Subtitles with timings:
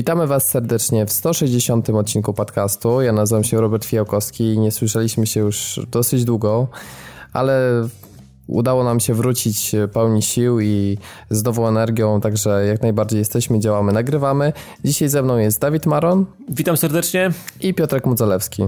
[0.00, 1.90] Witamy Was serdecznie w 160.
[1.90, 3.00] odcinku podcastu.
[3.00, 6.68] Ja nazywam się Robert Fijałkowski i nie słyszeliśmy się już dosyć długo,
[7.32, 7.60] ale
[8.50, 10.98] udało nam się wrócić pełni sił i
[11.30, 14.52] z nową energią, także jak najbardziej jesteśmy, działamy, nagrywamy.
[14.84, 16.26] Dzisiaj ze mną jest Dawid Maron.
[16.48, 17.30] Witam serdecznie.
[17.60, 18.62] I Piotrek Mudzalewski.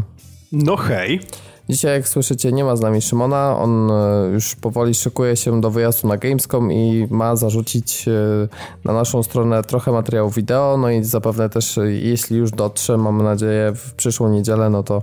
[0.52, 1.20] No hej.
[1.68, 3.58] Dzisiaj, jak słyszycie, nie ma z nami Szymona.
[3.58, 8.12] On e, już powoli szykuje się do wyjazdu na Gamescom i ma zarzucić e,
[8.84, 10.76] na naszą stronę trochę materiałów wideo.
[10.76, 15.02] No i zapewne też, e, jeśli już dotrze, mam nadzieję, w przyszłą niedzielę, no to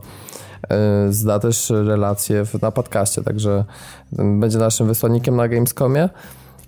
[1.09, 3.63] zda też relacje na podcaście, także
[4.11, 6.09] będzie naszym wysłannikiem na Gamescomie.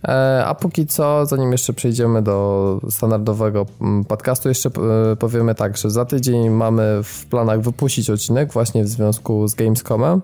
[0.07, 4.69] E, a póki co, zanim jeszcze przejdziemy do standardowego mm, podcastu, jeszcze
[5.11, 9.55] e, powiemy tak, że za tydzień mamy w planach wypuścić odcinek właśnie w związku z
[9.55, 10.21] Gamescomem.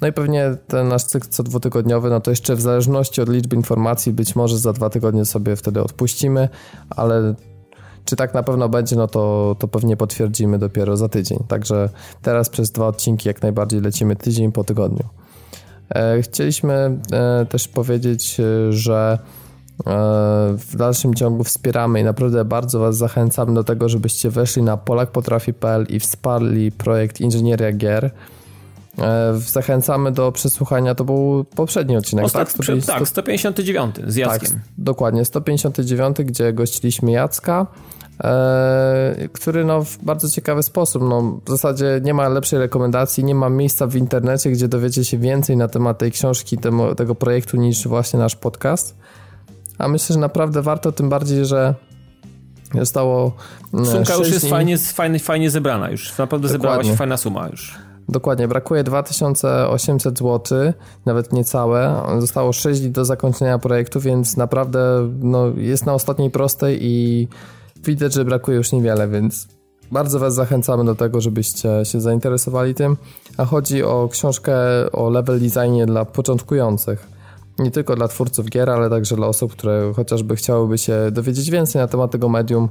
[0.00, 3.56] No i pewnie ten nasz cykl co dwutygodniowy, no to jeszcze w zależności od liczby
[3.56, 6.48] informacji, być może za dwa tygodnie sobie wtedy odpuścimy,
[6.90, 7.34] ale
[8.04, 11.38] czy tak na pewno będzie, no to, to pewnie potwierdzimy dopiero za tydzień.
[11.48, 11.88] Także
[12.22, 15.04] teraz przez dwa odcinki jak najbardziej lecimy tydzień po tygodniu.
[15.90, 19.18] E, chcieliśmy e, też powiedzieć, e, że
[20.58, 25.86] w dalszym ciągu wspieramy i naprawdę bardzo Was zachęcamy do tego, żebyście weszli na polakpotrafi.pl
[25.88, 28.10] i wsparli projekt Inżynieria Gier.
[29.34, 32.42] Zachęcamy do przesłuchania, to był poprzedni odcinek, Ostat...
[32.42, 32.52] tak?
[32.52, 32.98] 150...
[32.98, 34.50] Tak, 159 z Jackiem.
[34.50, 37.66] Tak, dokładnie, 159, gdzie gościliśmy Jacka.
[38.24, 43.34] E, który no, w bardzo ciekawy sposób, no, w zasadzie nie ma lepszej rekomendacji, nie
[43.34, 47.56] ma miejsca w internecie, gdzie dowiecie się więcej na temat tej książki, temu, tego projektu
[47.56, 48.96] niż właśnie nasz podcast.
[49.78, 51.74] A myślę, że naprawdę warto, tym bardziej, że
[52.74, 53.32] zostało.
[53.80, 57.78] E, Sumka już jest fajnie, fajnie, fajnie zebrana, już naprawdę zebrała się fajna suma już.
[58.08, 60.72] Dokładnie, brakuje 2800 zł,
[61.06, 62.02] nawet niecałe.
[62.18, 67.28] Zostało 6 dni do zakończenia projektu, więc naprawdę no, jest na ostatniej prostej i
[67.84, 69.48] widać, że brakuje już niewiele, więc
[69.92, 72.96] bardzo Was zachęcamy do tego, żebyście się zainteresowali tym.
[73.36, 74.56] A chodzi o książkę
[74.92, 77.08] o level designie dla początkujących.
[77.58, 81.82] Nie tylko dla twórców gier, ale także dla osób, które chociażby chciałyby się dowiedzieć więcej
[81.82, 82.68] na temat tego medium.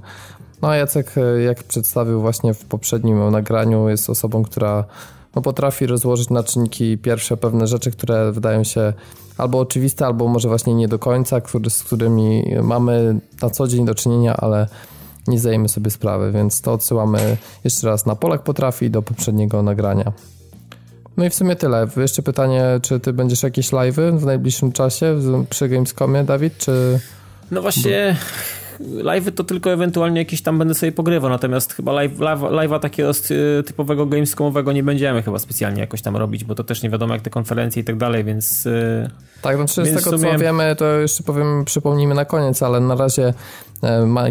[0.61, 4.83] No a Jacek, jak przedstawił właśnie w poprzednim nagraniu, jest osobą, która
[5.35, 8.93] no, potrafi rozłożyć na czynniki pierwsze pewne rzeczy, które wydają się
[9.37, 13.85] albo oczywiste, albo może właśnie nie do końca, który, z którymi mamy na co dzień
[13.85, 14.67] do czynienia, ale
[15.27, 20.11] nie zdajemy sobie sprawy, więc to odsyłamy jeszcze raz na Polak Potrafi do poprzedniego nagrania.
[21.17, 21.87] No i w sumie tyle.
[21.97, 26.99] Jeszcze pytanie, czy ty będziesz jakieś live'y w najbliższym czasie przy Gamescomie, Dawid, czy...
[27.51, 28.15] No właśnie,
[28.79, 33.11] live'y to tylko ewentualnie jakieś tam będę sobie pogrywał, natomiast chyba live, live, live'a takiego
[33.65, 37.23] typowego gamescomowego nie będziemy chyba specjalnie jakoś tam robić, bo to też nie wiadomo jak
[37.23, 38.65] te konferencje i tak dalej, więc...
[38.65, 39.09] Y,
[39.41, 40.31] tak, znaczy z tego sumie...
[40.31, 43.33] co wiemy, to jeszcze powiem, przypomnimy na koniec, ale na razie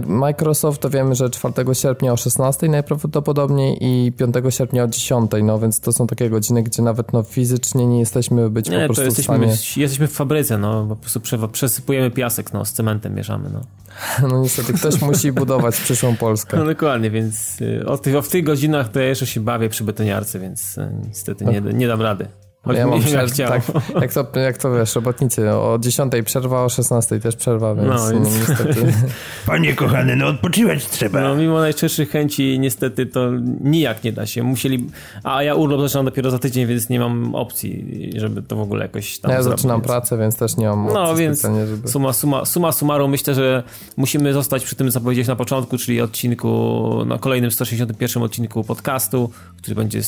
[0.06, 5.58] Microsoft to wiemy, że 4 sierpnia o 16 najprawdopodobniej i 5 sierpnia o 10, no
[5.58, 9.02] więc to są takie godziny, gdzie nawet no, fizycznie nie jesteśmy być nie, po prostu
[9.02, 9.82] to jesteśmy, w stanie...
[9.82, 11.20] jesteśmy w fabryce, no po prostu
[11.52, 13.60] przesypujemy piasek, no z cementem mieszamy, no.
[14.28, 16.56] No niestety, ktoś musi budować przyszłą Polskę.
[16.62, 19.68] No dokładnie, więc y, o tych, o w tych godzinach to ja jeszcze się bawię
[19.68, 22.28] przy betoniarce, więc y, niestety nie, nie dam rady.
[22.64, 23.62] Choć ja mam przerw, tak,
[24.00, 28.10] jak, to, jak to wiesz, robotnicy, o 10 przerwa, o 16 też przerwa, więc, no,
[28.10, 28.28] więc...
[28.32, 28.92] No, niestety...
[29.46, 31.20] Panie kochany, no odpoczywać trzeba.
[31.20, 33.30] No mimo najczęstszych chęci niestety to
[33.60, 34.42] nijak nie da się.
[34.42, 34.86] Musieli,
[35.24, 38.82] a ja urlop zaczynam dopiero za tydzień, więc nie mam opcji, żeby to w ogóle
[38.82, 39.86] jakoś tam Ja zrobić, zaczynam więc...
[39.86, 41.88] pracę, więc też nie mam No więc żeby...
[41.88, 43.62] suma, suma, suma summarum myślę, że
[43.96, 49.30] musimy zostać przy tym, co powiedziałeś na początku, czyli odcinku, na kolejnym 161 odcinku podcastu,
[49.62, 50.00] który będzie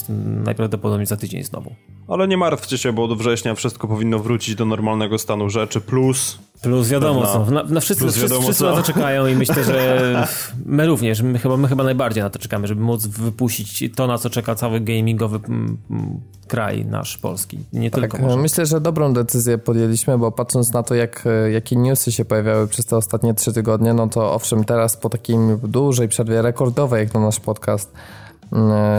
[0.45, 1.75] najprawdopodobniej za tydzień znowu.
[2.09, 6.39] Ale nie martwcie się, bo do września wszystko powinno wrócić do normalnego stanu rzeczy, plus...
[6.63, 9.65] Plus wiadomo pewna, co, na, na wszyscy, plus wszyscy, wszyscy na to czekają i myślę,
[9.65, 10.29] że
[10.67, 14.19] my również, my chyba, my chyba najbardziej na to czekamy, żeby móc wypuścić to, na
[14.19, 18.37] co czeka cały gamingowy mm, mm, kraj nasz polski, nie tak, tylko może.
[18.37, 22.87] Myślę, że dobrą decyzję podjęliśmy, bo patrząc na to, jak, jakie newsy się pojawiały przez
[22.87, 27.21] te ostatnie trzy tygodnie, no to owszem, teraz po takim dużej przerwie rekordowej, jak na
[27.21, 27.93] nasz podcast,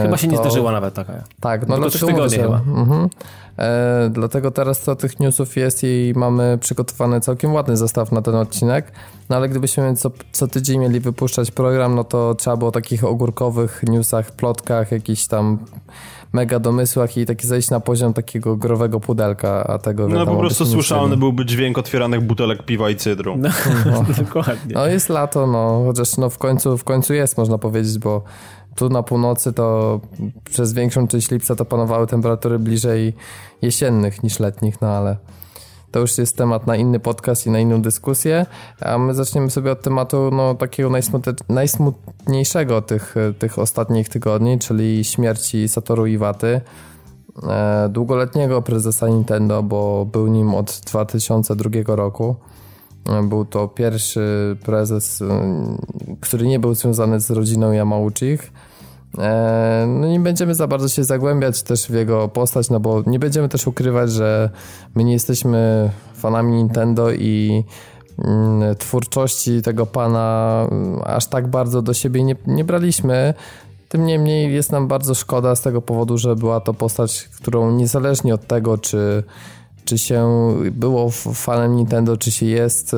[0.02, 0.32] chyba się to...
[0.32, 1.12] nie zdarzyła nawet taka.
[1.40, 2.60] Tak, no dlatego tygodnie chyba.
[2.76, 3.08] Mhm.
[3.58, 8.34] E, dlatego teraz to tych newsów jest i mamy przygotowany całkiem ładny zestaw na ten
[8.34, 8.92] odcinek.
[9.28, 13.04] No ale gdybyśmy co, co tydzień mieli wypuszczać program, no to trzeba było o takich
[13.04, 15.58] ogórkowych newsach, plotkach, jakichś tam
[16.32, 20.66] mega domysłach i taki zejść na poziom takiego growego pudelka, a tego No po prostu
[20.66, 23.36] słyszalny byłby dźwięk otwieranych butelek piwa i cydru.
[23.38, 23.48] No,
[23.86, 24.04] no.
[24.24, 24.74] dokładnie.
[24.74, 28.22] No jest lato, no, chociaż no w końcu, w końcu jest, można powiedzieć, bo
[28.76, 30.00] tu na północy to
[30.44, 33.14] przez większą część lipca to panowały temperatury bliżej
[33.62, 35.16] jesiennych niż letnich, no ale
[35.90, 38.46] to już jest temat na inny podcast i na inną dyskusję,
[38.80, 40.90] a my zaczniemy sobie od tematu no, takiego
[41.48, 46.60] najsmutniejszego tych, tych ostatnich tygodni, czyli śmierci Satoru Iwaty,
[47.48, 52.36] e, długoletniego prezesa Nintendo, bo był nim od 2002 roku.
[53.08, 55.26] E, był to pierwszy prezes, e,
[56.20, 58.52] który nie był związany z rodziną Yamauchich.
[59.18, 63.18] E, no nie będziemy za bardzo się zagłębiać też w jego postać, no bo nie
[63.18, 64.50] będziemy też ukrywać, że
[64.94, 67.64] my nie jesteśmy fanami Nintendo i
[68.18, 73.34] mm, twórczości tego pana mm, aż tak bardzo do siebie nie, nie braliśmy.
[73.88, 78.34] Tym niemniej jest nam bardzo szkoda z tego powodu, że była to postać, którą niezależnie
[78.34, 79.22] od tego, czy
[79.86, 80.28] czy się
[80.70, 82.96] było fanem Nintendo, czy się jest, y,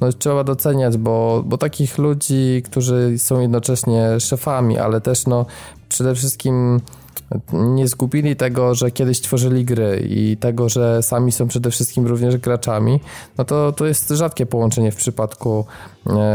[0.00, 5.46] no trzeba doceniać, bo, bo takich ludzi, którzy są jednocześnie szefami, ale też no
[5.88, 6.80] przede wszystkim
[7.52, 12.36] nie zgubili tego, że kiedyś tworzyli gry i tego, że sami są przede wszystkim również
[12.36, 13.00] graczami,
[13.38, 15.64] no to, to jest rzadkie połączenie w przypadku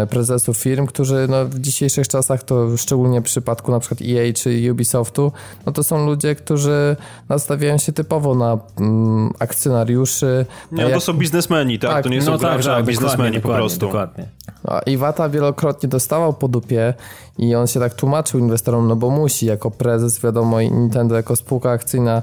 [0.09, 4.71] prezesów firm, którzy no, w dzisiejszych czasach, to szczególnie w przypadku na przykład EA czy
[4.71, 5.31] Ubisoftu,
[5.65, 6.95] no to są ludzie, którzy
[7.29, 10.45] nastawiają się typowo na mm, akcjonariuszy.
[10.71, 10.93] Nie, no jak...
[10.93, 11.91] to są biznesmeni, tak?
[11.91, 12.03] tak?
[12.03, 13.79] To nie są no tak, gracze, tak, a biznesmeni po prostu.
[13.79, 14.27] Dokładnie.
[14.67, 16.93] A Iwata wielokrotnie dostawał po dupie
[17.37, 21.71] i on się tak tłumaczył inwestorom, no bo musi, jako prezes, wiadomo, Nintendo jako spółka
[21.71, 22.21] akcyjna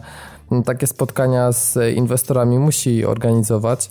[0.50, 3.90] no, takie spotkania z inwestorami musi organizować,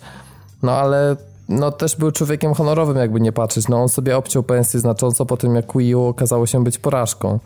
[0.64, 1.16] no ale
[1.50, 3.68] no też był człowiekiem honorowym, jakby nie patrzeć.
[3.68, 7.40] No on sobie obciął pensję znacząco po tym, jak Wii U okazało się być porażką.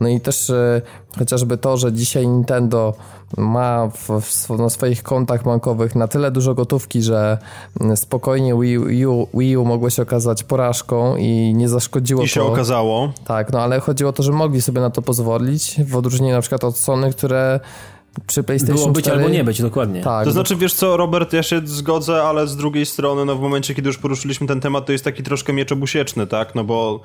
[0.00, 0.82] No i też e,
[1.18, 2.94] chociażby to, że dzisiaj Nintendo
[3.36, 7.38] ma w, w, na swoich kontach bankowych na tyle dużo gotówki, że
[7.94, 12.28] spokojnie Wii U, Wii U mogło się okazać porażką i nie zaszkodziło I to.
[12.28, 13.12] się okazało.
[13.24, 16.40] Tak, no ale chodziło o to, że mogli sobie na to pozwolić, w odróżnieniu na
[16.40, 17.60] przykład od Sony, które
[18.26, 19.18] przy PlayStation Było być 4...
[19.18, 20.00] albo nie być, dokładnie.
[20.00, 23.40] Tak, to znaczy, wiesz co, Robert, ja się zgodzę, ale z drugiej strony, no w
[23.40, 26.54] momencie, kiedy już poruszyliśmy ten temat, to jest taki troszkę miecz obusieczny, tak?
[26.54, 27.00] No bo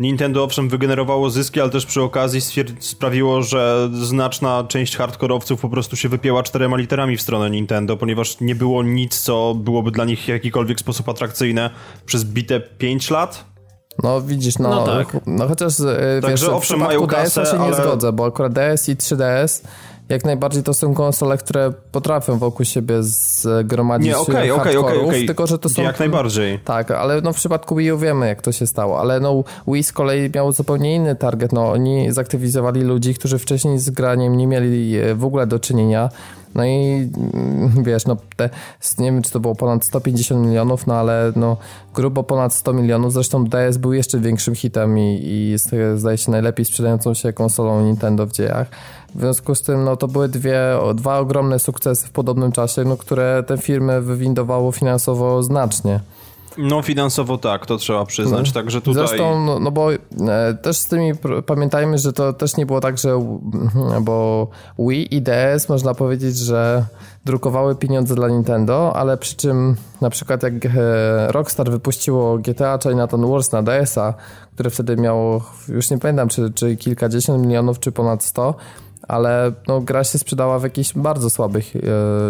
[0.00, 2.40] Nintendo owszem wygenerowało zyski, ale też przy okazji
[2.80, 8.40] sprawiło, że znaczna część hardkorowców po prostu się wypięła czterema literami w stronę Nintendo, ponieważ
[8.40, 11.70] nie było nic, co byłoby dla nich w jakikolwiek sposób atrakcyjne
[12.06, 13.44] przez bite 5 lat.
[14.02, 15.16] No widzisz, no, no, tak.
[15.26, 17.70] no chociaż e, Także wiesz, owszem, w przypadku DS-a się ale...
[17.70, 19.64] nie zgodzę, bo akurat DS i 3DS
[20.08, 25.46] jak najbardziej to są konsole, które potrafią wokół siebie zgromadzić Nie, okej, okej, okej, tylko
[25.46, 25.82] że to są...
[25.82, 26.58] Jak najbardziej.
[26.58, 29.82] Tak, ale no w przypadku Wii U wiemy, jak to się stało, ale no Wii
[29.82, 34.46] z kolei miało zupełnie inny target, no oni zaktywizowali ludzi, którzy wcześniej z graniem nie
[34.46, 36.08] mieli e, w ogóle do czynienia,
[36.56, 38.50] no i mm, wiesz, no te,
[38.98, 41.56] nie wiem, czy to było ponad 150 milionów, no ale no
[41.94, 43.12] grubo ponad 100 milionów.
[43.12, 47.82] Zresztą DS był jeszcze większym hitem i, i jest, zdaje się, najlepiej sprzedającą się konsolą
[47.86, 48.68] Nintendo w dziejach.
[49.14, 50.60] W związku z tym, no to były dwie,
[50.94, 56.00] dwa ogromne sukcesy w podobnym czasie, no, które te firmy wywindowało finansowo znacznie.
[56.58, 58.52] No finansowo tak, to trzeba przyznać, no.
[58.52, 59.06] także tutaj...
[59.06, 59.98] Zresztą, no, no bo e,
[60.62, 61.12] też z tymi,
[61.46, 63.38] pamiętajmy, że to też nie było tak, że
[64.00, 64.48] bo
[64.78, 66.86] Wii i DS można powiedzieć, że
[67.24, 70.68] drukowały pieniądze dla Nintendo, ale przy czym na przykład jak e,
[71.32, 74.14] Rockstar wypuściło GTA Chinatown Wars na DS-a,
[74.54, 78.54] które wtedy miało, już nie pamiętam, czy, czy kilkadziesiąt milionów, czy ponad sto,
[79.08, 81.80] ale no, gra się sprzedała w jakichś bardzo słabych e,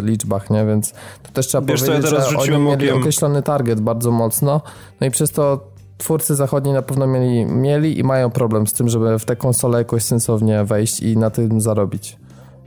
[0.02, 0.66] liczbach, nie?
[0.66, 0.92] Więc
[1.22, 3.00] to też trzeba Wiesz, powiedzieć, ja że oni mieli okiem...
[3.00, 4.60] określony target bardzo mocno,
[5.00, 5.60] no i przez to
[5.98, 9.78] twórcy zachodni na pewno mieli, mieli i mają problem z tym, żeby w te konsole
[9.78, 12.16] jakoś sensownie wejść i na tym zarobić.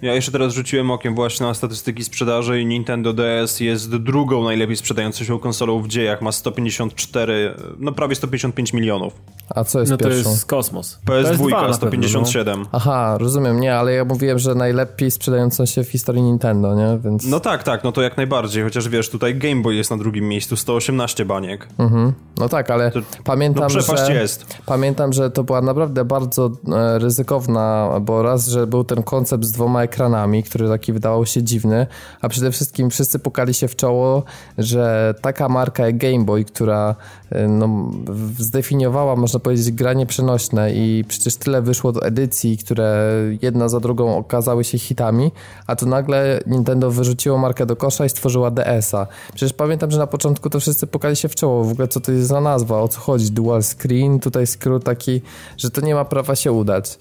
[0.02, 4.76] Ja jeszcze teraz rzuciłem okiem właśnie na statystyki sprzedaży i Nintendo DS jest drugą najlepiej
[4.76, 6.22] sprzedającą się konsolą w dziejach.
[6.22, 9.14] Ma 154, no prawie 155 milionów.
[9.50, 10.24] A co jest no pierwszą?
[10.24, 11.00] to jest kosmos.
[11.06, 12.60] PS2 157.
[12.62, 12.68] No.
[12.72, 17.00] Aha, rozumiem, nie, ale ja mówiłem, że najlepiej sprzedającą się w historii Nintendo, nie?
[17.04, 17.26] Więc...
[17.26, 20.28] No tak, tak, no to jak najbardziej, chociaż wiesz, tutaj Game Boy jest na drugim
[20.28, 21.68] miejscu, 118 baniek.
[21.78, 22.14] Mhm.
[22.38, 24.14] No tak, ale to, pamiętam, no, że...
[24.14, 24.46] jest.
[24.66, 29.52] Pamiętam, że to była naprawdę bardzo e, ryzykowna, bo raz, że był ten koncept z
[29.52, 31.88] dwoma ekranami, który taki wydawał się dziwny,
[32.22, 34.24] a przede wszystkim wszyscy pukali się w czoło,
[34.58, 36.96] że taka marka jak Game Boy, która
[37.32, 37.92] e, no,
[38.38, 44.18] zdefiniowała, można powiedzieć, granie przenośne i przecież tyle wyszło do edycji, które jedna za drugą
[44.18, 45.32] okazały się hitami,
[45.68, 49.08] a tu nagle Nintendo wyrzuciło markę do kosza i stworzyła DS-a.
[49.36, 52.12] Przecież pamiętam, że na początku to wszyscy pukali się w czoło, w ogóle co to
[52.12, 55.22] jest za nazwa, o co chodzi, dual screen, tutaj skrót taki,
[55.58, 56.98] że to nie ma prawa się udać.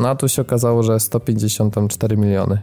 [0.00, 2.60] No a tu się okazało, że 154 miliony.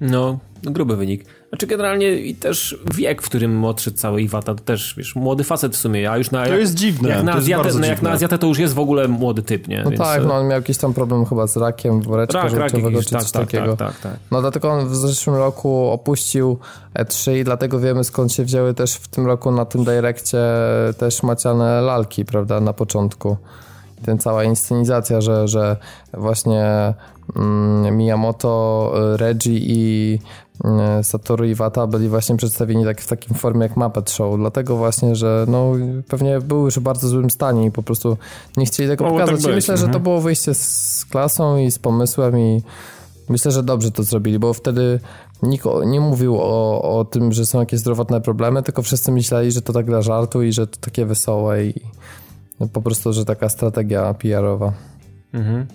[0.00, 1.24] No, gruby wynik.
[1.48, 5.76] Znaczy generalnie i też wiek, w którym odszedł cały Iwata, to też, wiesz, młody facet
[5.76, 6.46] w sumie, a już na...
[6.46, 9.08] To jest dziwne, jak na, Azjatę, no, jak na Azjatę to już jest w ogóle
[9.08, 9.82] młody typ, nie?
[9.82, 12.98] No Więc, tak, no on miał jakiś tam problem chyba z rakiem woreczka rak, żółciowego
[12.98, 13.76] rak, czy coś tak, takiego.
[13.76, 16.58] Tak, tak, tak, No dlatego on w zeszłym roku opuścił
[16.94, 20.38] E3 i dlatego wiemy skąd się wzięły też w tym roku na tym Direccie
[20.98, 23.36] też maciane lalki, prawda, na początku.
[24.04, 25.76] Ten cała inscenizacja, że, że
[26.14, 26.94] właśnie
[27.36, 30.18] mm, Miyamoto, Reggie i
[30.64, 35.16] E, Satoru Iwata byli właśnie przedstawieni tak w takim formie jak Muppet Show, dlatego właśnie,
[35.16, 35.72] że no
[36.08, 38.16] pewnie były już w bardzo złym stanie i po prostu
[38.56, 39.44] nie chcieli tego Mogło pokazać.
[39.44, 40.02] Tak myślę, że to mhm.
[40.02, 42.62] było wyjście z klasą i z pomysłem i
[43.28, 45.00] myślę, że dobrze to zrobili, bo wtedy
[45.42, 49.62] nikt nie mówił o, o tym, że są jakieś zdrowotne problemy, tylko wszyscy myśleli, że
[49.62, 51.74] to tak dla żartu i że to takie wesołe i
[52.72, 54.72] po prostu, że taka strategia PR-owa.
[55.32, 55.66] Mhm.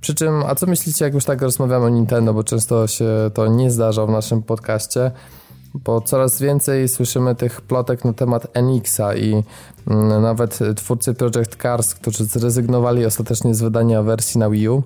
[0.00, 3.46] Przy czym, a co myślicie, jak już tak rozmawiamy o Nintendo, bo często się to
[3.46, 5.10] nie zdarza w naszym podcaście,
[5.74, 9.42] bo coraz więcej słyszymy tych plotek na temat NX-a i
[9.86, 14.82] mm, nawet twórcy Project Cars, którzy zrezygnowali ostatecznie z wydania wersji na Wii U,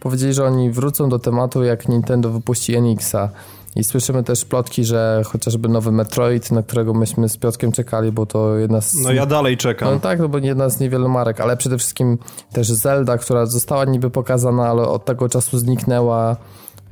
[0.00, 3.28] powiedzieli, że oni wrócą do tematu, jak Nintendo wypuści NX-a.
[3.76, 8.26] I słyszymy też plotki, że chociażby nowy Metroid, na którego myśmy z Piotkiem czekali, bo
[8.26, 8.94] to jedna z...
[8.94, 9.94] No ja dalej czekam.
[9.94, 12.18] No tak, no bo jedna z niewielu marek, ale przede wszystkim
[12.52, 16.36] też Zelda, która została niby pokazana, ale od tego czasu zniknęła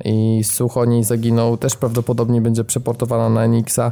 [0.05, 3.91] i słuch o niej zaginął, też prawdopodobnie będzie przeportowana na NX-a.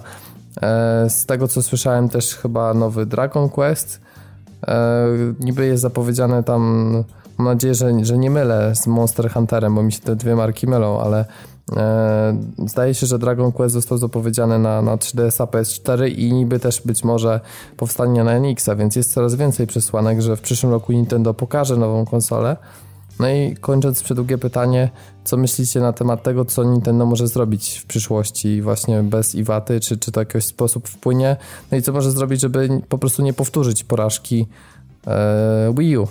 [0.62, 4.02] E, z tego co słyszałem też chyba nowy Dragon Quest.
[4.68, 5.08] E,
[5.40, 6.94] niby jest zapowiedziane tam,
[7.38, 10.68] mam nadzieję, że, że nie mylę z Monster Hunterem, bo mi się te dwie marki
[10.68, 11.26] mylą, ale
[12.68, 17.04] zdaje się, że Dragon Quest został zapowiedziany na, na 3DS-a PS4 i niby też być
[17.04, 17.40] może
[17.78, 22.06] powstanie na NX-a, więc jest coraz więcej przesłanek, że w przyszłym roku Nintendo pokaże nową
[22.06, 22.58] konsolę.
[23.20, 24.90] No i kończąc przedługie pytanie,
[25.24, 29.98] co myślicie na temat tego, co Nintendo może zrobić w przyszłości właśnie bez Iwaty, czy,
[29.98, 31.38] czy to w jakiś sposób wpłynie?
[31.72, 34.48] No i co może zrobić, żeby po prostu nie powtórzyć porażki
[35.08, 36.08] e, Wii U?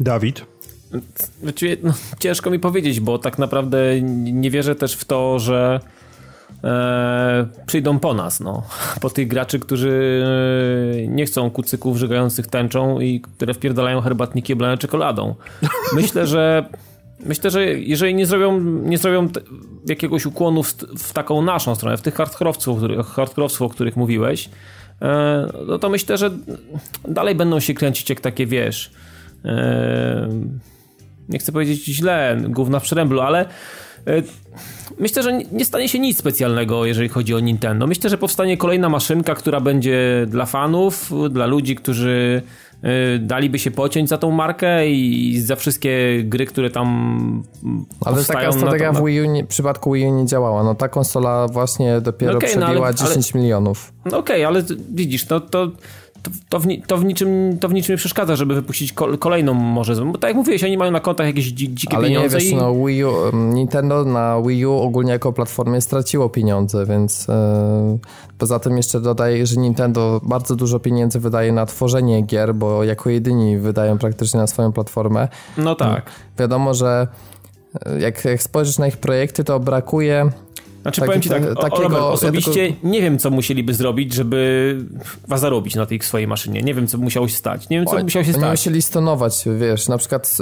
[0.00, 0.51] Dawid?
[1.42, 4.00] Właściwie no, ciężko mi powiedzieć, bo tak naprawdę
[4.32, 5.80] nie wierzę też w to, że
[6.64, 8.62] e, przyjdą po nas, no.
[9.00, 10.24] Po tych graczy, którzy
[11.04, 15.34] e, nie chcą kucyków żygających tęczą i które wpierdalają herbatniki oblane czekoladą.
[15.94, 16.64] Myślę, że
[17.24, 19.28] myślę, że jeżeli nie zrobią, nie zrobią
[19.86, 24.50] jakiegoś ukłonu w, w, taką naszą stronę, w tych hardkorowców, hardkorowców, o których mówiłeś,
[25.02, 26.30] e, no to myślę, że
[27.08, 28.90] dalej będą się kręcić jak takie, wiesz,
[29.44, 30.28] e,
[31.28, 33.40] nie chcę powiedzieć źle, główna w przeręblu, ale
[34.06, 34.22] e,
[34.98, 37.86] myślę, że nie stanie się nic specjalnego, jeżeli chodzi o Nintendo.
[37.86, 42.42] Myślę, że powstanie kolejna maszynka, która będzie dla fanów, dla ludzi, którzy
[42.82, 47.42] e, daliby się pociąć za tą markę i za wszystkie gry, które tam
[48.04, 50.62] Ale taka strategia w Wii U nie, w przypadku Wii U nie działała.
[50.62, 53.92] No ta konsola właśnie dopiero okay, no przebiła no ale, 10 ale, milionów.
[54.04, 55.70] No okej, okay, ale widzisz, no to
[56.22, 59.94] to, to, w, to, w niczym, to w niczym nie przeszkadza, żeby wypuścić kolejną może.
[60.04, 62.36] Bo tak jak mówiłeś, oni mają na kontach jakieś dzikie Ale pieniądze.
[62.36, 62.56] Ale nie wiesz, i...
[62.56, 67.34] no Wii U, Nintendo na Wii U ogólnie jako platformie straciło pieniądze, więc yy,
[68.38, 73.10] poza tym jeszcze dodaję, że Nintendo bardzo dużo pieniędzy wydaje na tworzenie gier, bo jako
[73.10, 75.28] jedyni wydają praktycznie na swoją platformę.
[75.58, 76.10] No tak.
[76.38, 77.06] Wiadomo, że
[77.86, 80.30] e, jak, jak spojrzysz na ich projekty, to brakuje
[80.82, 82.88] znaczy Taki, powiem ci tak, takiego, Robert, osobiście ja tylko...
[82.88, 84.76] nie wiem, co musieliby zrobić, żeby
[85.28, 86.62] was zarobić na tej swojej maszynie.
[86.62, 87.68] Nie wiem, co musiało się stać.
[87.68, 88.42] Nie wiem, co musiało się stać.
[88.42, 90.36] Nie musieli stonować, wiesz, na przykład...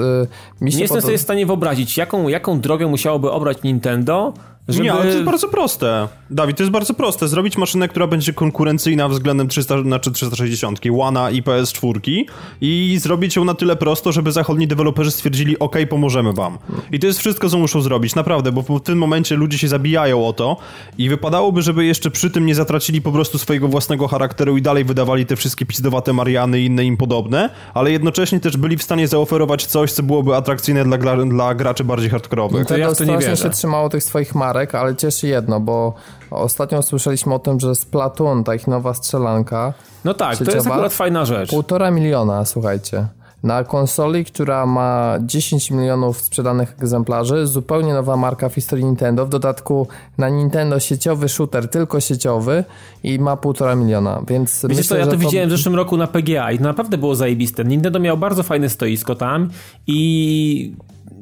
[0.61, 4.33] Yy, nie jestem sobie w stanie wyobrazić, jaką, jaką drogę musiałoby obrać Nintendo,
[4.69, 4.85] żeby...
[4.85, 6.09] Nie, ale to jest bardzo proste.
[6.31, 7.29] Dawid, to jest bardzo proste.
[7.29, 12.25] Zrobić maszynę, która będzie konkurencyjna względem 300, znaczy 360, One i PS4
[12.61, 16.59] i zrobić ją na tyle prosto, żeby zachodni deweloperzy stwierdzili, ok, pomożemy wam.
[16.93, 20.27] I to jest wszystko, co muszą zrobić, naprawdę, bo w tym momencie ludzie się zabijają
[20.27, 20.57] o to
[20.99, 24.85] i wypadałoby, żeby jeszcze przy tym nie zatracili po prostu swojego własnego charakteru i dalej
[24.85, 29.09] wydawali te wszystkie pizdowate Mariany i inne im podobne, ale jednocześnie też byli w stanie
[29.09, 32.61] zaoferować coś, co byłoby atrakcyjne dla, dla graczy bardziej hardkorowych.
[32.61, 33.37] No to ja w to nie wierzę.
[33.37, 35.95] się trzymało tych swoich marek marek, ale cieszy jedno, bo
[36.31, 39.73] ostatnio słyszeliśmy o tym, że Splatoon, ta ich nowa strzelanka.
[40.05, 41.51] No tak, to jest akurat fajna rzecz.
[41.51, 43.07] Półtora miliona, słuchajcie.
[43.43, 49.27] Na konsoli, która ma 10 milionów sprzedanych egzemplarzy, zupełnie nowa marka w historii Nintendo.
[49.27, 49.89] W dodatku
[50.19, 52.65] na Nintendo sieciowy shooter, tylko sieciowy
[53.03, 55.97] i ma półtora miliona, więc Wiecie myślę, co, ja to, to widziałem w zeszłym roku
[55.97, 57.65] na PGA i to naprawdę było zajebiste.
[57.65, 59.51] Nintendo miał bardzo fajne stoisko tam
[59.87, 60.73] i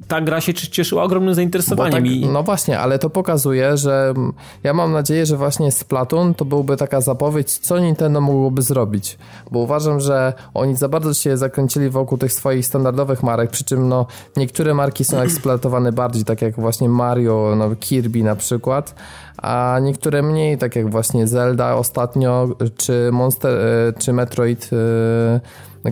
[0.08, 1.92] ta gra się cieszyła ogromnym zainteresowaniem.
[2.04, 2.26] Tak, i...
[2.26, 4.14] No właśnie, ale to pokazuje, że
[4.62, 9.18] ja mam nadzieję, że właśnie Splatoon to byłby taka zapowiedź, co Nintendo mogłoby zrobić,
[9.50, 13.88] bo uważam, że oni za bardzo się zakręcili wokół tych swoich standardowych marek, przy czym
[13.88, 18.94] no niektóre marki są eksploatowane bardziej, tak jak właśnie Mario, no Kirby na przykład,
[19.36, 25.40] a niektóre mniej, tak jak właśnie Zelda ostatnio, czy Monster, e, czy Metroid e,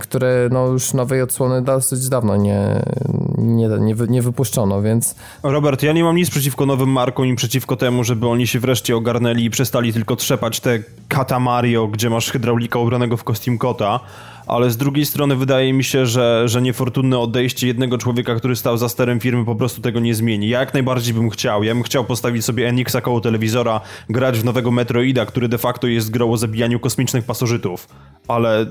[0.01, 2.83] które no już nowej odsłony dosyć dawno nie,
[3.39, 5.15] nie, nie, nie wypuszczono, więc...
[5.43, 8.97] Robert, ja nie mam nic przeciwko nowym markom i przeciwko temu, żeby oni się wreszcie
[8.97, 10.79] ogarnęli i przestali tylko trzepać te
[11.09, 14.01] kata Mario, gdzie masz hydraulika ubranego w kostium kota,
[14.47, 18.77] ale z drugiej strony wydaje mi się, że, że niefortunne odejście jednego człowieka, który stał
[18.77, 20.49] za sterem firmy po prostu tego nie zmieni.
[20.49, 21.65] Ja jak najbardziej bym chciał.
[21.65, 25.87] Ja bym chciał postawić sobie NX-a koło telewizora, grać w nowego Metroida, który de facto
[25.87, 27.89] jest grą o zabijaniu kosmicznych pasożytów,
[28.29, 28.67] ale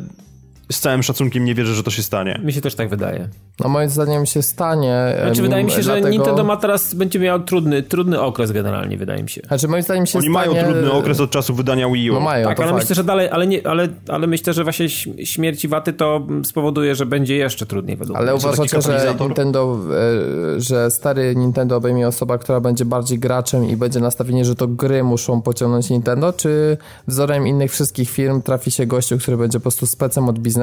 [0.71, 2.41] z całym szacunkiem nie wierzę, że to się stanie.
[2.43, 3.29] Mi się też tak wydaje.
[3.59, 5.15] No moim zdaniem się stanie.
[5.23, 6.07] Znaczy wydaje mi się, dlatego...
[6.07, 9.41] że Nintendo ma teraz, będzie miał trudny, trudny okres generalnie, wydaje mi się.
[9.47, 10.49] Znaczy moim zdaniem się Oni stanie...
[10.51, 12.13] mają trudny okres od czasu wydania Wii U.
[12.13, 12.83] No mają, tak, ale fakt.
[12.83, 14.89] myślę, że dalej, ale, nie, ale, ale myślę, że właśnie
[15.23, 18.35] śmierci Waty to spowoduje, że będzie jeszcze trudniej według Ale mnie.
[18.35, 19.79] uważacie, że Nintendo,
[20.55, 24.67] e, że stary Nintendo obejmie osoba, która będzie bardziej graczem i będzie nastawienie, że to
[24.67, 29.63] gry muszą pociągnąć Nintendo, czy wzorem innych wszystkich firm trafi się gościu, który będzie po
[29.63, 30.54] prostu specem od biznesu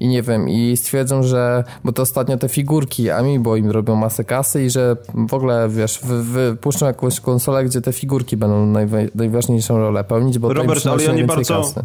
[0.00, 4.24] i nie wiem, i stwierdzą, że, bo to ostatnio te figurki Amiibo im robią masę
[4.24, 4.96] kasy i że
[5.28, 10.82] w ogóle, wiesz, wypuszczą jakąś konsolę, gdzie te figurki będą najważniejszą rolę pełnić, bo Robert,
[10.82, 11.60] to ale ja nie bardzo...
[11.60, 11.84] Kasy.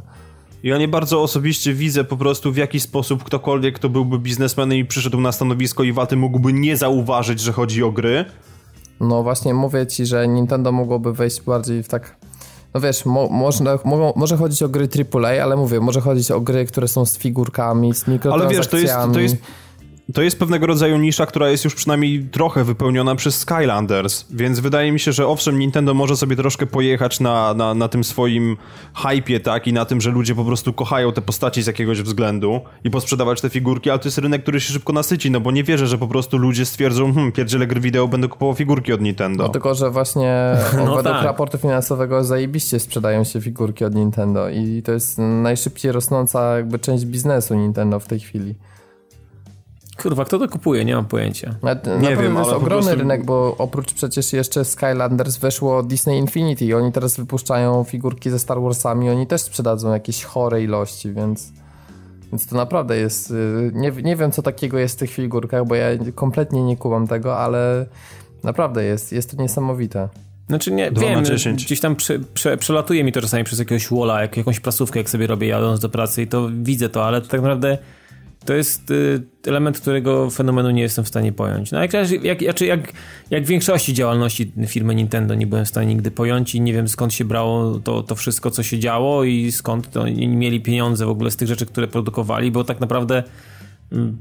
[0.63, 4.86] Ja nie bardzo osobiście widzę po prostu w jaki sposób ktokolwiek, kto byłby biznesmenem i
[4.86, 8.25] przyszedł na stanowisko Iwaty mógłby nie zauważyć, że chodzi o gry.
[9.00, 12.15] No właśnie mówię ci, że Nintendo mogłoby wejść bardziej w tak
[12.75, 16.41] no wiesz, mo, można, mo, może chodzić o gry AAA, ale mówię, może chodzić o
[16.41, 18.44] gry, które są z figurkami, z mikrotransakcjami.
[18.44, 19.36] Ale wiesz, to jest, to jest,
[20.13, 24.91] to jest pewnego rodzaju nisza, która jest już przynajmniej trochę wypełniona przez Skylanders, więc wydaje
[24.91, 28.57] mi się, że owszem, Nintendo może sobie troszkę pojechać na, na, na tym swoim
[28.95, 32.62] hypie, tak, i na tym, że ludzie po prostu kochają te postaci z jakiegoś względu
[32.83, 35.63] i posprzedawać te figurki, ale to jest rynek, który się szybko nasyci, no bo nie
[35.63, 39.43] wierzę, że po prostu ludzie stwierdzą, hmm, pierdziele gry wideo, będę kupował figurki od Nintendo.
[39.43, 41.24] No tylko, że właśnie no według tak.
[41.24, 47.05] raportu finansowego zajebiście sprzedają się figurki od Nintendo i to jest najszybciej rosnąca jakby część
[47.05, 48.55] biznesu Nintendo w tej chwili.
[49.97, 50.86] Kurwa, kto to kupuje?
[50.86, 51.55] Nie mam pojęcia.
[51.63, 52.99] Na, nie na wiem, to jest ogromny prostu...
[52.99, 58.39] rynek, bo oprócz przecież jeszcze Skylanders weszło Disney Infinity i oni teraz wypuszczają figurki ze
[58.39, 61.51] Star Warsami, oni też sprzedadzą jakieś chore ilości, więc...
[62.31, 63.31] Więc to naprawdę jest.
[63.31, 67.08] Y, nie, nie wiem, co takiego jest w tych figurkach, bo ja kompletnie nie kuwam
[67.08, 67.86] tego, ale
[68.43, 70.10] naprawdę jest, jest to niesamowite.
[70.47, 74.38] Znaczy nie, wiem, gdzieś tam prze, prze, przelatuje mi to czasami przez jakiegoś walla, jak,
[74.38, 77.77] jakąś prasówkę, jak sobie robię jadąc do pracy i to widzę to, ale tak naprawdę
[78.45, 81.71] to jest y, element, którego fenomenu nie jestem w stanie pojąć.
[81.71, 82.93] No jak, jak, jak, jak,
[83.29, 87.13] jak większości działalności firmy Nintendo nie byłem w stanie nigdy pojąć i nie wiem skąd
[87.13, 91.10] się brało to, to wszystko, co się działo i skąd to oni mieli pieniądze w
[91.10, 93.23] ogóle z tych rzeczy, które produkowali, bo tak naprawdę
[93.91, 94.17] mm,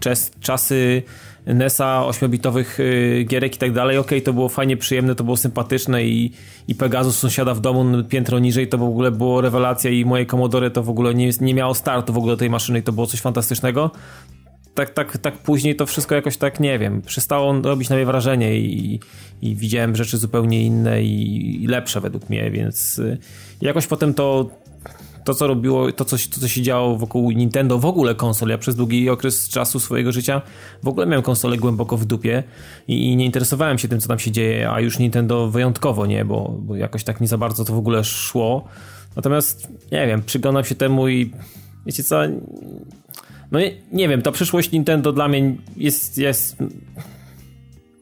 [0.00, 1.02] czas, czasy
[1.46, 5.36] NESa, 8-bitowych y, gierek i tak dalej, okej, okay, to było fajnie, przyjemne, to było
[5.36, 6.32] sympatyczne i,
[6.68, 10.70] i Pegasus sąsiada w domu piętro niżej, to w ogóle było rewelacja i moje Commodore
[10.70, 13.90] to w ogóle nie, nie miało startu w ogóle tej maszyny to było coś fantastycznego.
[14.74, 18.56] Tak, tak, tak później to wszystko jakoś tak, nie wiem, przestało robić na mnie wrażenie
[18.56, 19.00] i,
[19.42, 23.18] i widziałem rzeczy zupełnie inne i, i lepsze według mnie, więc y,
[23.60, 24.50] jakoś potem to
[25.24, 28.48] to, co robiło, to co, to, co się działo wokół Nintendo, w ogóle konsol.
[28.48, 30.42] Ja przez długi okres czasu swojego życia
[30.82, 32.42] w ogóle miałem konsolę głęboko w dupie
[32.88, 36.24] i, i nie interesowałem się tym, co tam się dzieje, a już Nintendo wyjątkowo nie,
[36.24, 38.64] bo, bo jakoś tak nie za bardzo to w ogóle szło.
[39.16, 41.30] Natomiast, nie wiem, przyglądam się temu i
[41.86, 42.20] wiecie co,
[43.52, 46.56] no nie, nie wiem, ta przyszłość Nintendo dla mnie jest, jest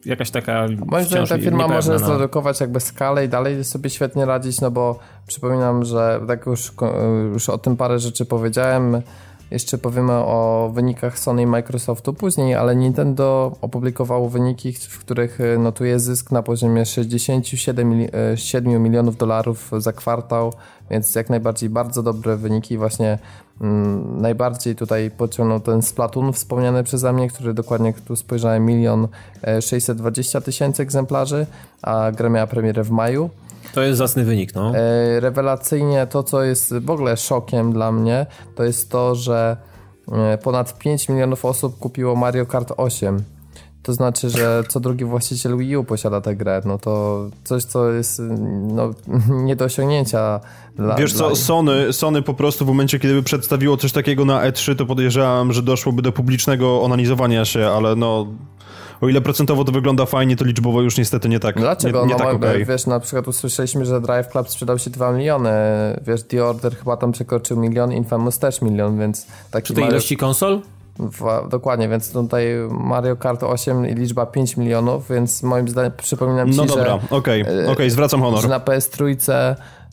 [0.05, 0.67] jakaś taka.
[0.85, 1.99] Moim zdaniem ta firma może no.
[1.99, 6.71] zredukować jakby skalę i dalej sobie świetnie radzić, no bo przypominam, że tak już,
[7.33, 9.01] już o tym parę rzeczy powiedziałem.
[9.51, 15.99] Jeszcze powiemy o wynikach Sony i Microsoftu później, ale Nintendo opublikowało wyniki, w których notuje
[15.99, 20.53] zysk na poziomie 67 7 milionów dolarów za kwartał,
[20.91, 22.77] więc jak najbardziej bardzo dobre wyniki.
[22.77, 23.19] Właśnie
[23.61, 29.07] mm, najbardziej tutaj pociągnął ten Splatoon wspomniany przeze mnie, który dokładnie tu spojrzałem milion
[29.61, 31.45] 620 tysięcy egzemplarzy,
[31.81, 33.29] a gra miała premierę w maju.
[33.73, 34.75] To jest zacny wynik, no.
[34.75, 39.57] E, rewelacyjnie to, co jest w ogóle szokiem dla mnie, to jest to, że
[40.11, 43.23] e, ponad 5 milionów osób kupiło Mario Kart 8.
[43.83, 46.61] To znaczy, że co drugi właściciel Wii U posiada tę grę.
[46.65, 48.21] No to coś, co jest
[48.67, 48.91] no,
[49.45, 50.39] nie do osiągnięcia.
[50.75, 54.51] Dla, Wiesz co, Sony, Sony po prostu w momencie, kiedy by przedstawiło coś takiego na
[54.51, 58.27] E3, to podejrzewam, że doszłoby do publicznego onanizowania się, ale no
[59.01, 61.55] o ile procentowo to wygląda fajnie, to liczbowo już niestety nie tak.
[61.55, 62.01] Dlaczego?
[62.01, 62.65] Nie, nie no, tak okay.
[62.65, 65.51] Wiesz, na przykład usłyszeliśmy, że Drive Club sprzedał się 2 miliony,
[66.07, 69.95] wiesz, The Order chyba tam przekroczył milion, Infamous też milion, więc taki Przy tej Mario...
[69.95, 70.61] ilości konsol?
[71.49, 76.57] Dokładnie, więc tutaj Mario Kart 8 i liczba 5 milionów, więc moim zdaniem przypominam ci,
[76.57, 78.41] No dobra, okej, okay, okej, okay, zwracam honor.
[78.41, 79.15] Że na PS3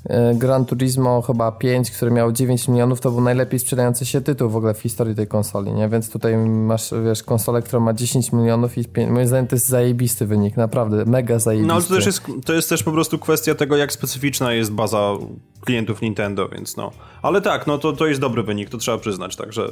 [0.09, 4.51] E, Gran Turismo chyba 5, który miał 9 milionów, to był najlepiej sprzedający się tytuł
[4.51, 5.89] w ogóle w historii tej konsoli, nie?
[5.89, 9.69] Więc tutaj masz, wiesz, konsolę, która ma 10 milionów i 5, moim zdaniem to jest
[9.69, 11.69] zajebisty wynik, naprawdę, mega zajebisty.
[11.69, 14.73] No ale to też jest, to jest też po prostu kwestia tego, jak specyficzna jest
[14.73, 15.13] baza
[15.61, 16.91] klientów Nintendo, więc no.
[17.23, 19.69] Ale tak, no to, to jest dobry wynik, to trzeba przyznać, także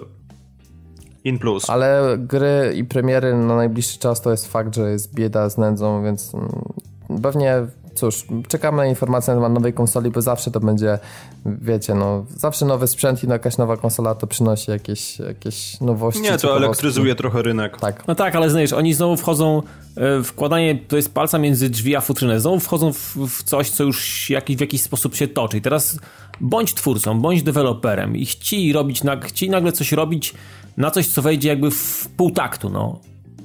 [1.25, 1.71] in plus.
[1.71, 6.03] Ale gry i premiery na najbliższy czas to jest fakt, że jest bieda z nędzą,
[6.05, 7.67] więc mm, pewnie
[7.99, 10.99] cóż, czekamy na informacje na temat nowej konsoli, bo zawsze to będzie,
[11.47, 16.23] wiecie, no, zawsze nowy sprzęt i jakaś nowa konsola to przynosi jakieś, jakieś nowości.
[16.23, 17.81] Nie, to elektryzuje trochę rynek.
[17.81, 18.09] Tak.
[18.09, 19.63] No tak, ale znasz, oni znowu wchodzą,
[19.97, 23.85] e, wkładanie, to jest palca między drzwi a futrynę, znowu wchodzą w, w coś, co
[23.85, 25.59] już jakiś, w jakiś sposób się toczy.
[25.59, 25.99] I teraz
[26.41, 30.35] bądź twórcą, bądź deweloperem i chci robić, chci nagle coś robić
[30.79, 33.01] na coś, co wejdzie jakby w pół taktu, no.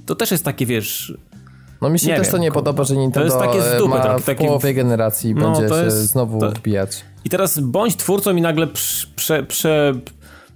[0.05, 1.13] To też jest takie, wiesz
[1.83, 3.89] no mi się nie też wiem, to nie podoba, że Nintendo to jest takie zdupy,
[3.89, 4.45] ma w takie...
[4.45, 6.51] połowie generacji no, będzie się znowu to...
[6.51, 7.05] wbijać.
[7.25, 9.93] I teraz bądź twórcą i nagle prze, prze,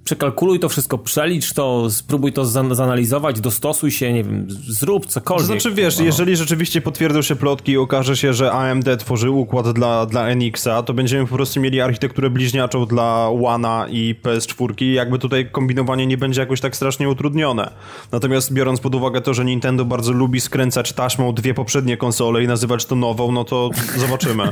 [0.07, 5.47] przekalkuluj to wszystko, przelicz to, spróbuj to zanalizować, dostosuj się, nie wiem, zrób cokolwiek.
[5.47, 6.05] To znaczy, wiesz, no.
[6.05, 10.83] jeżeli rzeczywiście potwierdzą się plotki i okaże się, że AMD tworzy układ dla, dla NX-a,
[10.83, 16.07] to będziemy po prostu mieli architekturę bliźniaczą dla One'a i PS4 i jakby tutaj kombinowanie
[16.07, 17.71] nie będzie jakoś tak strasznie utrudnione.
[18.11, 22.47] Natomiast biorąc pod uwagę to, że Nintendo bardzo lubi skręcać taśmą dwie poprzednie konsole i
[22.47, 24.51] nazywać to nową, no to zobaczymy.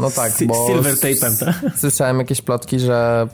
[0.00, 1.78] No tak, bo Silver tape'em, tak?
[1.78, 3.28] Słyszałem jakieś plotki, że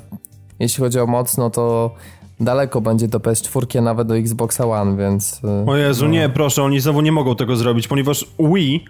[0.60, 1.94] jeśli chodzi o moc, no to
[2.40, 5.40] daleko będzie do PS4, nawet do Xboxa One, więc...
[5.66, 6.10] Y, o Jezu, no.
[6.10, 8.84] nie, proszę, oni znowu nie mogą tego zrobić, ponieważ Wii...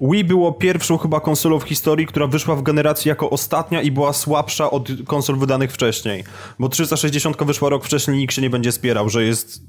[0.00, 4.12] Wii było pierwszą chyba konsolą w historii, która wyszła w generacji jako ostatnia i była
[4.12, 6.24] słabsza od konsol wydanych wcześniej.
[6.58, 9.60] Bo 360 wyszła rok wcześniej i nikt się nie będzie spierał, że jest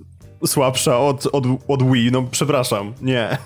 [0.45, 2.11] słabsza od, od, od Wii.
[2.11, 3.37] No przepraszam, nie.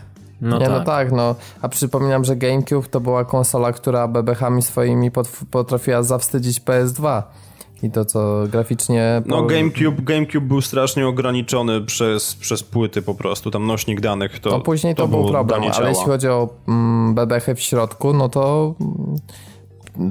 [0.42, 0.80] No, nie, no tak.
[0.80, 1.36] no tak, no.
[1.62, 5.12] A przypominam, że GameCube to była konsola, która bebechami swoimi
[5.52, 7.24] potrafiła zawstydzić PS2
[7.84, 9.22] i to, co graficznie...
[9.26, 14.50] No GameCube, GameCube był strasznie ograniczony przez, przez płyty po prostu, tam nośnik danych to
[14.50, 18.30] No później to, to był problem, ale jeśli chodzi o mm, bebechy w środku, no
[18.30, 18.76] to...
[18.82, 19.16] Mm,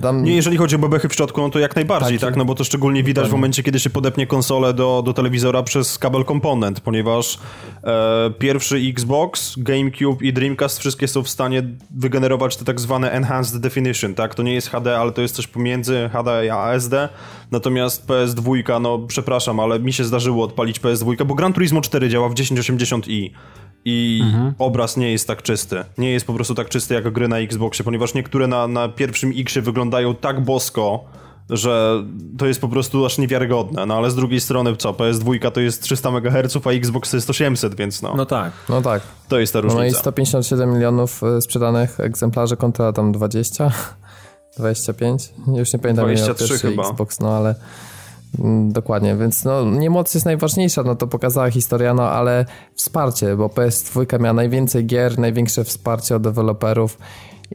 [0.02, 0.24] tam...
[0.24, 2.28] Nie, jeżeli chodzi o bebechy w środku, no to jak najbardziej, tak?
[2.28, 2.36] tak?
[2.36, 5.98] No bo to szczególnie widać w momencie, kiedy się podepnie konsolę do, do telewizora przez
[5.98, 7.38] kabel komponent, ponieważ
[7.84, 13.60] e, pierwszy Xbox, GameCube i Dreamcast wszystkie są w stanie wygenerować te tak zwane Enhanced
[13.60, 14.34] Definition, tak?
[14.34, 17.08] To nie jest HD, ale to jest coś pomiędzy HD a SD,
[17.50, 22.28] natomiast PS2, no przepraszam, ale mi się zdarzyło odpalić PS2, bo Gran Turismo 4 działa
[22.28, 23.30] w 1080i
[23.84, 24.54] i mhm.
[24.58, 25.84] obraz nie jest tak czysty.
[25.98, 29.32] Nie jest po prostu tak czysty jak gry na Xboxie, ponieważ niektóre na, na pierwszym
[29.36, 31.04] Xie wyglądają tak bosko,
[31.50, 32.04] że
[32.38, 33.86] to jest po prostu aż niewiarygodne.
[33.86, 37.30] No ale z drugiej strony co, PS2 to jest 300 MHz, a Xbox to jest
[37.30, 38.14] 800, więc no.
[38.16, 38.52] No tak.
[38.68, 39.02] No tak.
[39.28, 39.82] To jest ta różnica.
[39.82, 43.72] No i 157 milionów e, sprzedanych egzemplarzy kontra tam 20,
[44.58, 46.82] 25, już nie pamiętam 23 chyba.
[46.82, 47.54] Xbox, no ale
[48.68, 53.46] dokładnie, więc no, nie moc jest najważniejsza, no to pokazała historia, no ale wsparcie, bo
[53.46, 56.98] PS2 miała najwięcej gier, największe wsparcie od deweloperów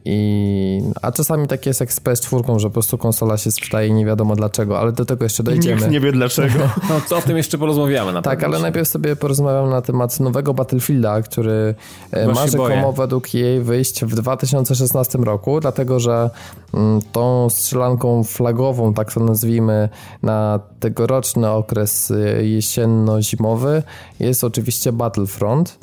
[0.04, 3.92] i, a czasami tak jest jak z PS4, że po prostu konsola się sprzedaje i
[3.92, 5.76] nie wiadomo dlaczego, ale do tego jeszcze dojdziemy.
[5.76, 6.58] Nikt nie wie dlaczego.
[6.88, 10.54] No to o tym jeszcze porozmawiamy na Tak, ale najpierw sobie porozmawiamy na temat nowego
[10.54, 11.74] Battlefielda, który
[12.10, 16.30] e, ma rzekomo według jej wyjść w 2016 roku, dlatego że
[16.74, 19.88] mm, tą strzelanką flagową, tak to nazwijmy,
[20.22, 23.82] na tegoroczny okres e, jesienno-zimowy
[24.20, 25.78] jest oczywiście Battlefront,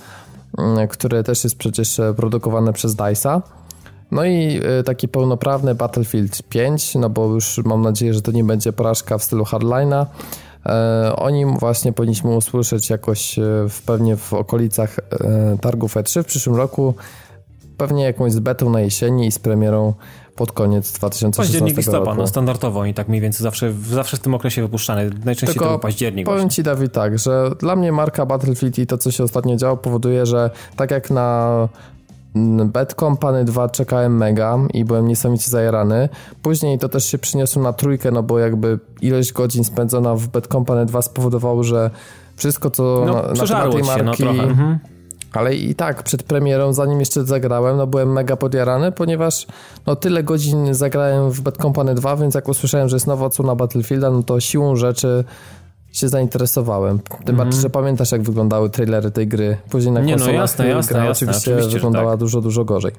[0.57, 3.41] mm, który też jest przecież e, produkowany przez DICE'a.
[4.13, 8.43] No i y, taki pełnoprawny Battlefield 5, no bo już mam nadzieję, że to nie
[8.43, 10.05] będzie porażka w stylu Hardline'a.
[10.65, 16.23] E, o nim właśnie powinniśmy usłyszeć jakoś e, w, pewnie w okolicach e, targów E3
[16.23, 16.95] w przyszłym roku.
[17.77, 19.93] Pewnie jakąś z betą na jesieni i z premierą
[20.35, 22.21] pod koniec 2016 październik, listopad, roku.
[22.21, 25.09] no standardowo i tak mniej więcej zawsze, zawsze w tym okresie wypuszczany.
[25.25, 26.25] Najczęściej Tylko to był październik.
[26.25, 26.55] Powiem właśnie.
[26.55, 30.25] Ci Dawid tak, że dla mnie marka Battlefield i to co się ostatnio działo powoduje,
[30.25, 31.69] że tak jak na
[32.65, 36.09] Bad Company 2 czekałem mega i byłem niesamowicie zajarany.
[36.41, 40.47] Później to też się przyniosło na trójkę, no bo jakby ilość godzin spędzona w Bad
[40.47, 41.89] Company 2 spowodowało, że
[42.35, 44.23] wszystko co no, na, na temat tej marki...
[44.23, 44.79] no, mhm.
[45.33, 49.47] Ale i tak, przed premierą, zanim jeszcze zagrałem, no byłem mega podjarany, ponieważ
[49.85, 53.55] no tyle godzin zagrałem w Bad Company 2, więc jak usłyszałem, że jest nowa odsłona
[53.55, 55.23] Battlefielda, no to siłą rzeczy
[55.93, 56.99] się zainteresowałem.
[56.99, 57.35] Tym mm.
[57.35, 59.57] bardziej, że pamiętasz, jak wyglądały trailery tej gry.
[59.69, 62.19] Później na Nie, no jasne, jasne, gra jasne, oczywiście, oczywiście wyglądała tak.
[62.19, 62.91] dużo, dużo gorzej.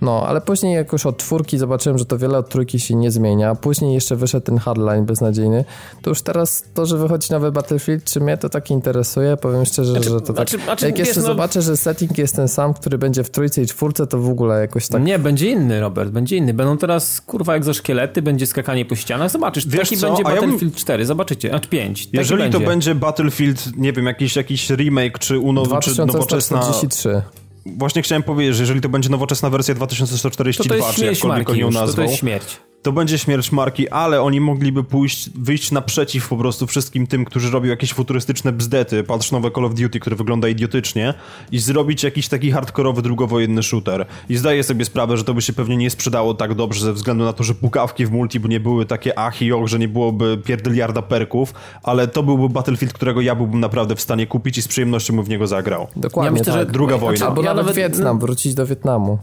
[0.00, 3.54] No, ale później jakoś od czwórki zobaczyłem, że to wiele od trójki się nie zmienia.
[3.54, 5.64] Później jeszcze wyszedł ten hardline beznadziejny.
[6.02, 9.36] To już teraz to, że wychodzi nowy Battlefield, czy mnie to tak interesuje?
[9.36, 10.36] Powiem szczerze, Znaczy- że to tak...
[10.36, 13.30] znaczy- znaczy, jak wiesz, jeszcze no- zobaczę, że setting jest ten sam, który będzie w
[13.30, 15.02] trójce i czwórce, to w ogóle jakoś tak...
[15.02, 16.54] Nie, będzie inny, Robert, będzie inny.
[16.54, 19.30] Będą teraz, kurwa, egzoszkielety, będzie skakanie po ścianach.
[19.30, 22.04] Zobaczysz, Wiesz taki co, będzie a ja bym- Battlefield 4, zobaczycie, a 5.
[22.06, 22.58] Taki Jeżeli będzie.
[22.60, 26.56] to będzie Battlefield, nie wiem, jakiś, jakiś remake, czy unowy, czy nowoczesna...
[26.58, 27.22] 2143.
[27.66, 31.18] Właśnie chciałem powiedzieć, że jeżeli to będzie nowoczesna wersja To 2142, to jest czy śmierć
[31.18, 32.60] jakkolwiek marki ją już, to, to jest śmierć.
[32.82, 37.50] To będzie śmierć marki, ale oni mogliby pójść, wyjść naprzeciw po prostu wszystkim tym, którzy
[37.50, 41.14] robią jakieś futurystyczne bzdety, patrz nowe Call of Duty, które wygląda idiotycznie
[41.52, 44.06] i zrobić jakiś taki hardkorowy drugowojenny shooter.
[44.28, 47.24] I zdaję sobie sprawę, że to by się pewnie nie sprzedało tak dobrze ze względu
[47.24, 49.88] na to, że pukawki w multi by nie były takie ach i och, że nie
[49.88, 54.62] byłoby pierdyliarda perków, ale to byłby Battlefield, którego ja byłbym naprawdę w stanie kupić i
[54.62, 55.86] z przyjemnością bym w niego zagrał.
[55.96, 56.66] Dokładnie, Ja myślę, tak.
[56.66, 57.26] że- Druga wojna.
[57.26, 59.18] Albo Ja nawet, nawet- Wietnam, wrócić do Wietnamu.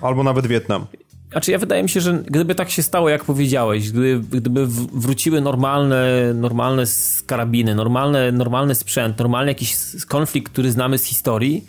[0.00, 0.86] Albo nawet Wietnam.
[1.30, 5.40] Znaczy ja wydaje mi się, że gdyby tak się stało, jak powiedziałeś, gdyby, gdyby wróciły
[5.40, 6.84] normalne, normalne
[7.26, 9.76] karabiny, normalne, normalny sprzęt, normalny jakiś
[10.08, 11.64] konflikt, który znamy z historii,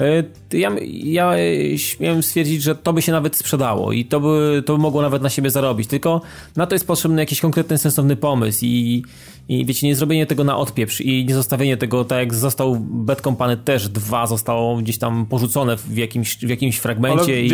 [0.00, 0.24] e,
[0.58, 1.32] ja, ja
[1.76, 5.22] śmiem stwierdzić, że to by się nawet sprzedało i to by, to by mogło nawet
[5.22, 5.88] na siebie zarobić.
[5.88, 6.20] Tylko
[6.56, 9.04] na to jest potrzebny jakiś konkretny, sensowny pomysł i,
[9.48, 13.20] i wiecie, nie zrobienie tego na odpieprz i nie zostawienie tego tak jak został Bad
[13.20, 17.48] Company też dwa zostało gdzieś tam porzucone w jakimś, w jakimś fragmencie i,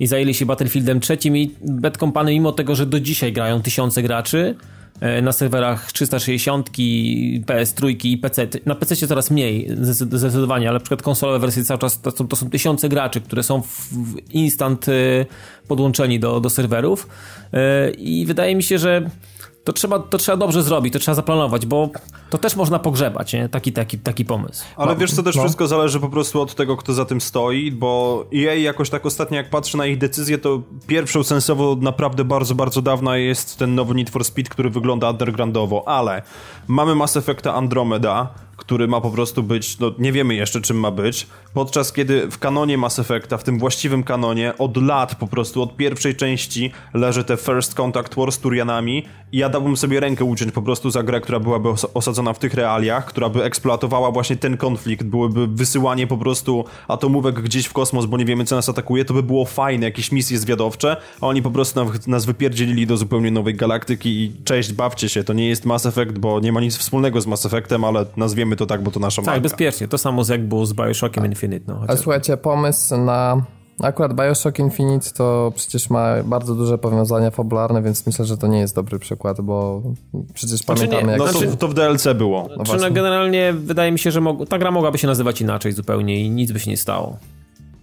[0.00, 4.02] i zajęli się Battlefieldem trzecim i Bad Company mimo tego, że do dzisiaj grają tysiące
[4.02, 4.54] graczy
[5.00, 6.70] e, na serwerach 360,
[7.46, 8.48] PS3 i PC.
[8.66, 12.28] Na PC coraz mniej zdecyd- zdecydowanie, ale na przykład konsolowe wersje cały czas to są,
[12.28, 14.92] to są tysiące graczy, które są w, w instant e,
[15.68, 17.08] podłączeni do, do serwerów
[17.52, 19.10] E, i wydaje mi się, że
[19.64, 21.90] to trzeba, to trzeba dobrze zrobić, to trzeba zaplanować, bo
[22.30, 23.48] to też można pogrzebać, nie?
[23.48, 24.64] Taki, taki, taki pomysł.
[24.76, 25.42] Ale wiesz co, też no.
[25.42, 29.36] wszystko zależy po prostu od tego, kto za tym stoi, bo EA jakoś tak ostatnio
[29.36, 33.94] jak patrzę na ich decyzje, to pierwszą sensowo naprawdę bardzo, bardzo dawna jest ten nowy
[33.94, 36.22] Need for Speed, który wygląda undergroundowo, ale
[36.68, 40.90] mamy Mass Effecta Andromeda, który ma po prostu być, no nie wiemy jeszcze czym ma
[40.90, 45.62] być, podczas kiedy w kanonie Mass Effecta, w tym właściwym kanonie, od lat po prostu,
[45.62, 50.24] od pierwszej części leży te First Contact War z Turianami i ja dałbym sobie rękę
[50.24, 54.10] uciąć po prostu za grę, która byłaby os- osadzona w tych realiach, która by eksploatowała
[54.10, 58.56] właśnie ten konflikt, byłyby wysyłanie po prostu atomówek gdzieś w kosmos, bo nie wiemy co
[58.56, 62.86] nas atakuje, to by było fajne, jakieś misje zwiadowcze, a oni po prostu nas wypierdzielili
[62.86, 66.52] do zupełnie nowej galaktyki i cześć, bawcie się, to nie jest Mass Effect, bo nie
[66.52, 69.40] ma nic wspólnego z Mass Effectem, ale nazwiemy to tak, bo to nasza Tak, marka.
[69.40, 69.88] bezpiecznie.
[69.88, 71.64] To samo jak było z Bioshockiem Infinite.
[71.72, 73.42] No, A słuchajcie, pomysł na...
[73.82, 78.58] Akurat Bioshock Infinite to przecież ma bardzo duże powiązania fabularne, więc myślę, że to nie
[78.58, 79.82] jest dobry przykład, bo
[80.34, 81.18] przecież pamiętamy nie, jak...
[81.18, 82.48] No to, Znaczy- to w DLC było.
[82.56, 82.90] No, właśnie.
[82.90, 86.52] generalnie wydaje mi się, że mog- ta gra mogłaby się nazywać inaczej zupełnie i nic
[86.52, 87.16] by się nie stało.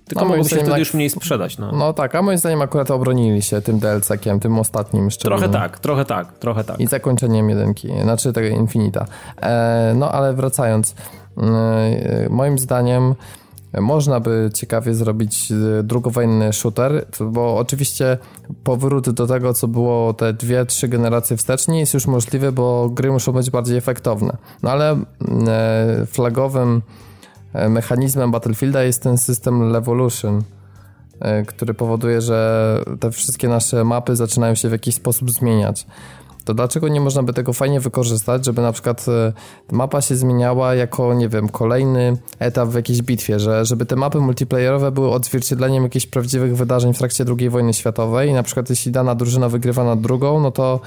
[0.06, 1.58] Tylko No, moim zdaniem wtedy już mniej sprzedać.
[1.58, 1.72] No.
[1.72, 5.42] No tak, a moim zdaniem akurat obronili się tym DLC-kiem, tym ostatnim szczególnie.
[5.48, 6.80] trochę tak, trochę tak, trochę tak.
[6.80, 9.06] I zakończeniem jedynki, znaczy tego Infinita.
[9.42, 10.96] E, no ale wracając,
[11.38, 13.16] e, moim zdaniem
[13.82, 18.18] można by ciekawie zrobić e, drugowojenny shooter, bo oczywiście
[18.64, 22.90] powrót do tego, co było te dwie, trzy generacje wstecz nie jest już możliwy, bo
[22.90, 24.38] gry muszą być bardziej efektowne.
[24.64, 26.82] No ale e, flagowym
[27.70, 30.44] mechanizmem Battlefielda jest ten system Levolution,
[31.20, 35.88] e, który powoduje, że te wszystkie nasze mapy zaczynają się w jakiś sposób zmieniać.
[36.46, 39.34] To dlaczego nie można by tego fajnie wykorzystać, żeby na przykład e,
[39.72, 44.20] mapa się zmieniała jako, nie wiem, kolejny etap w jakiejś bitwie, że żeby te mapy
[44.20, 48.92] multiplayerowe były odzwierciedleniem jakichś prawdziwych wydarzeń w trakcie II wojny światowej i na przykład jeśli
[48.92, 50.80] dana drużyna wygrywa nad drugą, no to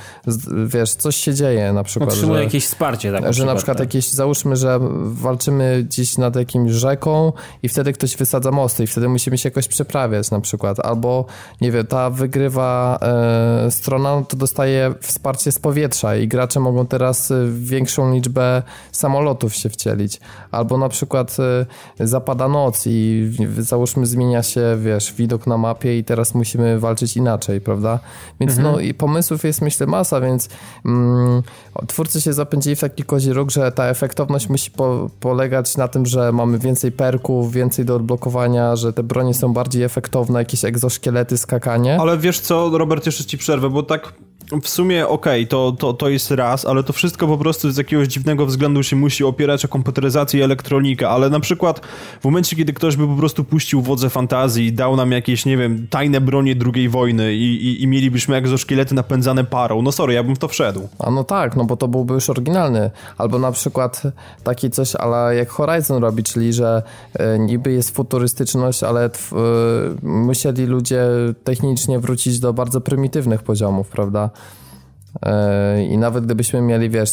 [0.66, 2.10] wiesz, coś się dzieje na przykład.
[2.10, 3.12] Otrzymuje że- jakieś wsparcie.
[3.12, 3.86] Tak, że na przykład tak.
[3.86, 9.08] jakieś, załóżmy, że walczymy gdzieś nad jakimś rzeką i wtedy ktoś wysadza mosty i wtedy
[9.08, 11.24] musimy się jakoś przeprawiać na przykład, albo
[11.60, 16.86] nie wiem, ta wygrywa e, strona, no to dostaje wsparcie z powietrza i gracze mogą
[16.86, 21.36] teraz w większą liczbę samolotów się wcielić, albo na przykład
[22.00, 27.16] e, zapada noc i załóżmy zmienia się, wiesz, widok na mapie i teraz musimy walczyć
[27.16, 27.98] inaczej, prawda?
[28.40, 30.48] Więc no i pomysłów jest myślę masa, więc
[30.84, 31.42] mm,
[31.86, 36.06] twórcy się zapędzili w taki kozi róg, że ta efektowność musi po, polegać na tym,
[36.06, 41.38] że mamy więcej perków, więcej do odblokowania, że te bronie są bardziej efektowne, jakieś egzoszkielety,
[41.38, 42.00] skakanie.
[42.00, 44.12] Ale wiesz co, Robert, jeszcze ci przerwę, bo tak
[44.62, 47.76] w sumie okej, okay, to, to, to jest raz, ale to wszystko po prostu z
[47.76, 51.80] jakiegoś dziwnego względu się musi opierać o komputeryzację i elektronikę, ale na przykład
[52.20, 55.56] w momencie, kiedy ktoś by po prostu puścił wodze fantazji i dał nam jakieś, nie
[55.56, 60.22] wiem, tajne bronie II wojny i, i, i mielibyśmy egzoszkielety napędzane parą, no sorry, ja
[60.22, 60.88] bym w to wszedł.
[60.98, 62.90] A no tak, no bo to byłby już oryginalny.
[63.18, 64.02] Albo na przykład
[64.44, 66.82] taki coś, ale jak Horizon robi, czyli że
[67.20, 69.10] y, niby jest futurystyczność, ale y,
[70.02, 71.02] musieli ludzie
[71.44, 74.30] technicznie wrócić do bardzo prymitywnych poziomów, prawda?
[75.22, 77.12] E, I nawet gdybyśmy mieli, wiesz,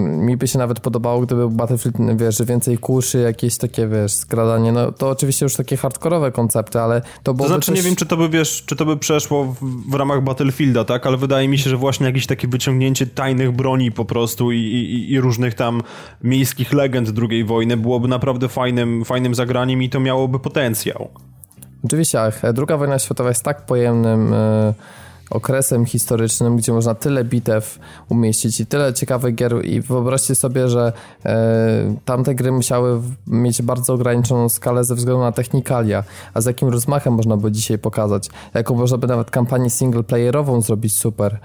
[0.00, 4.72] mi by się nawet podobało, gdyby Battlefield, wiesz, że więcej kuszy, jakieś takie, wiesz, skradanie,
[4.72, 7.76] no to oczywiście już takie hardkorowe koncepty, ale to byłoby To znaczy, coś...
[7.76, 11.06] nie wiem, czy to by, wiesz, czy to by przeszło w, w, ramach Battlefielda, tak,
[11.06, 15.12] ale wydaje mi się, że właśnie jakieś takie wyciągnięcie tajnych broni po prostu i, i,
[15.12, 15.82] i różnych tam
[16.22, 21.08] miejskich legend II wojny byłoby naprawdę fajnym, fajnym zagraniem i to miałoby potencjał.
[21.84, 22.18] Oczywiście,
[22.54, 24.32] druga wojna światowa jest tak pojemnym...
[24.32, 24.99] Yy
[25.30, 29.64] okresem historycznym, gdzie można tyle bitew umieścić i tyle ciekawych gier.
[29.64, 30.92] I wyobraźcie sobie, że
[31.24, 36.68] e, tamte gry musiały mieć bardzo ograniczoną skalę ze względu na technikalia, a z jakim
[36.68, 41.38] rozmachem można by dzisiaj pokazać, jaką można by nawet kampanię singleplayerową zrobić super.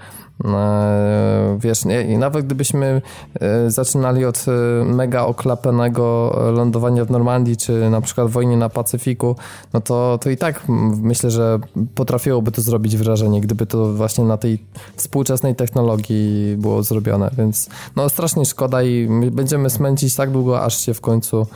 [0.44, 3.02] E, wiesz, i nawet gdybyśmy
[3.40, 9.36] e, zaczynali od e, mega oklapenego lądowania w Normandii, czy na przykład wojny na Pacyfiku,
[9.72, 10.62] no to, to i tak
[11.02, 11.58] myślę, że
[11.94, 14.58] potrafiłoby to zrobić wrażenie, gdyby to właśnie na tej
[14.96, 20.94] współczesnej technologii było zrobione, więc no strasznie szkoda i będziemy smęcić tak długo, aż się
[20.94, 21.46] w końcu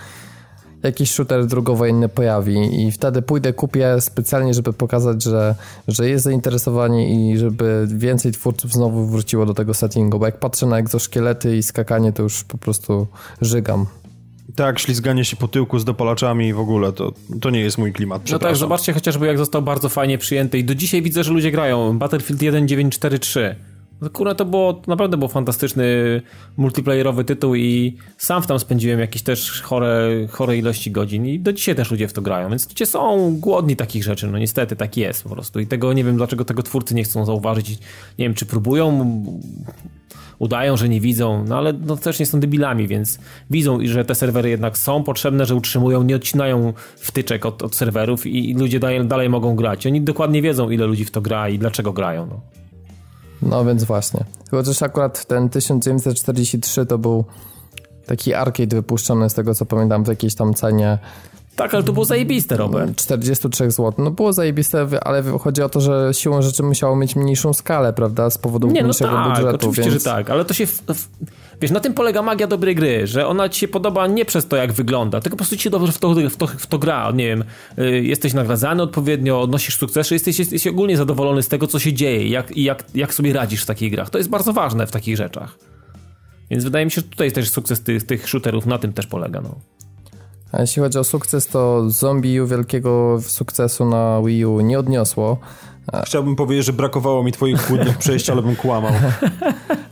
[0.82, 5.54] jakiś shooter drugowojenny pojawi i wtedy pójdę, kupię specjalnie, żeby pokazać, że,
[5.88, 10.66] że jest zainteresowanie i żeby więcej twórców znowu wróciło do tego settingu, bo jak patrzę
[10.66, 13.06] na egzoszkielety i skakanie, to już po prostu
[13.40, 13.86] żygam.
[14.56, 17.92] Tak, ślizganie się po tyłku z dopalaczami i w ogóle, to, to nie jest mój
[17.92, 21.32] klimat, No tak, zobaczcie chociażby jak został bardzo fajnie przyjęty i do dzisiaj widzę, że
[21.32, 21.98] ludzie grają.
[21.98, 23.69] Battlefield 1943 no
[24.08, 25.84] kurwa, to było, naprawdę był fantastyczny
[26.56, 31.52] multiplayerowy tytuł i sam w tam spędziłem jakieś też chore, chore ilości godzin i do
[31.52, 34.96] dzisiaj też ludzie w to grają, więc ludzie są głodni takich rzeczy, no niestety tak
[34.96, 37.70] jest po prostu i tego nie wiem, dlaczego tego twórcy nie chcą zauważyć,
[38.18, 39.14] nie wiem, czy próbują
[40.40, 43.18] udają, że nie widzą, no ale no też nie są debilami, więc
[43.50, 48.26] widzą, że te serwery jednak są potrzebne, że utrzymują, nie odcinają wtyczek od, od serwerów
[48.26, 49.86] i, i ludzie dalej, dalej mogą grać.
[49.86, 52.26] Oni dokładnie wiedzą, ile ludzi w to gra i dlaczego grają.
[52.26, 52.59] No.
[53.42, 54.24] No więc właśnie.
[54.50, 57.24] Chociaż akurat ten 1943 to był
[58.07, 60.98] taki arcade wypuszczony z tego co pamiętam w jakiejś tam cenie.
[61.60, 62.96] Tak, ale to było zajebiste, Robert.
[62.96, 63.92] 43 zł.
[63.98, 68.30] No było zajebiste, ale chodzi o to, że siłą rzeczy musiało mieć mniejszą skalę, prawda?
[68.30, 69.56] Z powodu Nie, no mniejszego tak, budżetu.
[69.56, 69.94] Oczywiście, więc...
[69.94, 70.66] że tak, ale to się.
[70.66, 71.08] W, w,
[71.60, 74.56] wiesz, na tym polega magia dobrej gry, że ona ci się podoba nie przez to,
[74.56, 77.10] jak wygląda, tylko po prostu ci się dobrze w to, w to, w to gra.
[77.10, 77.44] Nie wiem,
[77.78, 82.28] y, jesteś nagradzany odpowiednio, odnosisz sukcesy, jesteś, jesteś ogólnie zadowolony z tego, co się dzieje
[82.28, 84.10] jak, i jak, jak sobie radzisz w takich grach.
[84.10, 85.58] To jest bardzo ważne w takich rzeczach.
[86.50, 89.40] Więc wydaje mi się, że tutaj też sukces tych, tych shooterów na tym też polega.
[89.40, 89.54] No.
[90.52, 95.38] A jeśli chodzi o sukces, to Zombie U wielkiego sukcesu na Wii U nie odniosło.
[96.04, 98.92] Chciałbym powiedzieć, że brakowało mi twoich chłodnych przejść, ale bym kłamał.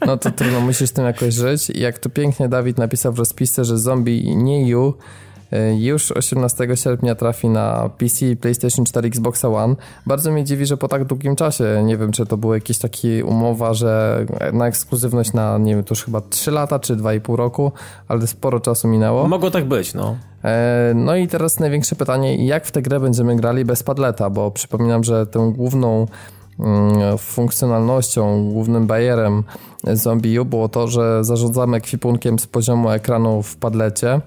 [0.07, 1.71] No to trudno, musisz z tym jakoś żyć.
[1.71, 4.95] I jak to pięknie Dawid napisał w rozpisce, że Zombie nie U
[5.79, 9.77] już 18 sierpnia trafi na PC, PlayStation 4, Xbox One.
[10.07, 12.99] Bardzo mnie dziwi, że po tak długim czasie, nie wiem, czy to była jakaś taka
[13.25, 17.73] umowa, że na ekskluzywność na, nie wiem, to już chyba 3 lata, czy 2,5 roku,
[18.09, 19.29] ale sporo czasu minęło.
[19.29, 20.17] Mogło tak być, no.
[20.45, 24.51] E, no i teraz największe pytanie, jak w tę grę będziemy grali bez padleta, bo
[24.51, 26.07] przypominam, że tę główną
[26.59, 29.45] mm, funkcjonalnością, głównym bajerem
[29.85, 34.21] Zombie U było to, że zarządzamy ekwipunkiem z poziomu ekranu w padlecie.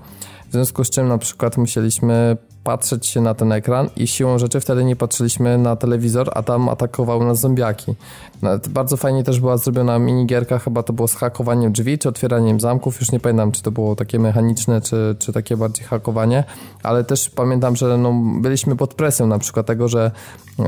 [0.51, 4.59] W związku z czym na przykład musieliśmy patrzeć się na ten ekran i siłą rzeczy
[4.59, 7.95] wtedy nie patrzyliśmy na telewizor, a tam atakowały nas zombiaki.
[8.41, 12.59] Nawet bardzo fajnie też była zrobiona minigierka, chyba to było z hakowaniem drzwi, czy otwieraniem
[12.59, 16.43] zamków, już nie pamiętam, czy to było takie mechaniczne, czy, czy takie bardziej hakowanie,
[16.83, 20.11] ale też pamiętam, że no, byliśmy pod presją na przykład tego, że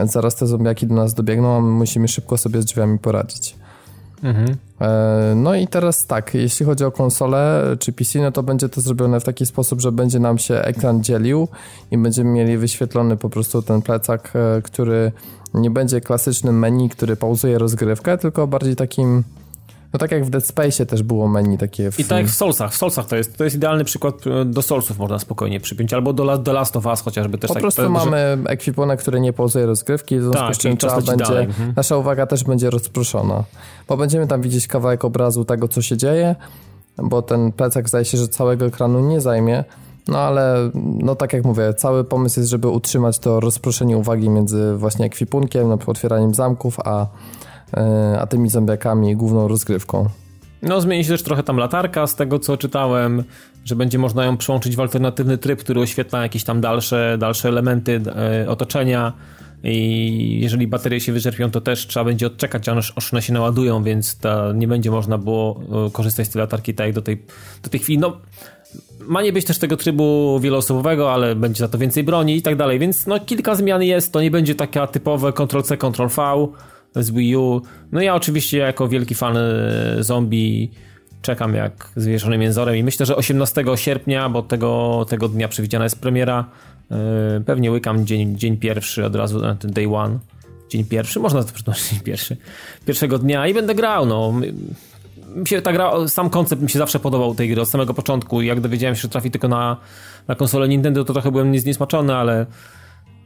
[0.03, 3.62] zaraz te zombiaki do nas dobiegną, a my musimy szybko sobie z drzwiami poradzić.
[4.23, 4.57] Mhm.
[4.81, 8.81] E, no i teraz tak, jeśli chodzi o konsolę czy PC, no to będzie to
[8.81, 11.47] zrobione w taki sposób, że będzie nam się ekran dzielił
[11.91, 15.11] i będziemy mieli wyświetlony po prostu ten plecak, e, który
[15.53, 19.23] nie będzie klasycznym menu, który pauzuje rozgrywkę, tylko bardziej takim
[19.93, 21.91] no tak jak w Dead Space też było menu takie.
[21.91, 21.99] W...
[21.99, 22.71] I tak jak w Soulsach.
[22.71, 26.13] W Soulsach to jest, to jest idealny przykład e, do Soulsów można spokojnie przypiąć, albo
[26.13, 27.47] do, do Last of Us chociażby też.
[27.47, 28.49] Po tak, prostu to, mamy że...
[28.49, 31.73] ekwipunek, który nie pauzuje rozgrywki, w związku tak, z czym trzeba będzie, mhm.
[31.75, 33.43] nasza uwaga też będzie rozproszona,
[33.87, 36.35] bo będziemy tam widzieć kawałek obrazu tego, co się dzieje,
[36.97, 39.63] bo ten plecak zdaje się, że całego ekranu nie zajmie,
[40.07, 44.75] no ale, no tak jak mówię, cały pomysł jest, żeby utrzymać to rozproszenie uwagi między
[44.77, 47.07] właśnie ekwipunkiem, no, otwieraniem zamków, a
[48.19, 50.09] a tymi zombiakami główną rozgrywką.
[50.61, 53.23] No, zmieni się też trochę tam latarka z tego, co czytałem,
[53.65, 58.01] że będzie można ją przyłączyć w alternatywny tryb, który oświetla jakieś tam dalsze, dalsze elementy
[58.15, 59.13] e, otoczenia
[59.63, 64.17] i jeżeli baterie się wyczerpią, to też trzeba będzie odczekać, aż one się naładują, więc
[64.17, 67.23] ta, nie będzie można było e, korzystać z tej latarki tak jak do tej,
[67.63, 67.99] do tej chwili.
[67.99, 68.17] No,
[68.99, 72.55] ma nie być też tego trybu wieloosobowego, ale będzie za to więcej broni i tak
[72.55, 76.47] dalej, więc no kilka zmian jest, to nie będzie taka typowe Ctrl-C, Ctrl-V
[76.95, 77.61] z Wii U.
[77.91, 79.41] No ja oczywiście jako wielki fan e,
[79.99, 80.71] zombie
[81.23, 86.01] czekam jak zwieszonym jęzorem i myślę, że 18 sierpnia, bo tego, tego dnia przewidziana jest
[86.01, 86.45] premiera,
[86.89, 86.97] yy,
[87.45, 90.19] pewnie łykam dzień, dzień pierwszy od razu ten day one.
[90.69, 92.37] Dzień pierwszy, można to przetłumaczyć dzień pierwszy.
[92.85, 94.33] Pierwszego dnia i będę grał, no.
[95.35, 98.41] Mi się ta gra, sam koncept mi się zawsze podobał tej gry od samego początku.
[98.41, 99.77] Jak dowiedziałem się, że trafi tylko na,
[100.27, 102.45] na konsolę Nintendo, to trochę byłem zniesmaczony, ale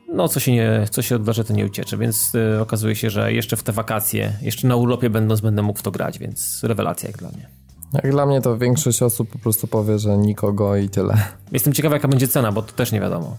[0.08, 3.34] no co się, nie, co się odważy, to nie uciecze, więc y, okazuje się, że
[3.34, 7.10] jeszcze w te wakacje, jeszcze na urlopie będąc, będę mógł w to grać, więc rewelacja
[7.10, 7.50] jak dla mnie.
[7.94, 11.18] Jak dla mnie to większość osób po prostu powie, że nikogo i tyle.
[11.52, 13.38] Jestem ciekaw, jaka będzie cena, bo to też nie wiadomo.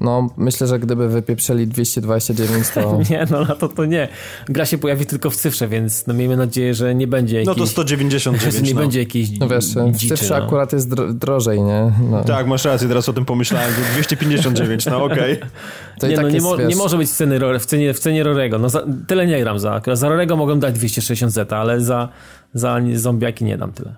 [0.00, 2.98] No, myślę, że gdyby wypieprzeli 229, to...
[3.10, 4.08] nie, no na to to nie.
[4.48, 7.56] Gra się pojawi tylko w cyfrze, więc no miejmy nadzieję, że nie będzie jakiejś...
[7.58, 8.80] No to 199, Że nie no.
[8.80, 10.44] będzie jakiejś No wiesz, dziczy, w cyfrze no.
[10.44, 11.92] akurat jest dro drożej, nie?
[12.10, 12.24] No.
[12.24, 15.16] Tak, masz rację, teraz o tym pomyślałem, 259, no okej.
[15.18, 16.10] Okay.
[16.10, 18.58] Nie, no, tak nie, mo nie, może być ceny w cenie, w cenie Rorego.
[18.58, 19.80] No za, tyle nie gram za.
[19.92, 22.08] Za Rorego mogą dać 260 Z, ale za,
[22.54, 23.94] za zombiaki nie dam tyle.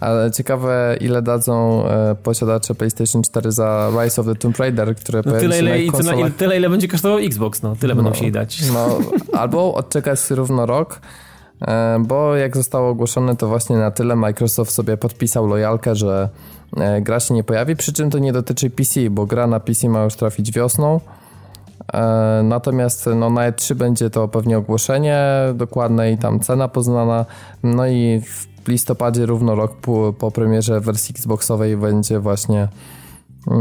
[0.00, 5.22] Ale ciekawe, ile dadzą e, posiadacze PlayStation 4 za Rise of the Tomb Raider, które
[5.26, 7.76] no tyle, ile, i cena, tyle, ile będzie kosztował Xbox, no.
[7.76, 8.62] Tyle no, będą musieli dać.
[8.72, 8.98] No,
[9.40, 11.00] albo odczekać równo rok,
[11.60, 16.28] e, bo jak zostało ogłoszone, to właśnie na tyle Microsoft sobie podpisał lojalkę, że
[16.76, 19.88] e, gra się nie pojawi, przy czym to nie dotyczy PC, bo gra na PC
[19.88, 21.00] ma już trafić wiosną.
[21.94, 27.26] E, natomiast no, na E3 będzie to pewnie ogłoszenie dokładne i tam cena poznana.
[27.62, 32.68] No i w w listopadzie, równo rok po, po premierze wersji Xboxowej będzie właśnie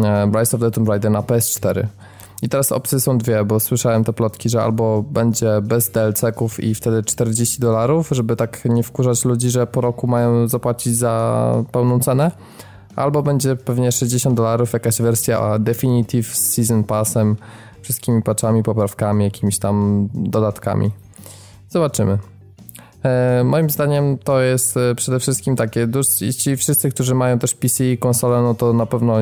[0.03, 1.87] e, Rise of the Tomb Raider na PS4.
[2.41, 6.75] I teraz opcje są dwie, bo słyszałem te plotki, że albo będzie bez DLC-ków i
[6.75, 11.99] wtedy 40 dolarów, żeby tak nie wkurzać ludzi, że po roku mają zapłacić za pełną
[11.99, 12.31] cenę,
[12.95, 17.35] albo będzie pewnie 60 dolarów jakaś wersja Definitive z Season Passem,
[17.81, 20.91] wszystkimi patchami, poprawkami, jakimiś tam dodatkami.
[21.69, 22.17] Zobaczymy.
[23.03, 25.87] E, moim zdaniem to jest e, przede wszystkim takie,
[26.37, 29.19] ci wszyscy, którzy mają też PC i konsolę, no to na pewno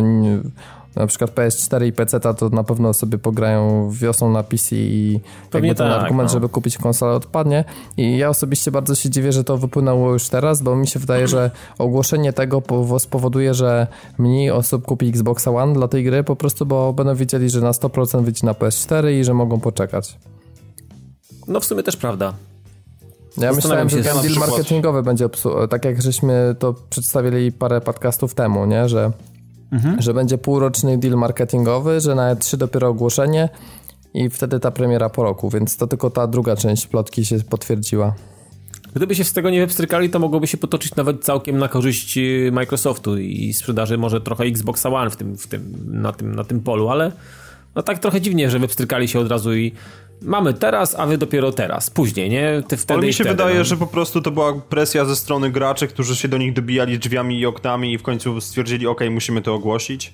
[0.97, 5.19] na przykład PS4 i PC to na pewno sobie pograją wiosną na PC i
[5.51, 6.33] Pewnie ten tak, argument, no.
[6.33, 7.63] żeby kupić konsolę odpadnie.
[7.97, 11.27] I ja osobiście bardzo się dziwię, że to wypłynęło już teraz, bo mi się wydaje,
[11.27, 12.63] że ogłoszenie tego
[12.99, 17.49] spowoduje, że mniej osób kupi Xbox One dla tej gry po prostu, bo będą wiedzieli,
[17.49, 20.17] że na 100% wyjdzie na PS4 i że mogą poczekać.
[21.47, 22.33] No w sumie też prawda.
[23.37, 25.29] Ja myślałem, że ten deal marketingowy będzie
[25.69, 28.89] tak jak żeśmy to przedstawili parę podcastów temu, nie?
[28.89, 29.11] Że,
[29.71, 30.01] mhm.
[30.01, 33.49] że będzie półroczny deal marketingowy, że na E3 dopiero ogłoszenie
[34.13, 38.13] i wtedy ta premiera po roku, więc to tylko ta druga część plotki się potwierdziła.
[38.95, 42.49] Gdyby się z tego nie wypstrykali, to mogłoby się potoczyć nawet całkiem na korzyść y,
[42.53, 46.59] Microsoftu i sprzedaży może trochę Xbox One w tym, w tym, na, tym, na tym
[46.59, 47.11] polu, ale
[47.75, 49.71] no tak trochę dziwnie, że wypstrykali się od razu i
[50.21, 52.63] mamy teraz, a wy dopiero teraz, później, nie?
[52.67, 53.63] Ty wtedy Ale mi się wtedy, wydaje, no.
[53.63, 57.39] że po prostu to była presja ze strony graczy, którzy się do nich dobijali drzwiami
[57.39, 60.13] i oknami i w końcu stwierdzili, ok, musimy to ogłosić.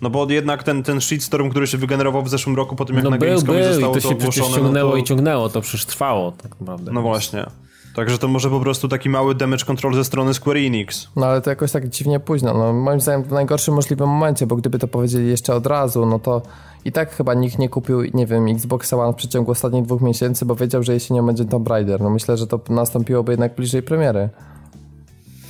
[0.00, 3.04] No bo jednak ten, ten shitstorm, który się wygenerował w zeszłym roku po tym, jak
[3.04, 4.56] no na był, Gamescomie był, zostało i to, to się ogłoszone.
[4.56, 5.02] ciągnęło no to...
[5.02, 6.92] i ciągnęło, to przecież trwało tak naprawdę.
[6.92, 7.46] No właśnie.
[7.94, 11.08] Także to może po prostu taki mały damage control ze strony Square Enix.
[11.16, 12.54] No ale to jakoś tak dziwnie późno.
[12.54, 16.18] No, moim zdaniem w najgorszym możliwym momencie, bo gdyby to powiedzieli jeszcze od razu, no
[16.18, 16.42] to
[16.84, 20.44] i tak chyba nikt nie kupił, nie wiem, Xbox One w przeciągu ostatnich dwóch miesięcy,
[20.44, 22.00] bo wiedział, że jeśli nie będzie Tomb Raider.
[22.00, 24.28] No myślę, że to nastąpiłoby jednak bliżej premiery.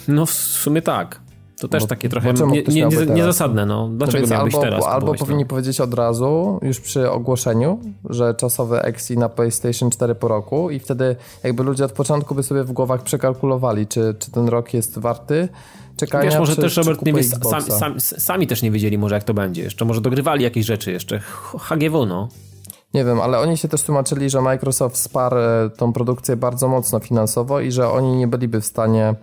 [0.09, 1.25] No w sumie tak.
[1.61, 3.89] To też takie trochę nie, nie, nie, niezasadne, no.
[3.89, 4.85] Dlaczego no miałbyś albo, teraz?
[4.85, 7.79] Albo powinni powiedzieć od razu, już przy ogłoszeniu,
[8.11, 12.43] że czasowe XI na PlayStation 4 po roku i wtedy jakby ludzie od początku by
[12.43, 15.49] sobie w głowach przekalkulowali, czy, czy ten rok jest warty
[15.97, 17.23] czekania, Wiesz, może czy, też Robert nie wie,
[17.99, 19.63] sami, też nie wiedzieli może jak to będzie.
[19.63, 21.21] Jeszcze może dogrywali jakieś rzeczy jeszcze.
[21.59, 22.29] HGW, no.
[22.95, 27.01] Nie wiem, ale oni się też tłumaczyli, że Microsoft wsparł e, tą produkcję bardzo mocno
[27.01, 29.15] finansowo i że oni nie byliby w stanie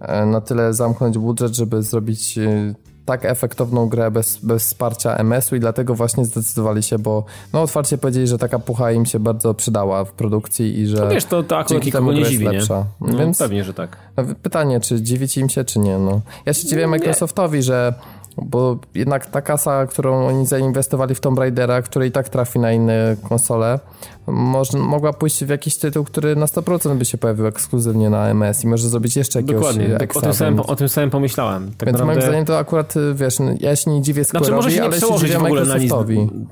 [0.00, 2.74] e, na tyle zamknąć budżet, żeby zrobić e,
[3.04, 7.98] tak efektowną grę bez, bez wsparcia MS-u i dlatego właśnie zdecydowali się, bo no otwarcie
[7.98, 11.42] powiedzieli, że taka pucha im się bardzo przydała w produkcji i że no wiesz, to,
[11.42, 12.84] to akurat nikogo nie dziwi, lepsza.
[13.00, 13.12] Nie?
[13.12, 13.96] No, Więc pewnie, że tak.
[14.16, 15.98] No, pytanie, czy dziwić im się, czy nie.
[15.98, 16.20] No.
[16.46, 17.94] Ja się dziwię Microsoftowi, że
[18.42, 22.72] bo jednak ta kasa, którą oni zainwestowali w Tomb Raidera, który i tak trafi na
[22.72, 23.78] inne konsole,
[24.26, 28.64] może, mogła pójść w jakiś tytuł, który na 100% by się pojawił ekskluzywnie na MS
[28.64, 31.64] i może zrobić jeszcze jakiegoś Dokładnie, ekstra, o, tym samym, o tym samym pomyślałem.
[31.64, 32.06] Tak więc naprawdę...
[32.06, 35.00] moim zdaniem to akurat, wiesz, ja się nie dziwię Square'owi, znaczy, może się nie ale
[35.00, 35.92] się dziwię w ogóle na nic.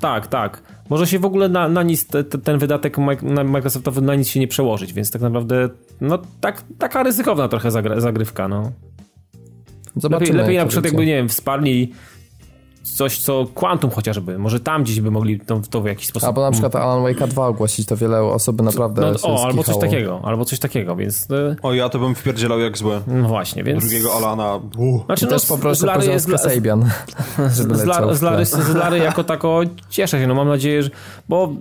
[0.01, 0.63] Tak, tak.
[0.91, 2.97] Może się w ogóle na, na nic, te, ten wydatek
[3.45, 5.69] Microsoftowy na nic się nie przełożyć, więc tak naprawdę,
[6.01, 7.71] no tak, taka ryzykowna trochę
[8.01, 8.71] zagrywka, no.
[9.97, 10.27] Zobaczymy.
[10.27, 11.93] Lepiej, lepiej na przykład jakby, nie wiem, wsparli
[12.83, 16.27] coś, co Quantum chociażby, może tam gdzieś by mogli to, to w jakiś sposób...
[16.27, 19.79] Albo na przykład Alan Wake 2 ogłosić, to wiele osób naprawdę no, O, albo coś
[19.79, 21.31] takiego, albo coś takiego, więc...
[21.31, 23.01] E, o, ja to bym wpierdzielał jak złe.
[23.07, 23.81] No właśnie, więc...
[23.81, 24.61] Drugiego Alana...
[24.77, 25.07] Uh.
[25.07, 26.31] Znaczy, no, też poproszę Lary jest.
[26.39, 26.91] Sabian,
[27.57, 30.91] żeby z, Lary, z, Lary, z Lary jako tako cieszę się, no mam nadzieję, że...
[31.29, 31.53] Bo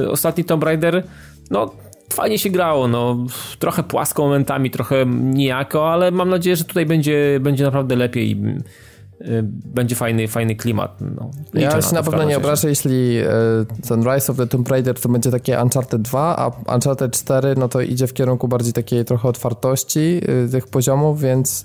[0.00, 1.04] yy, ostatni Tomb Raider,
[1.50, 1.70] no
[2.12, 3.26] fajnie się grało, no
[3.58, 8.36] trochę płasko momentami, trochę nijako, ale mam nadzieję, że tutaj będzie, będzie naprawdę lepiej
[9.20, 11.00] y, będzie fajny, fajny klimat.
[11.00, 13.26] No, ja już na, na pewno nie obrażę, jeśli y,
[13.88, 17.68] ten Rise of the Tomb Raider to będzie takie Uncharted 2, a Uncharted 4 no
[17.68, 21.64] to idzie w kierunku bardziej takiej trochę otwartości y, tych poziomów, więc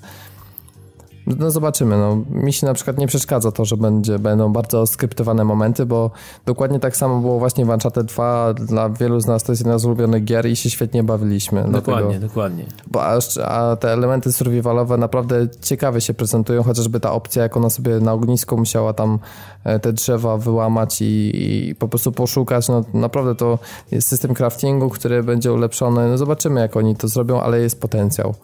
[1.38, 1.98] no zobaczymy.
[1.98, 2.18] No.
[2.30, 6.10] Mi się na przykład nie przeszkadza to, że będzie, będą bardzo skryptowane momenty, bo
[6.46, 8.54] dokładnie tak samo było właśnie w Uncharted 2.
[8.54, 11.64] Dla wielu z nas to jest jedna z ulubionych gier i się świetnie bawiliśmy.
[11.64, 12.64] Dokładnie, dlatego, dokładnie.
[12.86, 17.70] Bo a, a, te elementy survivalowe naprawdę ciekawie się prezentują, chociażby ta opcja, jak ona
[17.70, 19.18] sobie na ognisku musiała tam
[19.64, 22.68] e, te drzewa wyłamać i, i po prostu poszukać.
[22.68, 23.58] No naprawdę to
[23.90, 26.08] jest system craftingu, który będzie ulepszony.
[26.08, 28.34] No zobaczymy, jak oni to zrobią, ale jest potencjał.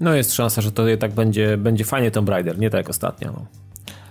[0.00, 3.32] No jest szansa, że to tak będzie, będzie fajnie Tomb Raider, nie tak jak ostatnio.
[3.32, 3.46] No.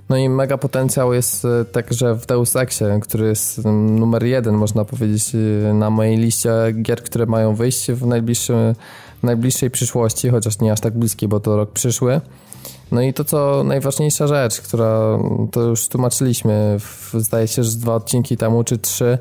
[0.09, 4.85] No i mega potencjał jest e, także w Deus Exie, który jest numer jeden, można
[4.85, 8.75] powiedzieć, e, na mojej liście gier, które mają wyjść w, najbliższym,
[9.23, 12.21] najbliższej przyszłości, chociaż nie aż tak bliskiej, bo to rok przyszły.
[12.91, 15.19] No i to, co najważniejsza rzecz, która
[15.51, 19.17] to już tłumaczyliśmy, w, zdaje się, że dwa odcinki temu czy trzy,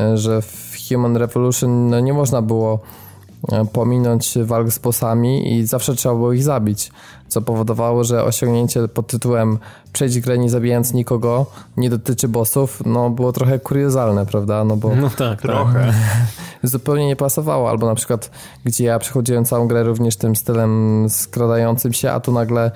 [0.00, 2.80] e, że w Human Revolution no, nie można było
[3.72, 6.92] pominąć walk z bossami i zawsze trzeba było ich zabić,
[7.28, 9.58] co powodowało, że osiągnięcie pod tytułem
[9.92, 14.64] przejść grę nie zabijając nikogo nie dotyczy bossów, no było trochę kuriozalne, prawda?
[14.64, 15.92] No bo no tak, trochę.
[16.62, 18.30] zupełnie nie pasowało, albo na przykład
[18.64, 22.70] gdzie ja przechodziłem całą grę również tym stylem skradającym się, a tu nagle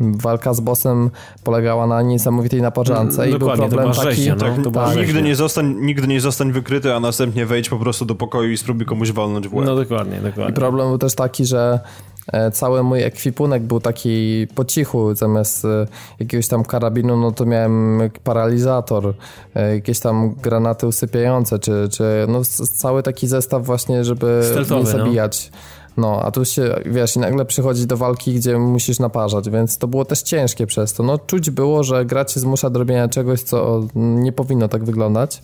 [0.00, 1.10] walka z bossem
[1.44, 4.02] polegała na niesamowitej naparzance i był problem taki...
[4.02, 7.76] Rzeźnia, no, tak, tak, nigdy, nie zostań, nigdy nie zostań wykryty, a następnie wejdź po
[7.76, 9.66] prostu do pokoju i spróbuj komuś walnąć w łeb.
[9.66, 10.52] No dokładnie, dokładnie.
[10.52, 11.80] I problem był też taki, że
[12.32, 15.86] e, cały mój ekwipunek był taki po cichu, zamiast e,
[16.20, 19.14] jakiegoś tam karabinu, no to miałem paralizator,
[19.54, 22.44] e, jakieś tam granaty usypiające, czy, czy no
[22.76, 24.98] cały taki zestaw właśnie, żeby Steltowy, nie no.
[24.98, 25.50] zabijać.
[25.52, 25.79] No.
[25.96, 29.88] No, a tu się, wiesz, i nagle przychodzi do walki, gdzie musisz naparzać, więc to
[29.88, 31.02] było też ciężkie przez to.
[31.02, 35.42] No, czuć było, że gra cię zmusza do robienia czegoś, co nie powinno tak wyglądać.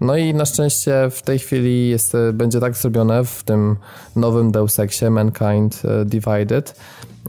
[0.00, 3.76] No i na szczęście w tej chwili jest, będzie tak zrobione w tym
[4.16, 6.76] nowym Deus Exie Mankind e, Divided,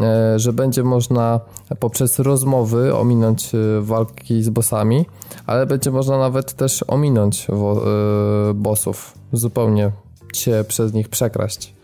[0.02, 1.40] e, że będzie można
[1.80, 5.06] poprzez rozmowy ominąć e, walki z bossami,
[5.46, 7.48] ale będzie można nawet też ominąć
[8.56, 9.92] bossów, zupełnie
[10.34, 11.77] się przez nich przekraść.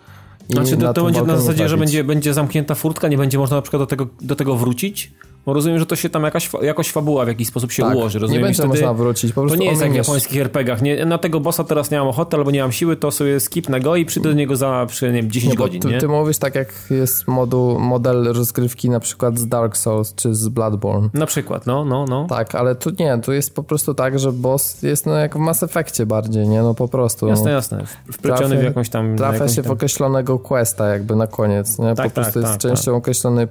[0.49, 3.61] Znaczy to, to będzie na zasadzie, że będzie, będzie zamknięta furtka, nie będzie można na
[3.61, 5.11] przykład do tego, do tego wrócić?
[5.45, 8.19] Bo rozumiem, że to się tam jakaś, jakoś fabuła w jakiś sposób się tak, ułoży.
[8.19, 9.33] Rozumiem, nie będzie można wrócić.
[9.33, 10.81] to nie jest jak w japońskich RPGach.
[10.81, 13.79] Nie, na tego bossa teraz nie mam ochoty albo nie mam siły, to sobie skipnę
[13.79, 15.81] go i przyjdę do niego za przy, nie wiem, 10 nie, godzin.
[15.81, 15.97] Ty, nie?
[15.97, 20.47] ty mówisz tak jak jest modu, model rozgrywki na przykład z Dark Souls czy z
[20.47, 21.09] Bloodborne.
[21.13, 22.27] Na przykład, no, no, no.
[22.29, 25.39] Tak, ale tu nie, tu jest po prostu tak, że boss jest no jak w
[25.39, 26.61] Mass Effectie bardziej, nie?
[26.61, 27.27] No po prostu.
[27.27, 27.83] Jasne, jasne.
[28.11, 29.17] Wpleciony w jakąś tam...
[29.17, 29.69] Trafia się tam...
[29.69, 31.95] w określonego questa jakby na koniec, nie?
[31.95, 32.97] Tak, po prostu tak, jest tak, częścią tak.
[32.97, 33.47] określony,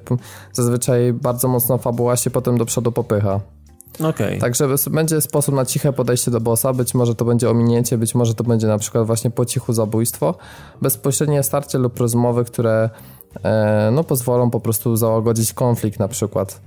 [0.52, 3.40] zazwyczaj bardzo mocno fabuła się potem do przodu popycha.
[4.00, 4.38] Okay.
[4.38, 8.34] Także będzie sposób na ciche podejście do bossa, być może to będzie ominięcie, być może
[8.34, 10.34] to będzie na przykład właśnie po cichu zabójstwo,
[10.82, 12.90] bezpośrednie starcie lub rozmowy, które
[13.42, 16.60] e, no, pozwolą po prostu załagodzić konflikt na przykład.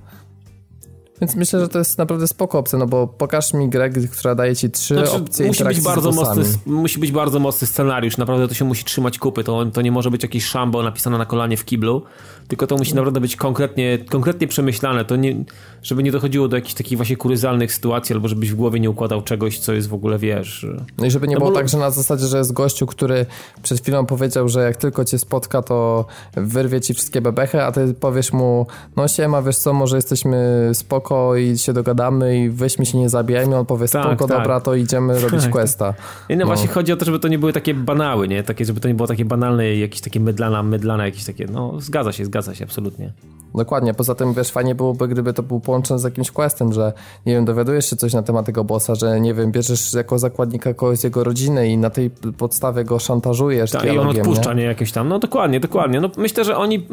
[1.20, 4.56] Więc myślę, że to jest naprawdę spoko opcja, no bo pokaż mi grę, która daje
[4.56, 8.54] ci trzy znaczy, opcje musi być bardzo mocny, Musi być bardzo mocny scenariusz, naprawdę to
[8.54, 11.64] się musi trzymać kupy, to, to nie może być jakiś szambo napisane na kolanie w
[11.64, 12.02] kiblu,
[12.48, 15.44] tylko to musi naprawdę być konkretnie, konkretnie przemyślane, to nie,
[15.82, 19.22] żeby nie dochodziło do jakichś takich właśnie kuryzalnych sytuacji, albo żebyś w głowie nie układał
[19.22, 20.66] czegoś, co jest w ogóle, wiesz...
[20.98, 21.56] No i żeby nie no było bo...
[21.56, 23.26] tak, że na zasadzie, że jest gościu, który
[23.62, 27.94] przed chwilą powiedział, że jak tylko cię spotka, to wyrwie ci wszystkie bebechy, a ty
[27.94, 28.66] powiesz mu,
[28.96, 33.56] no siema, wiesz co, może jesteśmy spoko i się dogadamy i weźmy się nie zabijajmy,
[33.56, 34.38] on powie, tak, spoko, tak.
[34.38, 35.94] dobra, to idziemy robić tak, questa.
[36.28, 38.42] I no, no, właśnie chodzi o to, żeby to nie były takie banały, nie?
[38.42, 42.12] Takie, żeby to nie było takie banalne, jakieś takie mydlana, mydlane, jakieś takie, no zgadza
[42.12, 43.12] się, zgadza się, absolutnie.
[43.54, 43.94] dokładnie.
[43.94, 46.92] Poza tym, wiesz, fajnie byłoby, gdyby to był połączone z jakimś questem, że,
[47.26, 50.74] nie wiem, dowiadujesz się coś na temat tego bossa, że, nie wiem, bierzesz jako zakładnika
[50.74, 54.62] kogoś z jego rodziny i na tej podstawie go szantażujesz Tak, i on odpuszcza, nie?
[54.62, 54.68] nie?
[54.68, 56.00] Jakieś tam, no dokładnie, dokładnie.
[56.00, 56.86] No myślę, że oni,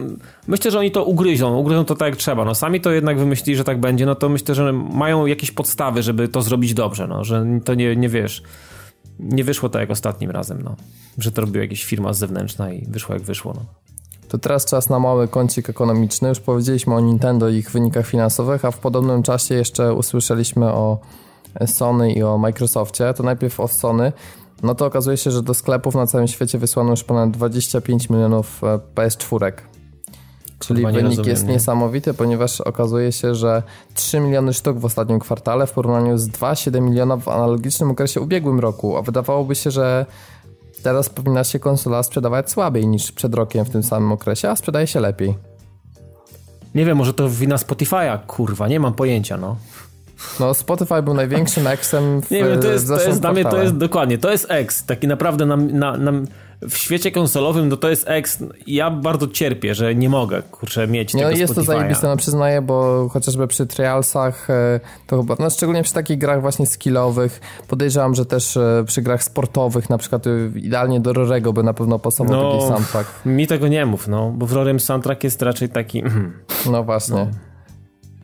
[0.48, 2.46] myślę, że oni to ugryzą, ugryzą to tak jak trzeba.
[2.46, 6.04] No sami to jednak wymyślili, że tak będzie, no to myślę, że mają jakieś podstawy,
[6.04, 8.44] żeby to zrobić dobrze, no, że to nie, nie wiesz
[9.20, 10.76] nie wyszło tak jak ostatnim razem, no.
[11.18, 13.66] Że to robiła jakaś firma zewnętrzna i wyszło jak wyszło, no.
[14.34, 16.30] To teraz czas na mały kącik ekonomiczny.
[16.30, 20.98] Już powiedzieliśmy o Nintendo i ich wynikach finansowych, a w podobnym czasie jeszcze usłyszeliśmy o
[21.66, 23.14] Sony i o Microsoftie.
[23.14, 24.12] To najpierw o Sony.
[24.64, 28.64] No to okazuje się, że do sklepów na całym świecie wysłano już ponad 25 milionów
[28.64, 29.52] e, PS4.
[30.60, 31.54] Czyli wynik rozumiem, jest nie?
[31.54, 33.64] niesamowity, ponieważ okazuje się, że
[33.94, 38.60] 3 miliony sztuk w ostatnim kwartale w porównaniu z 2,7 miliona w analogicznym okresie ubiegłym
[38.60, 40.06] roku, a wydawałoby się, że
[40.84, 44.88] teraz powinna się konsola sprzedawać słabiej niż przed rokiem w tym samym okresie, a sprzedaje
[44.88, 45.36] się lepiej.
[46.76, 49.56] Nie wiem, może to wina Spotify'a, kurwa, nie mam pojęcia, no.
[50.40, 53.62] No, Spotify był największym eksem w Nie wiem, to jest, to jest dla mnie to
[53.62, 56.28] jest dokładnie, to jest eks, taki naprawdę nam, na, nam
[56.62, 58.44] w świecie konsolowym no to jest X.
[58.68, 62.18] Ja bardzo cierpię, że nie mogę, kurczę, mieć nie, tego no jest to zajebiste, no
[62.18, 67.42] przyznaję, bo chociażby przy trialsach e, to chyba, no szczególnie przy takich grach właśnie skillowych,
[67.68, 71.74] podejrzewam, że też e, przy grach sportowych, na przykład e, idealnie do Rorego by na
[71.74, 73.26] pewno pasował no, taki soundtrack.
[73.26, 76.04] Mi tego nie mów, no, bo w Rorym soundtrack jest raczej taki...
[76.72, 77.16] No właśnie.
[77.16, 77.28] No.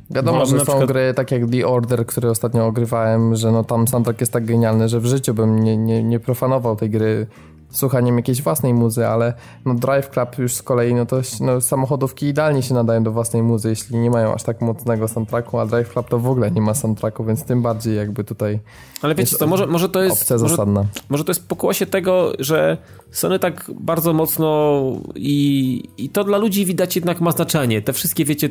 [0.10, 0.86] Wiadomo, że są przykład...
[0.86, 4.90] gry tak jak The Order, które ostatnio ogrywałem, że no tam soundtrack jest tak genialny,
[4.90, 7.28] że w życiu bym nie, nie, nie profanował tej gry
[7.72, 9.34] słuchaniem jakiejś własnej muzy, ale
[9.66, 13.44] no Drive Club już z kolei, no to no, samochodówki idealnie się nadają do własnej
[13.44, 16.62] muzy, jeśli nie mają aż tak mocnego soundtracku, a Drive Club to w ogóle nie
[16.62, 18.60] ma soundtracku, więc tym bardziej jakby tutaj
[19.02, 20.86] Ale wiecie co, może, może to jest opcja może, zasadna.
[21.10, 22.78] Może to jest pokłosie tego, że
[23.12, 24.82] Sony tak bardzo mocno
[25.16, 27.82] i, i to dla ludzi widać jednak ma znaczenie.
[27.82, 28.50] Te wszystkie, wiecie,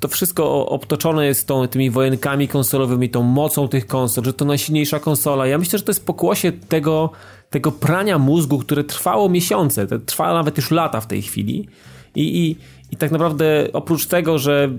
[0.00, 5.00] to wszystko obtoczone jest tą, tymi wojenkami konsolowymi, tą mocą tych konsol, że to najsilniejsza
[5.00, 5.46] konsola.
[5.46, 7.10] Ja myślę, że to jest pokłosie tego,
[7.50, 11.68] tego prania mózgu, które trwało miesiące, trwa nawet już lata w tej chwili.
[12.14, 12.56] I, i,
[12.90, 14.70] i tak naprawdę oprócz tego, że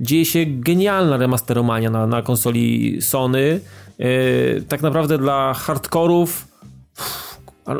[0.00, 3.60] dzieje się genialna remasteromania na, na konsoli Sony,
[3.98, 6.48] yy, tak naprawdę dla hardkorów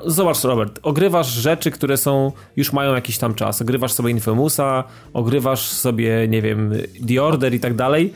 [0.07, 3.63] Zobacz, Robert, ogrywasz rzeczy, które są, już mają jakiś tam czas.
[3.63, 6.73] Ogrywasz sobie Infamousa, ogrywasz sobie, nie wiem,
[7.09, 8.13] The Order i tak dalej.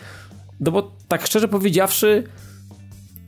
[0.61, 2.25] No bo tak szczerze powiedziawszy,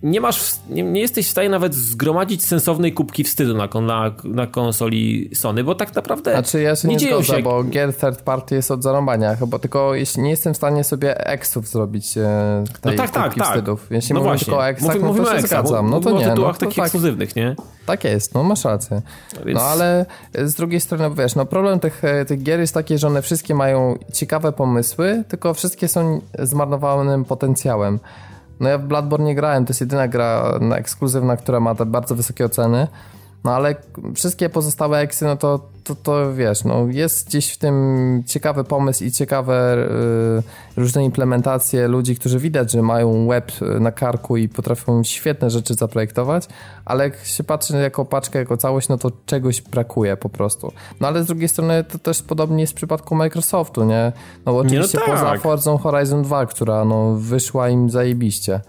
[0.04, 4.46] nie masz, nie, nie, jesteś w stanie nawet zgromadzić sensownej kubki wstydu na, na, na
[4.46, 7.42] konsoli Sony, bo tak naprawdę znaczy ja się nie, nie dzieją zgodzę, się...
[7.42, 11.26] bo gier third party jest od zarąbania, chyba tylko jeśli nie jestem w stanie sobie
[11.26, 13.48] eksów zrobić e, tej no tak, kubki tak.
[13.48, 13.86] wstydów.
[13.90, 14.44] Jeśli no mówimy właśnie.
[14.44, 15.90] tylko o eksach, Mówi, no to się zgadzam.
[15.90, 16.26] No to nie.
[16.26, 17.56] o tytułach no, takich tak, ekskluzywnych, nie?
[17.86, 19.02] Tak jest, no masz rację.
[19.34, 19.58] No, Więc...
[19.58, 23.06] no ale z drugiej strony, wiesz, no problem tych, e, tych gier jest taki, że
[23.06, 27.98] one wszystkie mają ciekawe pomysły, tylko wszystkie są zmarnowanym potencjałem.
[28.60, 32.14] No ja w Bloodborne nie grałem, to jest jedyna gra ekskluzywna, która ma te bardzo
[32.14, 32.88] wysokie oceny.
[33.44, 33.74] No ale
[34.14, 39.04] wszystkie pozostałe eksy, no to, to, to wiesz, no jest gdzieś w tym ciekawy pomysł
[39.04, 39.76] i ciekawe
[40.76, 45.74] y, różne implementacje ludzi, którzy widać, że mają web na karku i potrafią świetne rzeczy
[45.74, 46.46] zaprojektować,
[46.84, 50.72] ale jak się patrzy jako paczkę, jako całość, no to czegoś brakuje po prostu.
[51.00, 54.12] No ale z drugiej strony to też podobnie jest w przypadku Microsoftu, nie?
[54.46, 55.14] No bo oczywiście no tak.
[55.14, 58.60] poza Forza Horizon 2, która no wyszła im zajebiście.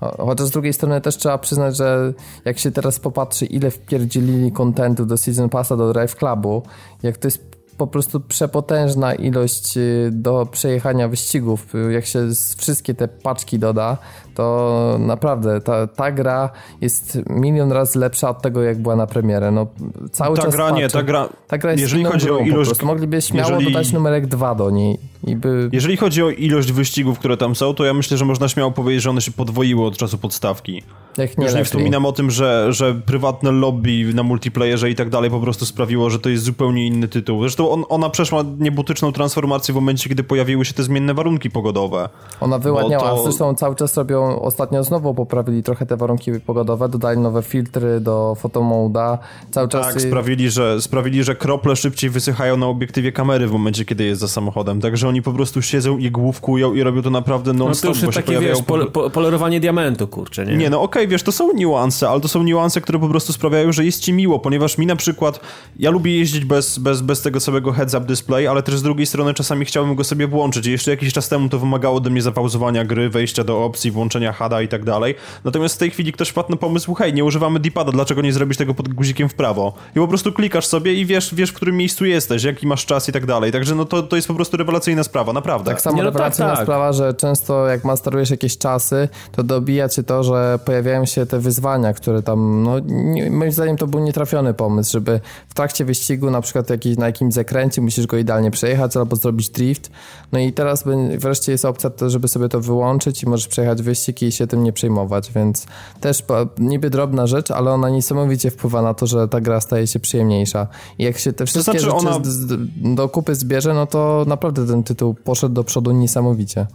[0.00, 2.12] Chociaż z drugiej strony też trzeba przyznać, że
[2.44, 6.62] jak się teraz popatrzy, ile wpierdzielili kontentu do Season Passa, do Drive Clubu,
[7.02, 11.66] jak to jest po prostu przepotężna ilość y, do przejechania wyścigów.
[11.90, 13.98] Jak się wszystkie te paczki doda,
[14.34, 19.50] to naprawdę ta, ta gra jest milion razy lepsza od tego, jak była na premierę.
[19.50, 19.66] No,
[20.12, 22.82] cały ta czas gra nie, ta gra, ta gra jest jeżeli chodzi o ilość...
[22.82, 23.72] Mogliby śmiało jeżeli...
[23.72, 24.98] dodać numerek 2 do niej.
[25.28, 25.68] I by...
[25.72, 29.02] Jeżeli chodzi o ilość wyścigów, które tam są, to ja myślę, że można śmiało powiedzieć,
[29.02, 30.82] że one się podwoiły od czasu podstawki.
[31.18, 35.10] Jak nie Już nie wspominam o tym, że, że prywatne lobby na multiplayerze i tak
[35.10, 37.40] dalej po prostu sprawiło, że to jest zupełnie inny tytuł.
[37.40, 42.08] Zresztą on, ona przeszła niebotyczną transformację w momencie, kiedy pojawiły się te zmienne warunki pogodowe.
[42.40, 43.22] Ona wyładniała, to...
[43.22, 48.34] zresztą cały czas robią, ostatnio znowu poprawili trochę te warunki pogodowe, dodali nowe filtry do
[48.34, 49.18] fotomoda,
[49.50, 49.86] cały czas...
[49.86, 54.20] Tak, sprawili, że, sprawili, że krople szybciej wysychają na obiektywie kamery w momencie, kiedy jest
[54.20, 58.00] za samochodem, także oni po prostu siedzą i główkują i robią to naprawdę non-stop, no
[58.00, 60.56] to już takie, wiesz, po, po, polerowanie diamentu, kurczę, nie?
[60.56, 63.32] Nie, no okej, okay, wiesz, to są niuanse, ale to są niuanse, które po prostu
[63.32, 65.40] sprawiają, że jest ci miło, ponieważ mi na przykład,
[65.78, 69.34] ja lubię jeździć bez, bez, bez tego całego heads-up display, ale też z drugiej strony
[69.34, 72.84] czasami chciałbym go sobie włączyć i jeszcze jakiś czas temu to wymagało ode mnie zapauzowania
[72.84, 75.14] gry, wejścia do opcji, włączenia HADA i tak dalej.
[75.44, 78.58] Natomiast w tej chwili ktoś wpadł na pomysł, hej, nie używamy D-pada, dlaczego nie zrobić
[78.58, 79.72] tego pod guzikiem w prawo?
[79.96, 83.08] I po prostu klikasz sobie i wiesz, wiesz w którym miejscu jesteś, jaki masz czas
[83.08, 83.52] i tak dalej.
[83.52, 84.56] Także no to, to jest po prostu
[84.98, 85.70] rewelacyjna sprawa, naprawdę.
[85.70, 86.66] Tak samo Nie, no rewelacyjna tak, tak.
[86.66, 91.38] sprawa, że często jak masterujesz jakieś czasy, to dobija cię to, że pojawiają się te
[91.38, 96.30] wyzwania, które tam, no nie, moim zdaniem to był nietrafiony pomysł, żeby w trakcie wyścigu
[96.30, 99.90] na przykład jakiś, na jakimś zakręcie musisz go idealnie przejechać albo zrobić drift.
[100.32, 100.84] No i teraz
[101.18, 104.64] wreszcie jest opcja, to, żeby sobie to wyłączyć i możesz przejechać wyścig i się tym
[104.64, 105.66] nie przejmować, więc
[106.00, 106.24] też
[106.58, 110.66] niby drobna rzecz, ale ona niesamowicie wpływa na to, że ta gra staje się przyjemniejsza.
[110.98, 112.58] I jak się te wszystkie znaczy rzeczy ona- z, z,
[112.94, 116.66] do kupy zbierze, no to naprawdę ten tytuł poszedł do przodu niesamowicie.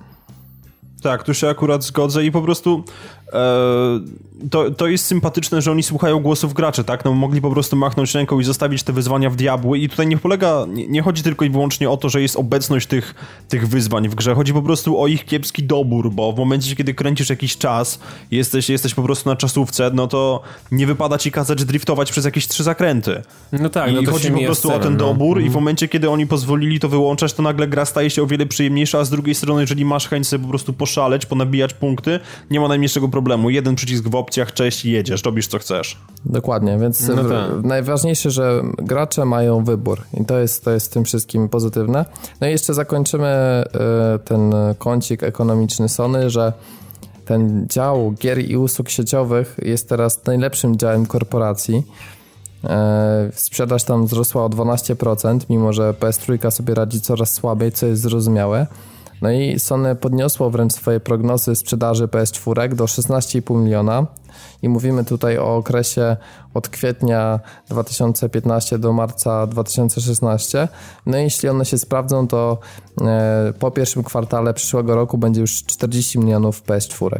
[1.01, 2.83] Tak, tu się akurat zgodzę i po prostu
[4.51, 7.05] to, to jest sympatyczne, że oni słuchają głosów graczy, tak?
[7.05, 10.17] No mogli po prostu machnąć ręką i zostawić te wyzwania w diabły i tutaj nie
[10.17, 13.15] polega, nie, nie chodzi tylko i wyłącznie o to, że jest obecność tych,
[13.49, 16.93] tych wyzwań w grze, chodzi po prostu o ich kiepski dobór, bo w momencie, kiedy
[16.93, 17.99] kręcisz jakiś czas,
[18.31, 22.47] jesteś, jesteś po prostu na czasówce, no to nie wypada ci kazać driftować przez jakieś
[22.47, 23.21] trzy zakręty.
[23.51, 24.97] No tak, I no chodzi po prostu z o celem, ten no.
[24.97, 28.27] dobór i w momencie, kiedy oni pozwolili to wyłączać, to nagle gra staje się o
[28.27, 32.19] wiele przyjemniejsza, a z drugiej strony, jeżeli masz chęć sobie po prostu poszaleć, ponabijać punkty,
[32.51, 33.22] nie ma najmniejszego problemu.
[33.49, 35.97] Jeden przycisk w opcjach, cześć i jedziesz, robisz co chcesz.
[36.25, 37.63] Dokładnie, więc No tak.
[37.63, 42.05] najważniejsze, że gracze mają wybór i to jest, to jest w tym wszystkim pozytywne.
[42.41, 43.65] No i jeszcze zakończymy e,
[44.25, 46.53] ten kącik ekonomiczny Sony, że
[47.25, 51.83] ten dział gier i usług sieciowych jest teraz najlepszym działem korporacji.
[52.63, 58.01] E, Sprzedaż tam wzrosła o 12%, mimo że PS3 sobie radzi coraz słabiej, co jest
[58.01, 58.67] zrozumiałe.
[59.21, 64.07] No i Sony podniosło wręcz swoje prognozy sprzedaży PS4 do 16,5 miliona.
[64.61, 66.17] I mówimy tutaj o okresie
[66.53, 67.39] od kwietnia
[67.69, 70.67] 2015 do marca 2016.
[71.05, 72.59] No i jeśli one się sprawdzą, to
[73.01, 77.19] e, po pierwszym kwartale przyszłego roku będzie już 40 milionów PS4.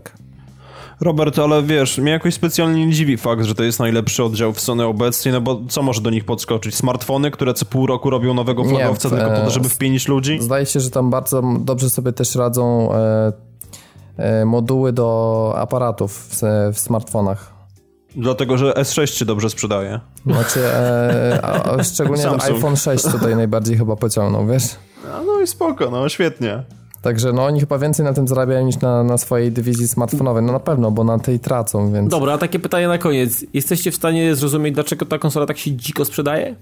[1.03, 4.59] Robert, ale wiesz, mnie jakoś specjalnie nie dziwi fakt, że to jest najlepszy oddział w
[4.59, 6.75] Sony obecnie, no bo co może do nich podskoczyć?
[6.75, 9.69] Smartfony, które co pół roku robią nowego Nie, flagowca w- tylko po to, żeby e,
[9.69, 10.37] wpienić ludzi?
[10.41, 13.33] Zdaje się, że tam bardzo dobrze sobie też radzą e,
[14.17, 16.41] e, moduły do aparatów w,
[16.73, 17.53] w smartfonach.
[18.15, 19.99] Dlatego, że S6 się dobrze sprzedaje.
[20.25, 24.63] Znaczy, e, a, szczególnie iPhone 6 tutaj najbardziej chyba pociągnął, wiesz?
[25.15, 26.63] A no i spoko, no świetnie.
[27.03, 30.43] Także no oni chyba więcej na tym zarabiają niż na, na swojej dywizji smartfonowej.
[30.43, 32.09] No na pewno, bo na tej tracą, więc...
[32.11, 33.45] Dobra, a takie pytanie na koniec.
[33.53, 36.55] Jesteście w stanie zrozumieć, dlaczego ta konsola tak się dziko sprzedaje?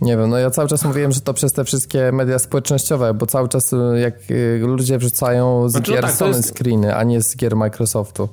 [0.00, 3.26] Nie wiem, no ja cały czas mówiłem, że to przez te wszystkie media społecznościowe, bo
[3.26, 6.48] cały czas y, jak y, ludzie wrzucają z Znaczy, no gier tak, to Sony jest-
[6.48, 8.28] screeny, a nie z gier Microsoftu.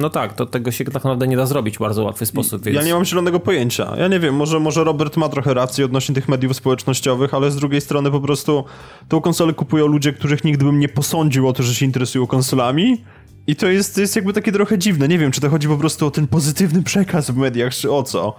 [0.00, 2.76] No tak, to tego się tak naprawdę nie da zrobić w bardzo łatwy sposób, więc...
[2.76, 3.96] Ja nie mam zielonego pojęcia.
[3.96, 7.56] Ja nie wiem, może, może Robert ma trochę racji odnośnie tych mediów społecznościowych, ale z
[7.56, 8.64] drugiej strony po prostu
[9.08, 13.04] tą konsolę kupują ludzie, których nigdy bym nie posądził o to, że się interesują konsolami.
[13.46, 15.08] I to jest, jest jakby takie trochę dziwne.
[15.08, 18.02] Nie wiem, czy to chodzi po prostu o ten pozytywny przekaz w mediach, czy o
[18.02, 18.36] co.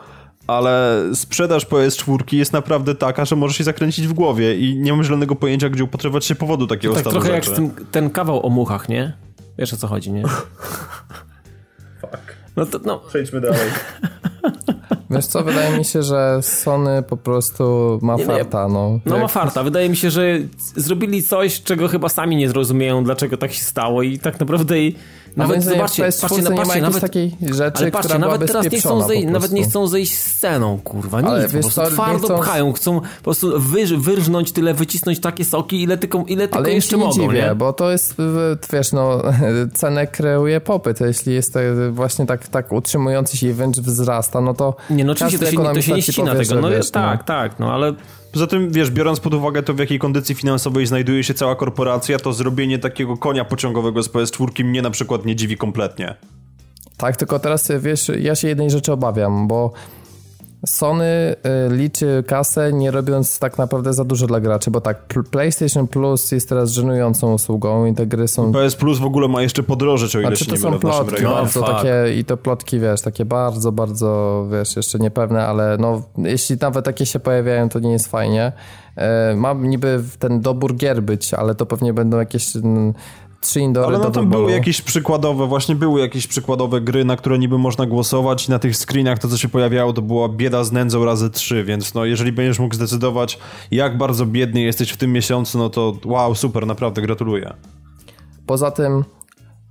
[0.48, 5.04] Ale sprzedaż PS4 jest naprawdę taka, że możesz się zakręcić w głowie i nie mam
[5.04, 7.56] zielonego pojęcia, gdzie upatrywać się powodu takiego Tak stanu trochę jak rzeczy.
[7.56, 9.14] z tym, ten kawał o muchach, nie?
[9.58, 10.24] Wiesz o co chodzi, nie?
[12.56, 13.70] No to, no, Przejdźmy dalej.
[15.10, 19.00] Wiesz co, wydaje mi się, że Sony po prostu ma Nie, no farta, no.
[19.06, 19.64] no ma farta.
[19.64, 20.40] Wydaje mi się, że
[20.76, 24.96] zrobili coś, czego chyba sami nie zrozumieją, dlaczego tak się stało i tak naprawdę i
[25.38, 28.80] nawet zobaczcie, w PS4 patrzcie, ma patrzcie, nawet, takiej rzeczy, ale patrzcie, nawet teraz nie
[28.80, 32.28] chcą, zej- po nawet nie chcą zejść sceną, kurwa, Ale nic, po wiesz prostu twardo
[32.28, 36.60] chcą- pchają, chcą po prostu wyż, wyrżnąć tyle, wycisnąć takie soki, ile tylko, ile tylko
[36.60, 37.56] Ale jeszcze mogą, dziwię, nie?
[37.56, 38.16] bo to jest,
[38.74, 39.22] wiesz, no,
[39.74, 41.02] cenę kreuje popyt.
[41.02, 41.58] Jeśli jest
[41.92, 45.58] właśnie tak, tak utrzymujący się i wręcz wzrasta, no to Nie, no oczywiście to się,
[45.58, 47.94] to się nie ci ścina powie, tego, no wiesz, tak, tak, no ale
[48.32, 52.20] Poza tym, wiesz, biorąc pod uwagę to, w jakiej kondycji finansowej znajduje się cała korporacja,
[52.20, 56.16] to zrobienie takiego konia pociągowego z PS4 mnie na przykład nie dziwi kompletnie.
[56.98, 59.72] Tak, tylko teraz wiesz, ja się jednej rzeczy obawiam, bo
[60.66, 61.36] Sony y,
[61.76, 66.32] liczy kasę nie robiąc tak naprawdę za dużo dla graczy, bo tak, pl- PlayStation Plus
[66.32, 68.52] jest teraz żenującą usługą i te gry są...
[68.52, 71.24] PS Plus w ogóle ma jeszcze podrożeć, o ile Znaczy się to nie są plotki.
[71.24, 71.72] No, bardzo fuck.
[71.74, 76.86] takie i to plotki, wiesz, takie bardzo, bardzo, wiesz, jeszcze niepewne, ale no, jeśli nawet
[76.86, 78.52] takie się pojawiają, to nie jest fajnie.
[78.96, 82.94] E, Mam niby ten dobór gier być, ale to pewnie będą jakieś mm,
[83.42, 84.42] trzy indory Ale no do tam wyboru.
[84.42, 88.60] były jakieś przykładowe, właśnie były jakieś przykładowe gry, na które niby można głosować i na
[88.60, 92.06] tych screenach to, co się pojawiało, to była bieda z nędzą razy trzy, więc no
[92.06, 93.40] jeżeli będziesz mógł zdecydować,
[93.72, 97.54] jak bardzo biedny jesteś w tym miesiącu, no to wow, super, naprawdę gratuluję.
[98.46, 99.04] Poza tym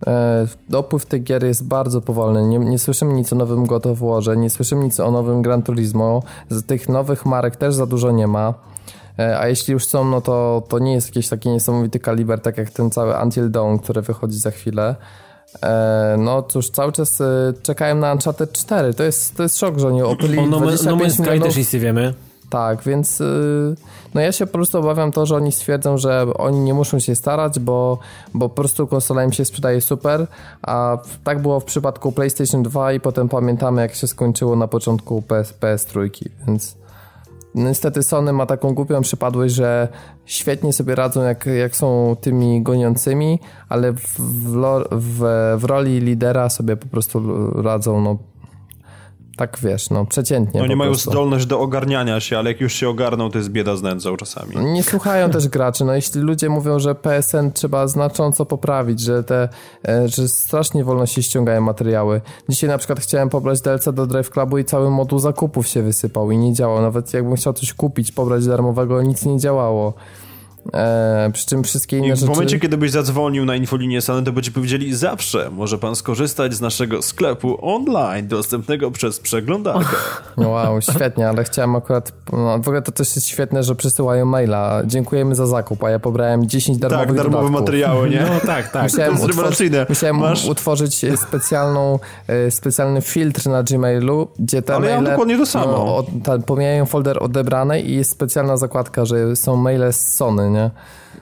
[0.06, 2.42] E, dopływ tych gier jest bardzo powolny.
[2.42, 5.62] Nie, nie słyszymy nic o nowym God of Warze, nie słyszymy nic o nowym Gran
[5.62, 6.22] Turismo.
[6.50, 8.54] Z tych nowych marek też za dużo nie ma.
[9.20, 12.58] E, a jeśli już są, no to, to nie jest jakiś taki niesamowity kaliber, tak
[12.58, 14.96] jak ten cały Until Dawn, który wychodzi za chwilę.
[15.62, 17.22] E, no cóż, cały czas
[17.62, 18.94] czekają na Uncharted 4.
[18.94, 21.56] To jest, to jest szok, że oni opyli o, no, 25 no Man's Sky też
[21.56, 22.14] nic nie wiemy.
[22.50, 23.22] Tak, więc
[24.14, 27.14] no ja się po prostu obawiam to, że oni stwierdzą, że oni nie muszą się
[27.14, 27.98] starać, bo,
[28.34, 30.26] bo po prostu konsola im się sprzedaje super,
[30.62, 35.22] a tak było w przypadku PlayStation 2 i potem pamiętamy jak się skończyło na początku
[35.22, 36.10] PS, PS3,
[36.46, 36.79] więc
[37.54, 39.88] niestety Sony ma taką głupią przypadłość, że
[40.24, 43.38] świetnie sobie radzą jak, jak są tymi goniącymi,
[43.68, 45.22] ale w, w, w,
[45.58, 47.22] w roli lidera sobie po prostu
[47.62, 48.18] radzą no
[49.40, 50.62] tak wiesz, no przeciętnie.
[50.62, 51.10] Oni mają prostu.
[51.10, 54.56] zdolność do ogarniania się, ale jak już się ogarną, to jest bieda z nędzą czasami.
[54.56, 55.84] Nie słuchają też graczy.
[55.84, 59.48] No jeśli ludzie mówią, że PSN trzeba znacząco poprawić, że te,
[59.88, 62.20] e, że strasznie wolno się ściągają materiały.
[62.48, 66.30] Dzisiaj na przykład chciałem pobrać DLC do Drive Clubu i cały moduł zakupów się wysypał
[66.30, 66.82] i nie działał.
[66.82, 69.94] Nawet jakbym chciał coś kupić, pobrać darmowego, nic nie działało.
[70.74, 72.30] E, przy czym wszystkie inne I w rzeczy...
[72.30, 76.54] momencie, kiedy byś zadzwonił na infolinię Sony, to by ci powiedzieli zawsze może pan skorzystać
[76.54, 79.96] z naszego sklepu online dostępnego przez przeglądarkę.
[80.36, 82.12] No wow, świetnie, ale chciałem akurat...
[82.32, 84.82] No, w ogóle to też jest świetne, że przysyłają maila.
[84.86, 87.60] Dziękujemy za zakup, a ja pobrałem 10 darmowych Tak, darmowe dodatków.
[87.60, 88.20] materiały, nie?
[88.20, 88.82] No tak, tak.
[88.82, 89.52] Musiałem, to utwor
[89.88, 90.48] musiałem Masz...
[90.48, 94.94] utworzyć specjalną, e, specjalny filtr na Gmailu, gdzie te ale maile...
[94.94, 95.72] Ale ja dokładnie to samo.
[95.72, 100.49] No, od, ta, pomijają folder odebrane i jest specjalna zakładka, że są maile z Sony,
[100.50, 100.70] nie?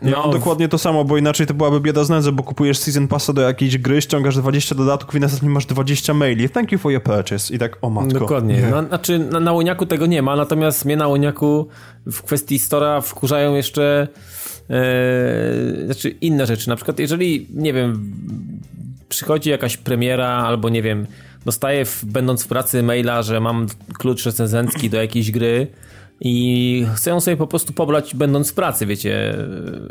[0.02, 2.78] Ja no, mam dokładnie to samo, bo inaczej to byłaby bieda z nędzy, bo kupujesz
[2.78, 6.48] Season Passa do jakiejś gry, ściągasz 20 dodatków i następnie masz 20 maili.
[6.48, 7.54] Thank you for your purchase.
[7.54, 8.18] I tak, o matko.
[8.18, 8.62] Dokładnie.
[8.70, 11.68] No, znaczy, na, na Łoniaku tego nie ma, natomiast mnie na Łoniaku
[12.06, 14.08] w kwestii Stora wkurzają jeszcze
[14.70, 16.68] e, znaczy inne rzeczy.
[16.68, 18.12] Na przykład, jeżeli, nie wiem,
[19.08, 21.06] przychodzi jakaś premiera albo, nie wiem,
[21.44, 23.66] dostaję, w, będąc w pracy maila, że mam
[23.98, 25.66] klucz recenzencki do jakiejś gry,
[26.20, 29.36] i chcę ją sobie po prostu pobrać będąc w pracy, wiecie,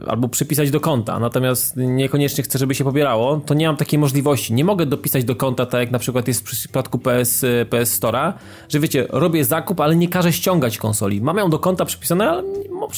[0.07, 4.53] albo przypisać do konta, natomiast niekoniecznie chcę, żeby się pobierało, to nie mam takiej możliwości.
[4.53, 8.33] Nie mogę dopisać do konta, tak jak na przykład jest w przypadku PS, PS Store'a,
[8.69, 11.21] że wiecie, robię zakup, ale nie każę ściągać konsoli.
[11.21, 12.43] Mam ją do konta przypisane, ale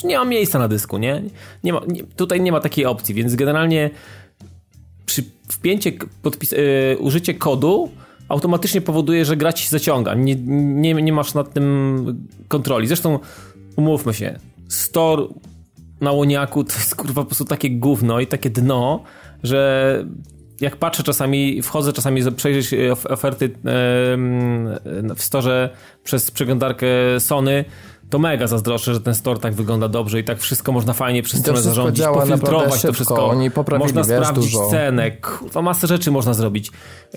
[0.04, 1.24] nie mam miejsca na dysku, nie?
[1.64, 3.90] nie, ma, nie tutaj nie ma takiej opcji, więc generalnie
[5.06, 7.90] przy wpięcie, podpis, yy, użycie kodu
[8.30, 10.14] automatycznie powoduje, że gra ci zaciąga.
[10.14, 12.88] Nie, nie, nie masz nad tym kontroli.
[12.88, 13.20] Zresztą
[13.76, 15.24] umówmy się, store
[16.02, 19.04] na łoniaku to jest kurwa po prostu takie gówno i takie dno,
[19.44, 20.06] że
[20.62, 23.50] jak patrzę czasami, wchodzę czasami przejrzeć oferty
[25.16, 25.70] w storze
[26.04, 26.88] przez przeglądarkę
[27.20, 27.66] Sony,
[28.10, 31.40] to mega zazdroszczę, że ten store tak wygląda dobrze i tak wszystko można fajnie przez
[31.40, 33.28] stronę zarządzić, pofiltrować to wszystko.
[33.28, 33.50] Oni
[33.80, 34.70] można sprawdzić dużo.
[34.70, 36.72] cenę, kurwa, masę rzeczy można zrobić.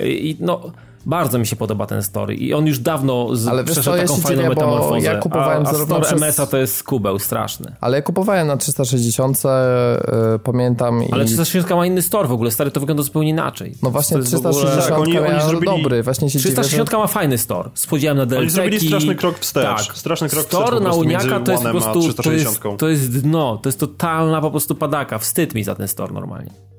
[0.04, 0.72] I no
[1.06, 4.48] bardzo mi się podoba ten story i on już dawno z, Ale przeszedł taką fajną
[4.48, 5.00] metamorfozę.
[5.00, 6.22] Ja kupowałem a, a story przez...
[6.22, 7.74] MS-a to jest kubeł straszny.
[7.80, 11.02] Ale ja kupowałem na 360, yy, pamiętam.
[11.12, 13.74] Ale 360 ma inny store w ogóle, stary to wygląda zupełnie inaczej.
[13.82, 14.82] No właśnie 360 ogóle...
[14.82, 15.82] tak, oni, oni zrobili...
[15.82, 16.98] dobry, właśnie się 360 dziwię, że...
[16.98, 17.70] ma fajny store.
[17.74, 18.40] Spodziewałem na DLC.
[18.40, 19.86] Oni zrobili straszny krok wstecz.
[19.86, 19.96] Tak.
[19.96, 23.56] Straszny krok store wstecz na Uniaka to jest po prostu, to jest, to jest dno,
[23.62, 25.18] to jest totalna po prostu padaka.
[25.18, 26.71] Wstyd mi za ten store normalnie.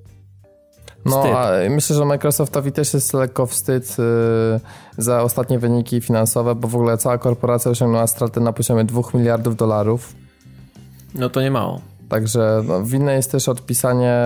[1.06, 4.60] No, a myślę, że Microsoftowi też jest lekko wstyd yy,
[4.98, 9.56] za ostatnie wyniki finansowe, bo w ogóle cała korporacja osiągnęła straty na poziomie 2 miliardów
[9.56, 10.14] dolarów.
[11.16, 11.82] No to nie mało.
[12.10, 14.18] Także no, winne jest też odpisanie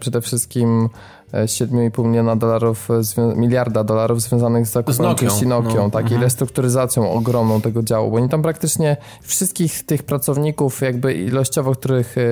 [0.00, 0.88] przede wszystkim
[1.32, 2.88] 7,5 miliona dolarów,
[3.36, 5.90] miliarda dolarów związanych z zakupem z Nokią, treści Nokią, no.
[5.90, 6.22] takiej mhm.
[6.22, 12.22] restrukturyzacją ogromną tego działu, bo oni tam praktycznie wszystkich tych pracowników jakby ilościowo, których e,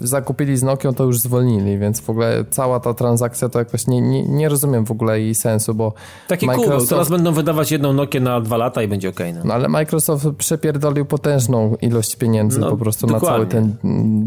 [0.00, 4.00] zakupili z Nokią, to już zwolnili, więc w ogóle cała ta transakcja to jakoś nie,
[4.00, 5.92] nie, nie rozumiem w ogóle jej sensu, bo
[6.28, 6.76] Taki Microsoft...
[6.76, 9.20] Cool, teraz będą wydawać jedną Nokię na dwa lata i będzie ok.
[9.34, 9.40] No.
[9.44, 13.28] no ale Microsoft przepierdolił potężną ilość pieniędzy no, po prostu dokładnie.
[13.28, 13.74] na cały ten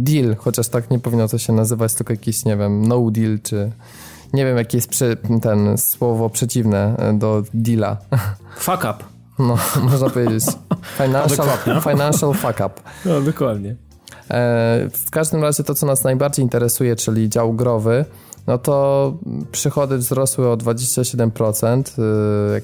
[0.04, 3.72] deal, chociaż tak nie powinno to się nazywać, tylko jakiś, nie wiem, no deal, czy
[4.34, 5.04] nie wiem, jakie jest
[5.42, 7.98] ten słowo przeciwne e, do deala.
[8.58, 8.96] Fuck up.
[9.40, 9.58] No,
[9.92, 10.44] można powiedzieć.
[10.98, 11.48] Financial,
[11.82, 12.70] financial fuck up.
[13.06, 13.70] No, dokładnie.
[13.70, 13.76] E,
[14.94, 18.06] w każdym razie to, co nas najbardziej interesuje, czyli dział growy,
[18.48, 19.14] no to
[19.52, 21.84] przychody wzrosły o 27%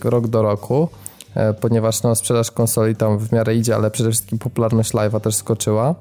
[0.05, 0.89] e, rok do roku,
[1.61, 5.95] ponieważ no, sprzedaż konsoli tam w miarę idzie, ale przede wszystkim popularność live'a też skoczyła.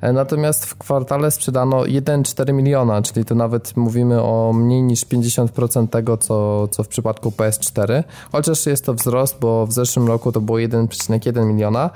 [0.00, 5.88] E, natomiast w kwartale sprzedano 1,4 miliona, czyli to nawet mówimy o mniej niż 50%
[5.88, 8.02] tego, co, co w przypadku PS4.
[8.32, 11.90] Chociaż jest to wzrost, bo w zeszłym roku to było 1,1 miliona.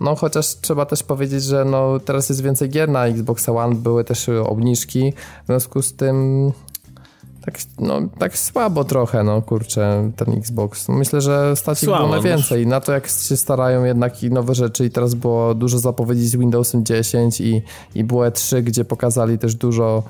[0.00, 4.04] No chociaż trzeba też powiedzieć, że no, teraz jest więcej gier na Xbox One, były
[4.04, 6.52] też obniżki, w związku z tym
[7.50, 10.88] tak, no, tak słabo trochę, no kurczę, ten Xbox.
[10.88, 12.66] Myślę, że stać ich było na więcej.
[12.66, 16.36] Na to, jak się starają jednak i nowe rzeczy i teraz było dużo zapowiedzi z
[16.36, 17.62] Windowsem 10 i,
[17.94, 20.02] i było E3, gdzie pokazali też dużo,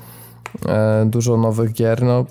[0.65, 2.25] e, dużo nowych gier, no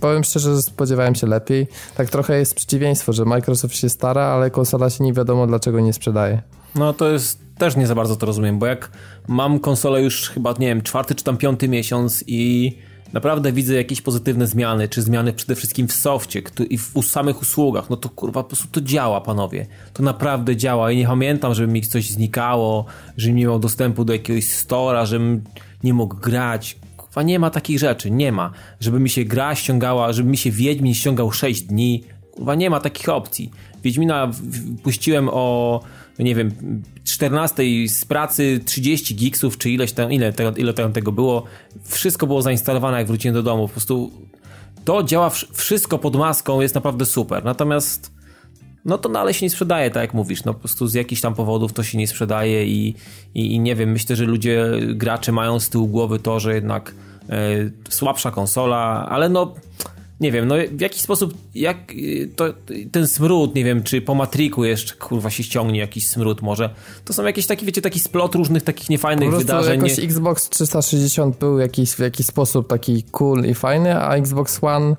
[0.00, 1.66] powiem szczerze, że spodziewałem się lepiej.
[1.96, 5.92] Tak trochę jest przeciwieństwo, że Microsoft się stara, ale konsola się nie wiadomo dlaczego nie
[5.92, 6.42] sprzedaje.
[6.74, 8.90] No to jest, też nie za bardzo to rozumiem, bo jak
[9.28, 12.72] mam konsolę już chyba, nie wiem, czwarty czy tam piąty miesiąc i
[13.12, 17.90] naprawdę widzę jakieś pozytywne zmiany, czy zmiany przede wszystkim w softie i w samych usługach,
[17.90, 19.66] no to kurwa po prostu to działa, panowie.
[19.92, 22.84] To naprawdę działa i nie pamiętam, żeby mi coś znikało,
[23.16, 25.44] że nie miał dostępu do jakiegoś stora, żebym
[25.84, 26.76] nie mógł grać.
[26.96, 28.50] Kurwa, nie ma takich rzeczy, nie ma.
[28.80, 32.80] Żeby mi się gra ściągała, żeby mi się Wiedźmin ściągał 6 dni, kurwa, nie ma
[32.80, 33.50] takich opcji.
[33.84, 34.30] Wiedźmina
[34.82, 35.80] puściłem o
[36.18, 36.50] nie wiem,
[37.04, 41.44] 14 z pracy 30 gigsów, czy ileś tam, ile, tego, ile tam tego było,
[41.84, 44.10] wszystko było zainstalowane jak wróciłem do domu, po prostu
[44.84, 48.16] to działa wszystko pod maską, jest naprawdę super, natomiast
[48.84, 51.34] no to dalej się nie sprzedaje, tak jak mówisz, no po prostu z jakichś tam
[51.34, 52.94] powodów to się nie sprzedaje i,
[53.34, 56.94] i, i nie wiem, myślę, że ludzie, gracze mają z tyłu głowy to, że jednak
[57.28, 57.34] e,
[57.88, 59.54] słabsza konsola, ale no
[60.20, 62.44] nie wiem, no w jaki sposób, jak y, to,
[62.92, 66.74] ten smród, nie wiem, czy po Matriku jeszcze, kurwa, się ściągnie jakiś smród może.
[67.04, 69.80] To są jakieś taki, wiecie, taki splot różnych takich niefajnych po wydarzeń.
[69.80, 74.96] jakoś Xbox 360 był jakiś, w jakiś sposób taki cool i fajny, a Xbox One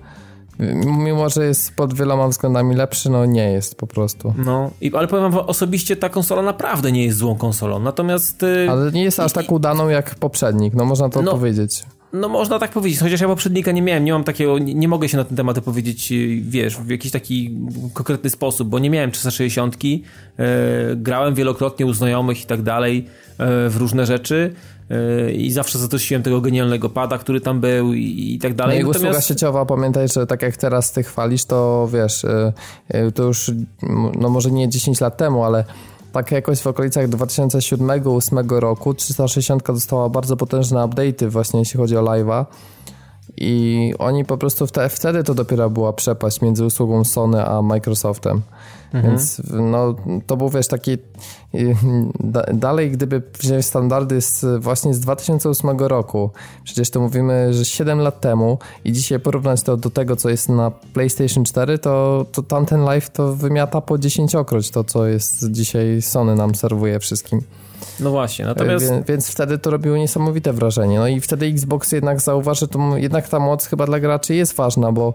[0.86, 4.34] mimo, że jest pod wieloma względami lepszy, no nie jest po prostu.
[4.38, 8.42] No, i, ale powiem wam osobiście, ta konsola naprawdę nie jest złą konsolą, natomiast...
[8.42, 11.84] Yy, ale nie jest aż tak udaną jak poprzednik, no można to no, powiedzieć.
[12.20, 15.10] No można tak powiedzieć, chociaż ja poprzednika nie miałem, nie mam takiego, nie, nie, mogę
[15.10, 17.58] się na ten temat powiedzieć, y, wiesz, w jakiś taki
[17.94, 20.00] konkretny sposób, bo nie miałem 360, yy,
[20.38, 23.06] e, grałem wielokrotnie u znajomych i tak dalej
[23.40, 24.54] yy, w różne rzeczy
[24.90, 28.80] yy, i zawsze zatrosiłem tego genialnego pada, który tam był i, i tak dalej.
[28.80, 29.28] No i usługa Natomiast...
[29.28, 32.26] sieciowa, pamiętaj, że tak jak teraz ty chwalisz, to wiesz,
[33.16, 33.52] to już,
[34.20, 35.64] no może nie 10 lat temu, ale
[36.18, 42.02] tak jakoś w okolicach 2007-2008 roku 360 dostała bardzo potężne update'y właśnie jeśli chodzi o
[42.02, 42.46] live'a
[43.38, 48.42] i oni po prostu wtedy to dopiero była przepaść między usługą Sony a Microsoftem.
[48.94, 49.04] Mhm.
[49.04, 49.96] Więc no,
[50.28, 50.98] to był wiesz taki
[52.54, 56.30] dalej gdyby wziąć standardy z, właśnie z 2008 roku,
[56.64, 60.50] przecież to mówimy, że 7 lat temu i dzisiaj porównać to do tego, co jest
[60.50, 65.52] na PlayStation 4, to, to tamten live to wymiata po 10 okroć to, co jest
[65.52, 67.42] dzisiaj Sony nam serwuje wszystkim.
[68.00, 68.92] No właśnie, natomiast...
[68.92, 71.00] Więc, więc, wtedy to robiło niesamowite wrażenie.
[71.00, 74.92] No i wtedy Xbox jednak zauważy, to jednak ta moc chyba dla graczy jest ważna,
[74.92, 75.14] bo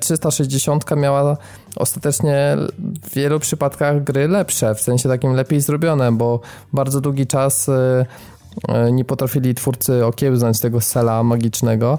[0.00, 1.36] 360 e, miała
[1.76, 2.56] ostatecznie
[3.02, 6.40] w wielu przypadkach gry lepsze, w sensie takim lepiej zrobione, bo
[6.72, 8.06] bardzo długi czas e,
[8.68, 11.98] e, nie potrafili twórcy okiełznać tego sela magicznego.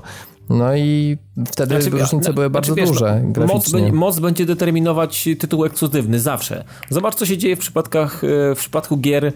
[0.50, 3.22] No i wtedy znaczy, różnice no, były bardzo znaczy, duże.
[3.38, 6.64] No, moc, moc, będzie determinować tytuł ekskluzywny zawsze.
[6.90, 8.22] Zobacz, co się dzieje w przypadkach
[8.56, 9.34] w przypadku gier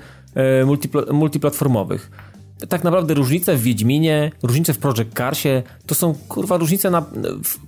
[0.65, 2.11] multipl multiplatformowych.
[2.69, 7.05] Tak naprawdę różnice w Wiedźminie, różnice w Project Carsie, to są kurwa różnice na,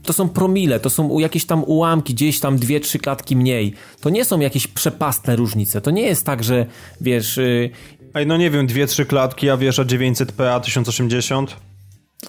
[0.04, 3.74] to są promile, to są jakieś tam ułamki, gdzieś tam dwie, trzy klatki mniej.
[4.02, 5.82] To nie są jakieś przepastne różnice.
[5.82, 6.66] To nie jest tak, że
[7.02, 7.38] wiesz...
[7.38, 7.70] Yy...
[8.14, 11.56] Ej, no nie wiem, dwie, trzy klatki, a wiesz, a 900p, a 1080?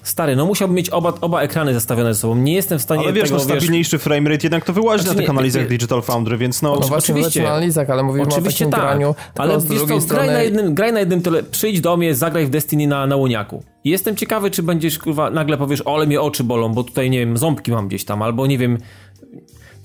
[0.03, 2.35] Stary, no musiałbym mieć oba, oba ekrany zestawione ze sobą.
[2.37, 4.03] Nie jestem w stanie Ale wiesz, tego, no stabilniejszy wiesz...
[4.05, 6.75] framerate jednak to wyłazi znaczy, na tych analizach nie, Digital Foundry, więc no...
[6.75, 7.51] No właśnie, oczywiście.
[7.51, 9.15] analizach, ale mówimy oczywiście o takim tak, graniu.
[9.39, 10.05] Ale wiesz co, strony...
[10.07, 13.17] graj, na jednym, graj na jednym tyle, przyjdź do mnie, zagraj w Destiny na, na
[13.17, 13.63] łoniaku.
[13.85, 17.19] I jestem ciekawy, czy będziesz, kurwa, nagle powiesz, ole mnie oczy bolą, bo tutaj, nie
[17.19, 18.79] wiem, ząbki mam gdzieś tam, albo nie wiem...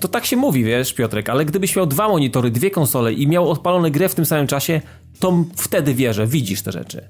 [0.00, 3.50] To tak się mówi, wiesz, Piotrek, ale gdybyś miał dwa monitory, dwie konsole i miał
[3.50, 4.80] odpalone grę w tym samym czasie,
[5.18, 7.08] to wtedy wierzę, widzisz te rzeczy.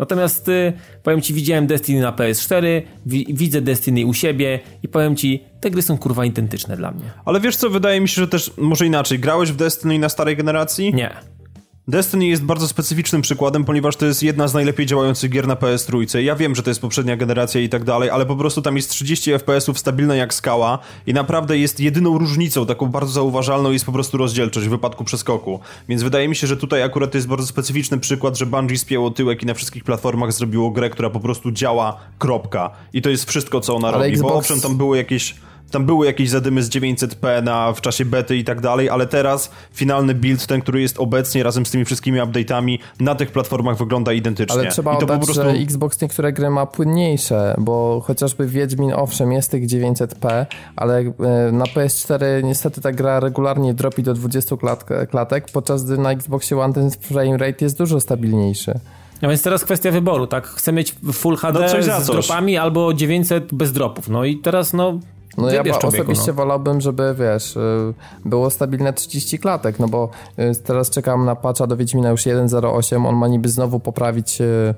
[0.00, 0.72] Natomiast y,
[1.02, 5.70] powiem ci, widziałem Destiny na PS4, wi widzę Destiny u siebie i powiem ci, te
[5.70, 7.04] gry są kurwa identyczne dla mnie.
[7.24, 9.18] Ale wiesz co, wydaje mi się, że też może inaczej.
[9.18, 10.94] Grałeś w Destiny na starej generacji?
[10.94, 11.10] Nie.
[11.90, 16.18] Destiny jest bardzo specyficznym przykładem, ponieważ to jest jedna z najlepiej działających gier na PS3.
[16.18, 18.90] Ja wiem, że to jest poprzednia generacja i tak dalej, ale po prostu tam jest
[18.90, 23.92] 30 FPS-ów stabilne jak skała i naprawdę jest jedyną różnicą, taką bardzo zauważalną jest po
[23.92, 25.60] prostu rozdzielczość w wypadku przeskoku.
[25.88, 29.10] Więc wydaje mi się, że tutaj akurat to jest bardzo specyficzny przykład, że Bungie spięło
[29.10, 32.70] tyłek i na wszystkich platformach zrobiło grę, która po prostu działa, kropka.
[32.92, 34.32] I to jest wszystko, co ona ale robi, Xbox...
[34.32, 35.34] bo owszem, tam były jakieś
[35.70, 39.50] tam były jakieś zadymy z 900p na, w czasie bety i tak dalej, ale teraz
[39.72, 44.12] finalny build, ten, który jest obecnie razem z tymi wszystkimi update'ami na tych platformach wygląda
[44.12, 44.60] identycznie.
[44.60, 45.42] Ale trzeba I to oddać, prostu...
[45.42, 50.46] że Xbox niektóre gry ma płynniejsze, bo chociażby Wiedźmin, owszem, jest tych 900p,
[50.76, 51.12] ale e,
[51.52, 54.56] na PS4 niestety ta gra regularnie dropi do 20
[55.10, 58.80] klatek, podczas gdy na Xboxie One ten frame rate jest dużo stabilniejszy.
[59.22, 60.46] A więc teraz kwestia wyboru, tak?
[60.46, 64.08] Chcę mieć Full HD no, z dropami albo 900 bez dropów.
[64.08, 64.98] No i teraz no
[65.38, 66.32] no ja osobiście no.
[66.32, 71.66] wolałbym, żeby wiesz, y, było stabilne 30 klatek, no bo y, teraz czekam na patcha
[71.66, 74.74] do Wiedźmina już 1.08, on ma niby znowu poprawić y,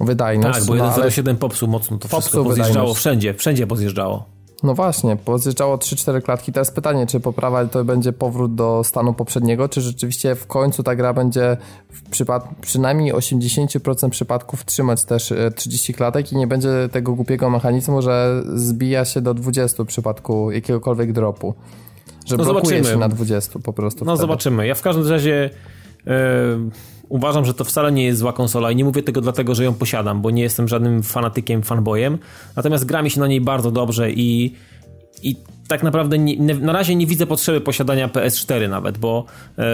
[0.00, 0.58] wydajność.
[0.58, 4.33] Tak, bo 1.07 no, popsuł mocno to wszystko, pozjeżdżało wszędzie, wszędzie pozjeżdżało.
[4.64, 6.52] No właśnie, pozjeżdżało 3-4 klatki.
[6.52, 10.96] Teraz pytanie, czy poprawa to będzie powrót do stanu poprzedniego, czy rzeczywiście w końcu ta
[10.96, 11.56] gra będzie
[11.90, 17.50] w przypad przynajmniej 80% przypadków trzymać też 30 e, klatek i nie będzie tego głupiego
[17.50, 21.54] mechanizmu, że zbija się do 20 w przypadku jakiegokolwiek dropu.
[22.26, 22.94] Że no blokuje zobaczymy.
[22.94, 24.04] się na 20 po prostu.
[24.04, 24.20] No wtedy.
[24.20, 24.66] zobaczymy.
[24.66, 25.50] Ja w każdym razie...
[26.06, 26.12] Yy
[27.08, 29.74] uważam, że to wcale nie jest zła konsola i nie mówię tego dlatego, że ją
[29.74, 32.18] posiadam, bo nie jestem żadnym fanatykiem, fanboyem.
[32.56, 34.54] Natomiast gra mi się na niej bardzo dobrze i,
[35.22, 35.36] i
[35.68, 39.24] tak naprawdę nie, na razie nie widzę potrzeby posiadania PS4 nawet, bo
[39.58, 39.64] e,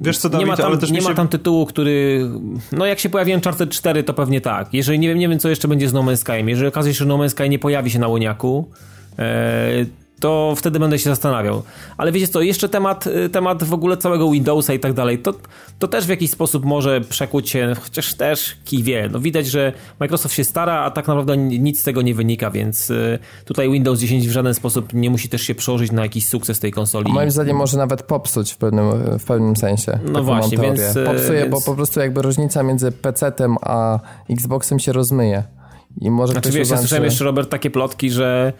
[0.00, 1.08] Wiesz co, Dawid, nie, ma tam, nie się...
[1.08, 2.28] ma tam tytułu, który
[2.72, 4.74] no jak się pojawi Uncharted 4 to pewnie tak.
[4.74, 6.50] Jeżeli nie wiem, nie wiem co jeszcze będzie z No Man's Sky.
[6.50, 8.70] Jeżeli okazuje się, że No Man's Sky nie pojawi się na łoniaku,
[9.18, 9.86] e,
[10.20, 11.62] to wtedy będę się zastanawiał.
[11.96, 15.34] Ale wiecie co, jeszcze temat, y, temat w ogóle całego Windowsa i tak dalej, to,
[15.78, 19.08] to też w jakiś sposób może przekuć się, chociaż też kij wie.
[19.12, 22.90] No widać, że Microsoft się stara, a tak naprawdę nic z tego nie wynika, więc
[22.90, 26.60] y, tutaj Windows 10 w żaden sposób nie musi też się przełożyć na jakiś sukces
[26.60, 27.12] tej konsoli.
[27.12, 29.98] Moim zdaniem może nawet popsuć w pewnym, w pewnym sensie.
[30.12, 30.80] No właśnie, więc...
[31.06, 31.50] Popsuje, więc...
[31.50, 33.98] bo po prostu jakby różnica między PC-tem a
[34.30, 35.57] Xboxem się rozmyje.
[36.00, 38.52] I może znaczy, wiesz, ja słyszałem jeszcze, Robert, takie plotki, że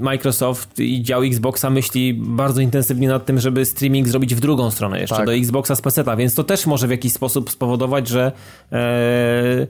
[0.00, 5.00] Microsoft i dział Xboxa myśli bardzo intensywnie nad tym, żeby streaming zrobić w drugą stronę,
[5.00, 5.26] jeszcze tak.
[5.26, 8.32] do Xboxa z PC-a, więc to też może w jakiś sposób spowodować, że
[8.72, 9.66] e,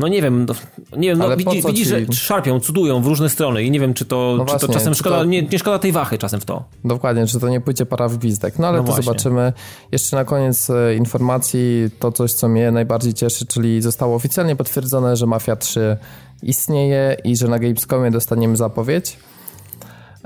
[0.00, 0.54] no nie wiem, no,
[0.96, 4.04] nie wiem, no, widzi, widzi, że szarpią, cudują w różne strony i nie wiem, czy
[4.04, 5.24] to, no czy właśnie, to czasem szkoda, to...
[5.24, 6.64] Nie, nie, szkoda tej wachy czasem w to.
[6.84, 8.58] Dokładnie, czy to nie pójdzie para w gwizdek.
[8.58, 9.04] No ale no to właśnie.
[9.04, 9.52] zobaczymy.
[9.92, 15.16] Jeszcze na koniec e, informacji to coś, co mnie najbardziej cieszy, czyli zostało oficjalnie potwierdzone,
[15.16, 15.96] że Mafia 3
[16.42, 19.16] istnieje i że na Gamescomie dostaniemy zapowiedź.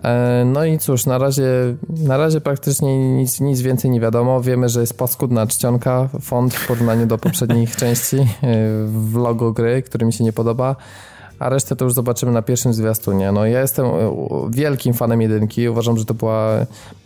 [0.03, 1.45] E, no i cóż, na razie,
[1.89, 4.41] na razie praktycznie nic, nic więcej nie wiadomo.
[4.41, 8.27] Wiemy, że jest paskudna czcionka, font w porównaniu do poprzednich części e,
[8.87, 10.77] w logo gry, który mi się nie podoba.
[11.39, 13.33] A resztę to już zobaczymy na pierwszym zwiastunie.
[13.33, 13.91] No ja jestem e,
[14.51, 15.69] wielkim fanem jedynki.
[15.69, 16.51] Uważam, że to była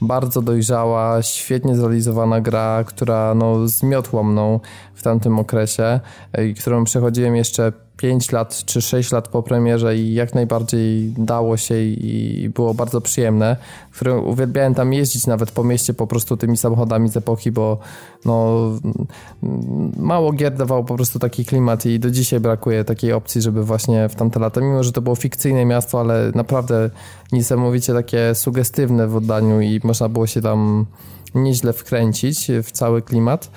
[0.01, 4.61] bardzo dojrzała, świetnie zrealizowana gra, która no, zmiotła mną
[4.95, 6.01] w tamtym okresie
[6.49, 11.57] i którą przechodziłem jeszcze 5 lat czy 6 lat po premierze i jak najbardziej dało
[11.57, 13.57] się i było bardzo przyjemne,
[13.91, 17.79] które uwielbiałem tam jeździć nawet po mieście po prostu tymi samochodami z epoki, bo
[18.25, 18.59] no
[19.97, 24.09] mało gier dawało po prostu taki klimat i do dzisiaj brakuje takiej opcji, żeby właśnie
[24.09, 26.91] w tamte lata, mimo że to było fikcyjne miasto, ale naprawdę
[27.33, 30.87] niesamowicie takie sugestywne w oddaniu i można było się tam
[31.35, 33.51] nieźle wkręcić w cały klimat.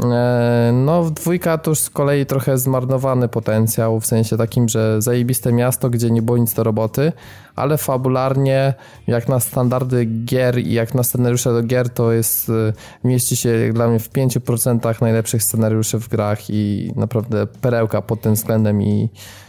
[0.00, 5.02] E, no, w dwójka to już z kolei trochę zmarnowany potencjał, w sensie takim, że
[5.02, 7.12] zajebiste miasto, gdzie nie było nic do roboty,
[7.56, 8.74] ale fabularnie,
[9.06, 12.72] jak na standardy gier i jak na scenariusze do gier, to jest, e,
[13.04, 18.20] mieści się jak dla mnie w 5% najlepszych scenariuszy w grach i naprawdę perełka pod
[18.20, 19.08] tym względem i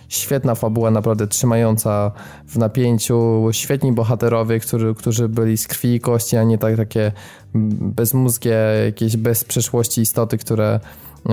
[0.09, 2.11] świetna fabuła, naprawdę trzymająca
[2.47, 7.11] w napięciu, świetni bohaterowie, którzy, którzy byli z krwi i kości, a nie tak takie
[7.81, 10.79] bezmózgie, jakieś bez przeszłości istoty, które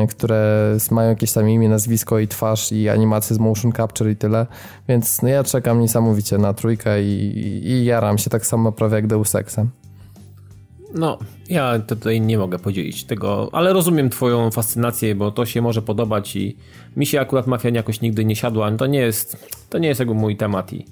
[0.09, 4.47] które mają jakieś tam imię, nazwisko i twarz i animacje z motion capture i tyle,
[4.89, 8.95] więc no ja czekam niesamowicie na trójkę i, i, i jaram się tak samo prawie
[8.95, 9.71] jak Deus Exem.
[10.95, 11.19] No,
[11.49, 16.37] ja tutaj nie mogę podzielić tego, ale rozumiem twoją fascynację, bo to się może podobać
[16.37, 16.57] i
[16.97, 20.15] mi się akurat Mafia jakoś nigdy nie siadła, to nie jest, to nie jest jakby
[20.15, 20.87] mój temat i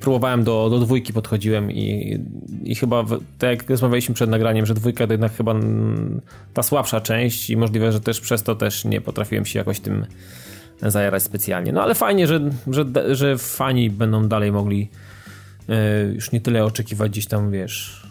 [0.00, 2.18] próbowałem do, do dwójki podchodziłem i,
[2.64, 5.54] i chyba, w, tak jak rozmawialiśmy przed nagraniem, że dwójka to jednak chyba
[6.54, 10.06] ta słabsza część i możliwe, że też przez to też nie potrafiłem się jakoś tym
[10.82, 11.72] zajarać specjalnie.
[11.72, 12.40] No ale fajnie, że,
[12.70, 12.84] że,
[13.16, 14.88] że fani będą dalej mogli
[15.68, 18.02] e, już nie tyle oczekiwać gdzieś tam, wiesz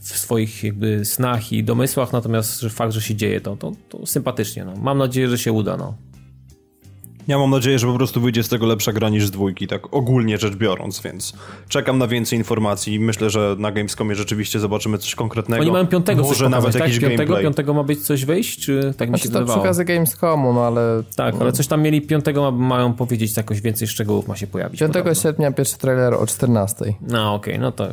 [0.00, 4.06] w swoich jakby snach i domysłach, natomiast że fakt, że się dzieje to, to, to
[4.06, 4.64] sympatycznie.
[4.64, 4.76] No.
[4.76, 5.76] Mam nadzieję, że się uda.
[5.76, 5.94] No.
[7.28, 9.94] Ja mam nadzieję, że po prostu wyjdzie z tego lepsza gra niż z dwójki, tak
[9.94, 11.32] ogólnie rzecz biorąc, więc
[11.68, 13.00] czekam na więcej informacji.
[13.00, 15.62] Myślę, że na Gamescomie rzeczywiście zobaczymy coś konkretnego.
[15.62, 16.82] Oni mają piątego Może nawet tak?
[16.82, 17.42] jakiś piątego, gameplay.
[17.42, 19.54] Piątego ma być coś wyjść, czy tak mi znaczy, się wydawało?
[19.54, 21.02] to przekazy Gamescomu, no ale...
[21.16, 24.80] Tak, ale coś tam mieli piątego, ma, mają powiedzieć, jakoś więcej szczegółów ma się pojawić.
[24.80, 26.84] 5 sierpnia pierwszy trailer o 14.
[27.00, 27.88] No okej, okay, no to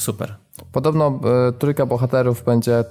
[0.00, 0.34] Super.
[0.72, 2.84] Podobno y, trójka bohaterów będzie, y,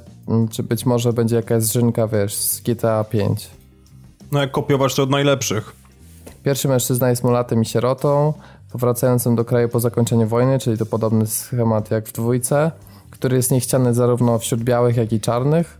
[0.51, 3.58] czy być może będzie jakaś zrzynka, wiesz, z GTA 5.
[4.31, 5.75] No jak kopiować to od najlepszych.
[6.43, 8.33] Pierwszy mężczyzna jest mulatem i sierotą,
[8.71, 12.71] powracającym do kraju po zakończeniu wojny, czyli to podobny schemat jak w dwójce,
[13.09, 15.79] który jest niechciany zarówno wśród białych, jak i czarnych.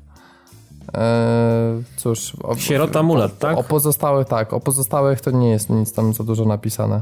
[0.94, 2.34] Eee, cóż.
[2.44, 3.58] O, Sierota Mulat, tak?
[3.58, 4.54] O pozostałych, tak.
[4.54, 7.02] O pozostałych to nie jest nic tam za dużo napisane.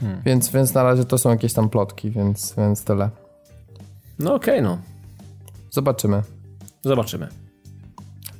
[0.00, 0.22] Hmm.
[0.24, 3.10] Więc, więc na razie to są jakieś tam plotki, więc, więc tyle.
[4.18, 4.78] No okej, okay, no.
[5.70, 6.22] Zobaczymy.
[6.84, 7.45] Zobaczymy.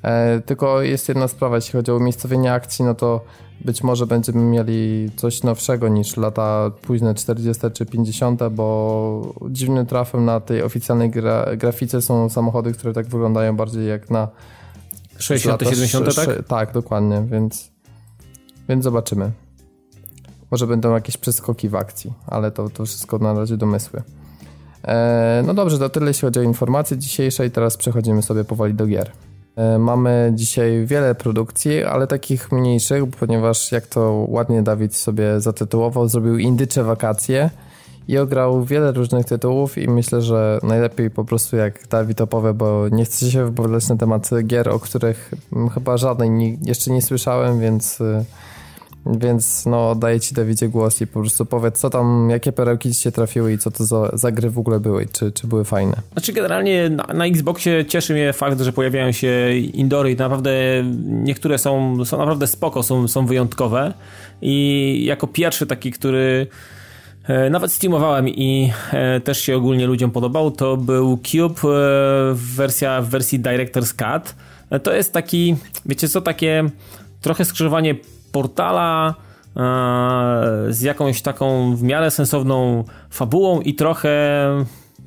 [0.07, 3.25] E, tylko jest jedna sprawa, jeśli chodzi o umiejscowienie akcji, no to
[3.61, 10.25] być może będziemy mieli coś nowszego niż lata późne 40 czy 50, bo dziwnym trafem
[10.25, 14.29] na tej oficjalnej gra grafice są samochody, które tak wyglądają bardziej jak na
[15.19, 16.29] 60 70 tak?
[16.49, 17.71] Tak, dokładnie, więc,
[18.69, 19.31] więc zobaczymy.
[20.51, 24.03] Może będą jakieś przeskoki w akcji, ale to, to wszystko na razie domysły.
[24.85, 28.75] E, no dobrze, to tyle jeśli chodzi o informacje dzisiejsze i teraz przechodzimy sobie powoli
[28.75, 29.13] do gier.
[29.57, 36.09] E, mamy dzisiaj wiele produkcji, ale takich mniejszych, ponieważ jak to ładnie Dawid sobie zatytułował,
[36.09, 37.51] zrobił indycze wakacje
[38.09, 42.89] i ograł wiele różnych tytułów i myślę, że najlepiej po prostu jak Dawid opowie, bo
[42.89, 45.35] nie chcę się wypowiadać na temat gier, o których
[45.75, 48.25] chyba żadnej jeszcze nie słyszałem, więc y,
[49.07, 53.03] więc no, daję ci Dawidzie głos i po prostu powiedz, co tam, jakie perełki ci
[53.03, 55.97] się trafiły i co to za, za gry w ogóle były, czy, czy były fajne.
[56.13, 60.53] Znaczy generalnie na, na Xboxie cieszy mnie fakt, że pojawiają się indory i naprawdę
[61.05, 63.93] niektóre są, są naprawdę spoko, są, są wyjątkowe
[64.43, 66.47] i jako pierwszy taki, który
[67.25, 73.03] e, nawet streamowałem i e, też się ogólnie ludziom podobał, to był Cube e, wersja
[73.03, 74.35] w wersji Director's Cut.
[74.83, 75.57] To jest taki,
[75.87, 76.71] wiecie co, takie
[77.21, 77.95] trochę skrzyżowanie
[78.33, 79.15] portala
[79.57, 79.63] e,
[80.69, 84.11] z jakąś taką w miarę sensowną fabułą i trochę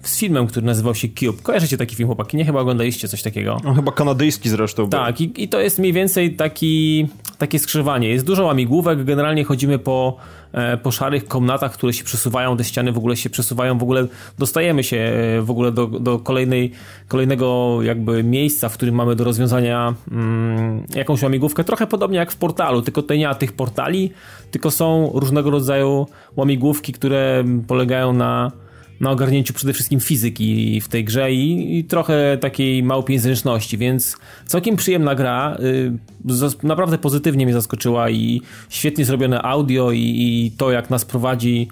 [0.04, 1.42] z filmem, który nazywał się Cube.
[1.44, 2.38] Kojarzycie taki film, chłopaki?
[2.38, 3.58] Nie chyba oglądaliście coś takiego?
[3.66, 4.90] On chyba kanadyjski zresztą.
[4.90, 7.08] Tak, i, i, to jest mniej więcej taki,
[7.38, 8.10] takie skrzyżowanie.
[8.10, 10.18] Jest dużo łamigłówek, generalnie chodzimy po,
[10.52, 14.08] e, po szarych komnatach, które się przesuwają, te ściany w ogóle się przesuwają, w ogóle
[14.38, 16.72] dostajemy się e, w ogóle do, do kolejnej,
[17.08, 22.36] kolejnego jakby miejsca, w którym mamy do rozwiązania mm, jakąś łamigłówkę, trochę podobnie jak w
[22.36, 24.12] portalu, tylko tutaj nie ma tych portali,
[24.52, 28.52] tylko są różnego rodzaju łamigłówki, które polegają na
[29.00, 34.18] na ogarnięciu przede wszystkim fizyki w tej grze i, i trochę takiej małpiej zręczności, więc
[34.46, 35.58] całkiem przyjemna gra.
[35.60, 41.68] Y, naprawdę pozytywnie mnie zaskoczyła i świetnie zrobione audio i, i to, jak nas prowadzi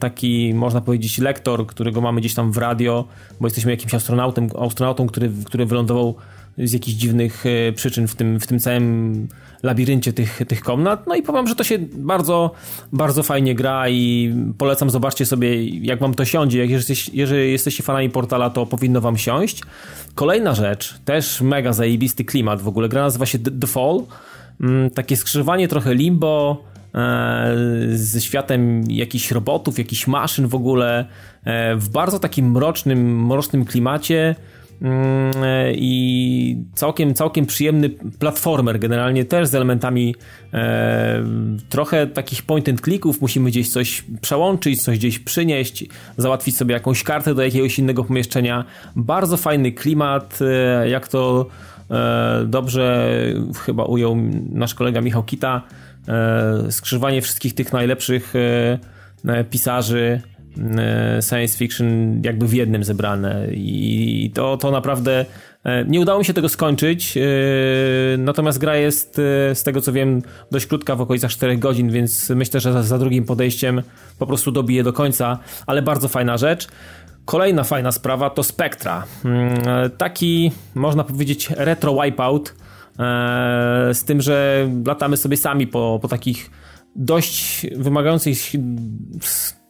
[0.00, 3.04] taki, można powiedzieć, lektor, którego mamy gdzieś tam w radio,
[3.40, 6.14] bo jesteśmy jakimś astronautem, astronautą, który, który wylądował
[6.58, 9.28] z jakichś dziwnych e, przyczyn w tym, w tym całym
[9.62, 11.06] labiryncie tych, tych komnat.
[11.06, 12.50] No i powiem, że to się bardzo,
[12.92, 16.58] bardzo fajnie gra i polecam, zobaczcie sobie, jak wam to siądzie.
[16.58, 19.62] Jak jesteś, jeżeli jesteście fanami portala, to powinno wam siąść.
[20.14, 22.88] Kolejna rzecz, też mega zajebisty klimat w ogóle.
[22.88, 24.02] Gra nazywa się The Fall.
[24.60, 26.64] Mm, takie skrzyżowanie trochę limbo,
[27.88, 31.06] ze światem jakichś robotów, jakichś maszyn w ogóle,
[31.44, 34.34] e, w bardzo takim mrocznym, mrocznym klimacie.
[34.82, 35.32] Mm,
[35.74, 40.14] i całkiem, całkiem przyjemny platformer, generalnie też z elementami
[40.54, 41.24] e,
[41.68, 45.84] trochę takich point and clicków, musimy gdzieś coś przełączyć, coś gdzieś przynieść,
[46.16, 48.64] załatwić sobie jakąś kartę do jakiegoś innego pomieszczenia.
[48.96, 51.46] Bardzo fajny klimat, e, jak to
[51.90, 53.08] e, dobrze
[53.64, 54.16] chyba ujął
[54.52, 55.62] nasz kolega Michał Kita,
[56.08, 58.34] e, skrzyżowanie wszystkich tych najlepszych
[59.26, 60.20] e, pisarzy.
[60.32, 60.35] E,
[61.20, 65.24] science fiction jakby w jednym zebrane i to, to naprawdę
[65.64, 67.20] e, nie udało mi się tego skończyć, e,
[68.18, 69.14] natomiast gra jest
[69.54, 73.24] z tego co wiem dość krótka w okolicach 4 godzin, więc myślę, że za drugim
[73.24, 73.82] podejściem
[74.18, 76.68] po prostu dobiję do końca, ale bardzo fajna rzecz.
[77.24, 79.04] Kolejna fajna sprawa to Spectra.
[79.24, 79.50] Mm,
[79.98, 82.54] taki, można powiedzieć, retro wipeout,
[83.92, 86.50] z tym, że latamy sobie sami po, po takich
[86.96, 88.38] dość wymagających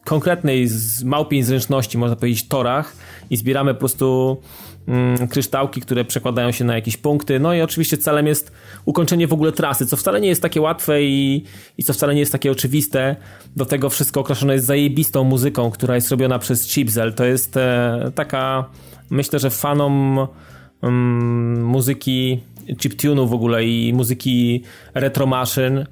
[0.07, 1.05] konkretnej, z
[1.43, 2.97] zręczności, można powiedzieć, torach
[3.31, 4.37] i zbieramy po prostu
[4.89, 7.41] mm, kryształki, które przekładają się na jakieś punkty.
[7.41, 8.53] No i oczywiście celem jest
[8.85, 11.45] ukończenie w ogóle trasy, co wcale nie jest takie łatwe i,
[11.79, 13.17] i co wcale nie jest takie oczywiste.
[13.57, 17.15] Do tego wszystko okraszone jest zajebistą muzyką, która jest robiona przez Chipzel.
[17.15, 18.65] To jest e, taka,
[19.11, 20.27] myślę, że fanom
[20.83, 24.63] mm, muzyki chiptune'u w ogóle i muzyki
[24.95, 25.87] retro maszyn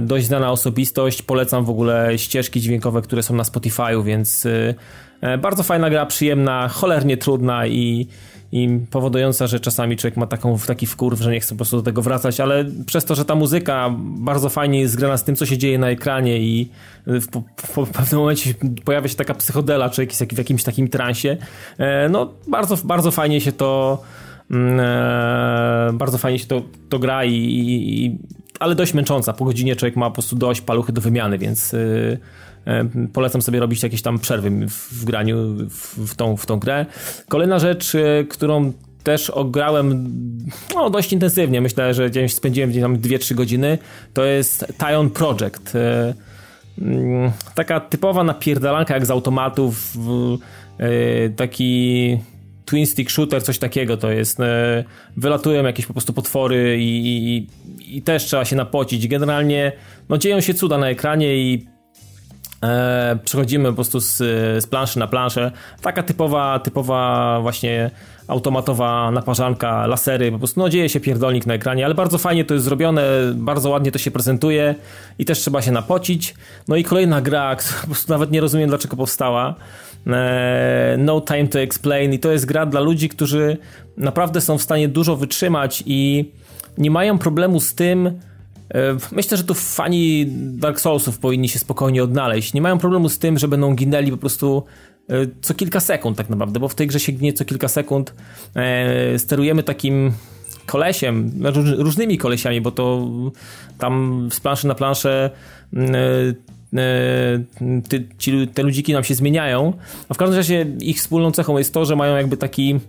[0.00, 1.22] dość znana osobistość.
[1.22, 4.74] Polecam w ogóle ścieżki dźwiękowe, które są na Spotify'u, więc e,
[5.20, 8.06] e, bardzo fajna gra, przyjemna, cholernie trudna i,
[8.52, 11.82] i powodująca, że czasami człowiek ma taką, taki wkurw, że nie chce po prostu do
[11.82, 15.46] tego wracać, ale przez to, że ta muzyka bardzo fajnie jest zgrana z tym, co
[15.46, 16.70] się dzieje na ekranie i
[17.06, 17.26] w,
[17.56, 18.54] w, w pewnym momencie
[18.84, 21.36] pojawia się taka psychodela, człowiek jest w jakimś takim transie,
[22.10, 24.02] no bardzo, bardzo fajnie się to
[24.50, 28.18] mm, bardzo fajnie się to, to gra i, i,
[28.62, 29.32] ale dość męcząca.
[29.32, 32.18] Po godzinie człowiek ma po prostu dość paluchy do wymiany, więc yy,
[32.66, 35.36] yy, polecam sobie robić jakieś tam przerwy w, graniu
[36.06, 36.86] w, tą, w tą grę.
[37.28, 38.72] Kolejna rzecz, yy, którą
[39.02, 40.08] też ograłem
[40.74, 41.60] no, dość intensywnie.
[41.60, 43.78] Myślę, że gdzieś spędziłem gdzieś tam 2-3 godziny.
[44.14, 45.72] To jest Tyon Project.
[46.78, 49.94] Mm, taka typowa napierdalanka jak z automatów.
[51.36, 52.18] Taki
[52.72, 54.40] twin stick shooter, coś takiego to jest.
[54.40, 54.84] E,
[55.16, 57.46] wylatują jakieś po prostu potwory i, i,
[57.96, 59.08] i też trzeba się napocić.
[59.08, 59.72] Generalnie
[60.08, 61.66] no, dzieją się cuda na ekranie i
[62.62, 64.16] e, przechodzimy po prostu z,
[64.62, 65.50] z planszy na planszę.
[65.82, 67.90] Taka typowa, typowa właśnie
[68.28, 72.54] automatowa naparzanka, lasery, po prostu no dzieje się pierdolnik na ekranie, ale bardzo fajnie to
[72.54, 73.02] jest zrobione,
[73.34, 74.74] bardzo ładnie to się prezentuje
[75.18, 76.34] i też trzeba się napocić.
[76.68, 79.54] No i kolejna gra, po prostu nawet nie rozumiem dlaczego powstała.
[80.06, 83.56] E, no Time to Explain i to jest gra dla ludzi, którzy
[83.96, 86.30] naprawdę są w stanie dużo wytrzymać i
[86.78, 88.12] nie mają problemu z tym, e,
[89.12, 92.54] Myślę, że tu fani Dark Soulsów powinni się spokojnie odnaleźć.
[92.54, 94.64] Nie mają problemu z tym, że będą ginęli po prostu
[95.08, 98.14] e, co kilka sekund tak naprawdę, bo w tej grze się ginie co kilka sekund.
[99.16, 100.12] Sterujemy takim
[100.66, 101.32] kolesiem,
[101.78, 103.08] różnymi kolesiami, bo to
[103.78, 105.30] tam z planszy na planszę
[105.76, 106.51] E,
[107.88, 109.72] ty, ci, te ludziki nam się zmieniają,
[110.08, 112.80] a w każdym razie ich wspólną cechą jest to, że mają jakby taki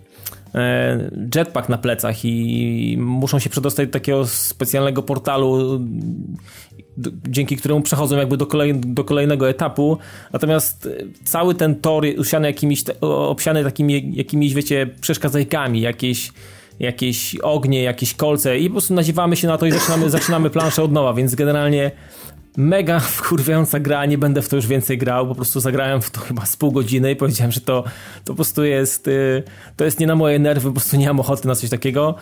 [0.54, 5.80] e, jetpack na plecach i muszą się przedostać do takiego specjalnego portalu,
[7.28, 9.98] dzięki któremu przechodzą jakby do, kolej, do kolejnego etapu.
[10.32, 10.88] Natomiast
[11.24, 16.32] cały ten tor usiany jakimiś, obsiany takimi jakimiś, wiecie, przeszkadzajkami, jakieś
[16.80, 20.82] jakieś ognie, jakieś kolce i po prostu naziewamy się na to i zaczynamy, zaczynamy planszę
[20.82, 21.90] od nowa, więc generalnie
[22.56, 26.20] mega wkurwiająca gra, nie będę w to już więcej grał, po prostu zagrałem w to
[26.20, 27.84] chyba z pół godziny i powiedziałem, że to,
[28.24, 29.42] to po prostu jest y,
[29.76, 32.14] to jest nie na moje nerwy, po prostu nie mam ochoty na coś takiego.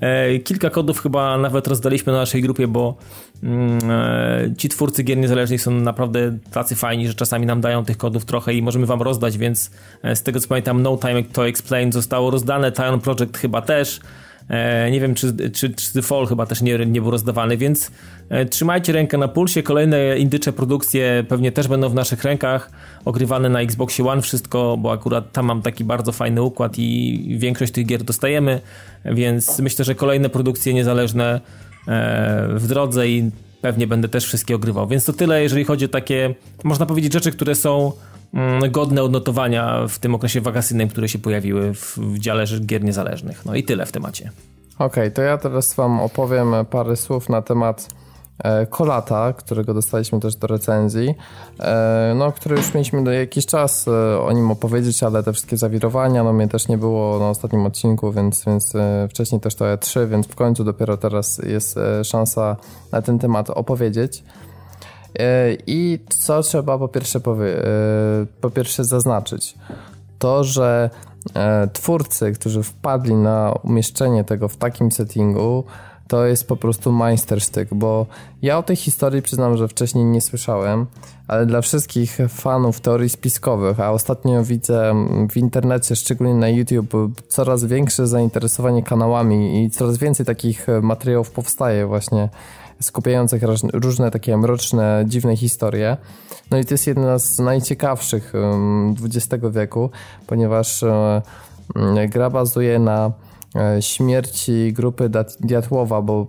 [0.00, 2.96] E, kilka kodów chyba nawet rozdaliśmy na naszej grupie, bo
[3.42, 7.96] mm, e, ci twórcy gier niezależnych są naprawdę tacy fajni, że czasami nam dają tych
[7.96, 9.70] kodów trochę i możemy wam rozdać, więc
[10.02, 14.00] e, z tego co pamiętam No Time to Explain zostało rozdane, Tyon Project chyba też.
[14.48, 17.90] E, nie wiem, czy, czy, czy Fall chyba też nie, nie był rozdawany, więc
[18.28, 19.62] e, trzymajcie rękę na pulsie.
[19.62, 22.70] Kolejne indycze produkcje pewnie też będą w naszych rękach,
[23.04, 27.72] ogrywane na Xboxie One wszystko, bo akurat tam mam taki bardzo fajny układ i większość
[27.72, 28.60] tych gier dostajemy,
[29.04, 31.40] więc myślę, że kolejne produkcje niezależne
[31.88, 33.30] e, w drodze i
[33.60, 34.86] pewnie będę też wszystkie ogrywał.
[34.86, 36.34] Więc to tyle, jeżeli chodzi o takie,
[36.64, 37.92] można powiedzieć, rzeczy, które są
[38.70, 43.46] godne odnotowania w tym okresie wakacyjnym, które się pojawiły w, w dziale gier niezależnych.
[43.46, 44.30] No i tyle w temacie.
[44.74, 47.88] Okej, okay, to ja teraz wam opowiem parę słów na temat
[48.44, 51.14] E, Kolata, którego dostaliśmy też do recenzji,
[51.60, 56.24] e, no, który już mieliśmy jakiś czas e, o nim opowiedzieć, ale te wszystkie zawirowania,
[56.24, 58.72] no mnie też nie było na ostatnim odcinku, więc, więc
[59.10, 62.56] wcześniej też to E3, więc w końcu dopiero teraz jest szansa
[62.92, 64.22] na ten temat opowiedzieć.
[65.66, 67.62] I co trzeba po pierwsze, powie,
[68.40, 69.54] po pierwsze zaznaczyć?
[70.18, 70.90] To, że
[71.72, 75.64] twórcy, którzy wpadli na umieszczenie tego w takim settingu,
[76.08, 78.06] to jest po prostu majstersztyk, bo
[78.42, 80.86] ja o tej historii przyznam, że wcześniej nie słyszałem,
[81.28, 84.94] ale dla wszystkich fanów teorii spiskowych, a ostatnio widzę
[85.30, 91.86] w internecie, szczególnie na YouTube, coraz większe zainteresowanie kanałami i coraz więcej takich materiałów powstaje
[91.86, 92.28] właśnie
[92.80, 93.42] skupiających
[93.72, 95.96] różne takie mroczne, dziwne historie.
[96.50, 98.32] No i to jest jedna z najciekawszych
[99.04, 99.90] XX wieku,
[100.26, 101.22] ponieważ e,
[102.08, 103.12] gra bazuje na
[103.56, 105.10] E, śmierci grupy
[105.40, 106.26] Diatłowa, bo,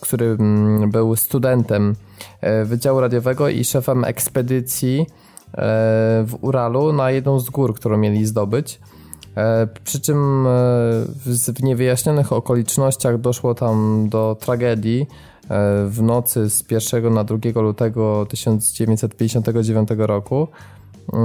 [0.00, 1.94] który mm, był studentem
[2.40, 5.06] e, Wydziału Radiowego i szefem ekspedycji
[6.24, 8.80] w Uralu na jedną z gór, którą mieli zdobyć.
[9.84, 10.46] Przy czym
[11.26, 15.06] w niewyjaśnionych okolicznościach doszło tam do tragedii
[15.86, 20.48] w nocy z 1 na 2 lutego 1959 roku.
[21.12, 21.16] E,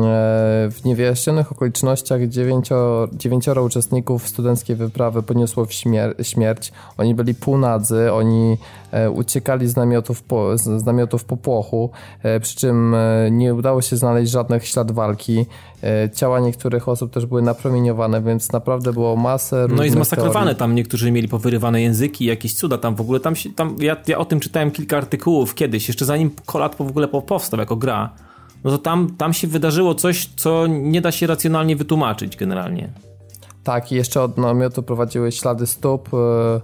[0.71, 6.71] w niewyjaśnionych okolicznościach dziewięcio, dziewięcioro uczestników studenckiej wyprawy poniosło śmier śmierć.
[6.97, 8.57] Oni byli półnadzy, oni
[8.91, 11.89] e, uciekali z namiotów, po, z namiotów popłochu,
[12.23, 12.95] e, przy czym
[13.31, 15.45] nie udało się znaleźć żadnych ślad walki.
[16.13, 20.59] Ciała niektórych osób też były napromieniowane, więc naprawdę było masę No i zmasakrowane teorii.
[20.59, 23.19] tam, niektórzy mieli powyrywane języki, jakieś cuda tam w ogóle.
[23.19, 26.81] Tam, się, tam ja, ja o tym czytałem kilka artykułów kiedyś, jeszcze zanim Kolat w
[26.81, 28.09] ogóle powstał jako gra
[28.65, 32.89] no to tam, tam się wydarzyło coś, co nie da się racjonalnie wytłumaczyć generalnie.
[33.63, 36.09] Tak, i jeszcze od namiotu prowadziły ślady stóp.
[36.13, 36.61] E,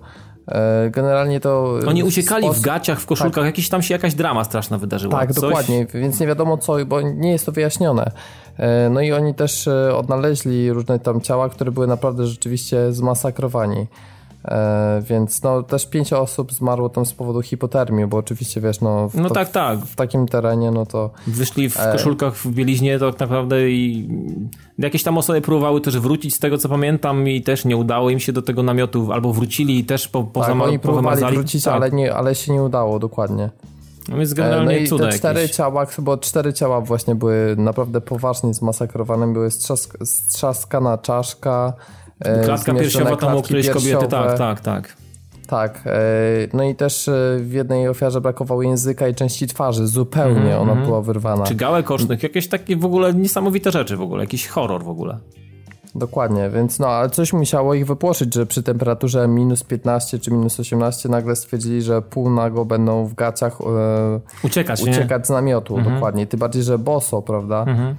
[0.47, 1.79] e, generalnie to.
[1.87, 3.45] Oni uciekali w gaciach, w koszulkach, tak.
[3.45, 5.19] jakieś tam się jakaś drama straszna wydarzyła.
[5.19, 5.41] Tak, Coś...
[5.41, 8.11] dokładnie, więc nie wiadomo co, bo nie jest to wyjaśnione.
[8.57, 13.87] E, no i oni też odnaleźli różne tam ciała, które były naprawdę rzeczywiście zmasakrowani.
[14.45, 19.09] E, więc no też pięć osób zmarło tam z powodu hipotermii, bo oczywiście wiesz, no,
[19.09, 19.79] w, no to, tak, tak.
[19.79, 21.09] W, takim terenie, no to...
[21.27, 24.09] Wyszli w e, koszulkach w bieliźnie to tak naprawdę i
[24.77, 28.19] jakieś tam osoby próbowały też wrócić z tego co pamiętam i też nie udało im
[28.19, 31.73] się do tego namiotu, albo wrócili i też po, po tak, oni próbowali wrócić, tak.
[31.73, 33.49] ale, nie, ale się nie udało, dokładnie.
[34.09, 35.55] No więc generalnie no i te cztery jakieś.
[35.55, 42.00] ciała, bo cztery ciała właśnie były naprawdę poważnie zmasakrowane, były strzask strzaskana czaszka, E,
[42.43, 44.95] klatka piersiowa tam u którejś kobiety, tak, tak, tak.
[45.47, 46.01] Tak, e,
[46.53, 50.71] no i też e, w jednej ofiarze brakowało języka i części twarzy, zupełnie mm -hmm.
[50.71, 51.43] ona była wyrwana.
[51.43, 55.17] Czy gałek ocznych, jakieś takie w ogóle niesamowite rzeczy w ogóle, jakiś horror w ogóle.
[55.95, 60.59] Dokładnie, więc no, ale coś musiało ich wypłoszyć, że przy temperaturze minus 15 czy minus
[60.59, 65.95] 18 nagle stwierdzili, że pół nago będą w gaciach e, uciekać, uciekać z namiotu, mhm.
[65.95, 66.27] dokładnie.
[66.27, 67.63] Tym bardziej, że boso, prawda?
[67.67, 67.95] Mhm.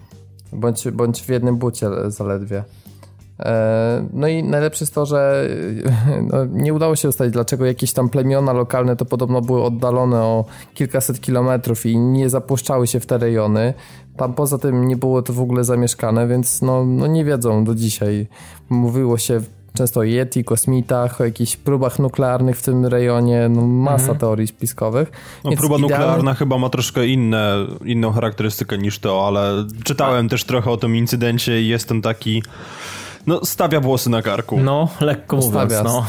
[0.52, 2.64] Bądź, bądź w jednym bucie zaledwie.
[3.44, 5.48] E, no i najlepsze jest to, że
[6.32, 10.44] no, nie udało się ustalić, dlaczego jakieś tam plemiona lokalne to podobno były oddalone o
[10.74, 13.74] kilkaset kilometrów i nie zapuszczały się w te rejony.
[14.16, 17.74] Tam poza tym nie było to w ogóle zamieszkane, więc no, no nie wiedzą do
[17.74, 18.26] dzisiaj.
[18.68, 19.40] Mówiło się
[19.74, 24.18] często o Yeti, kosmitach, o jakichś próbach nuklearnych w tym rejonie, no masa mhm.
[24.18, 25.10] teorii spiskowych.
[25.44, 30.44] No Więc próba nuklearna chyba ma troszkę inne, inną charakterystykę niż to, ale czytałem też
[30.44, 32.42] trochę o tym incydencie i jestem taki
[33.26, 34.60] no, stawia włosy na karku.
[34.60, 36.06] No, lekko mówiąc, no.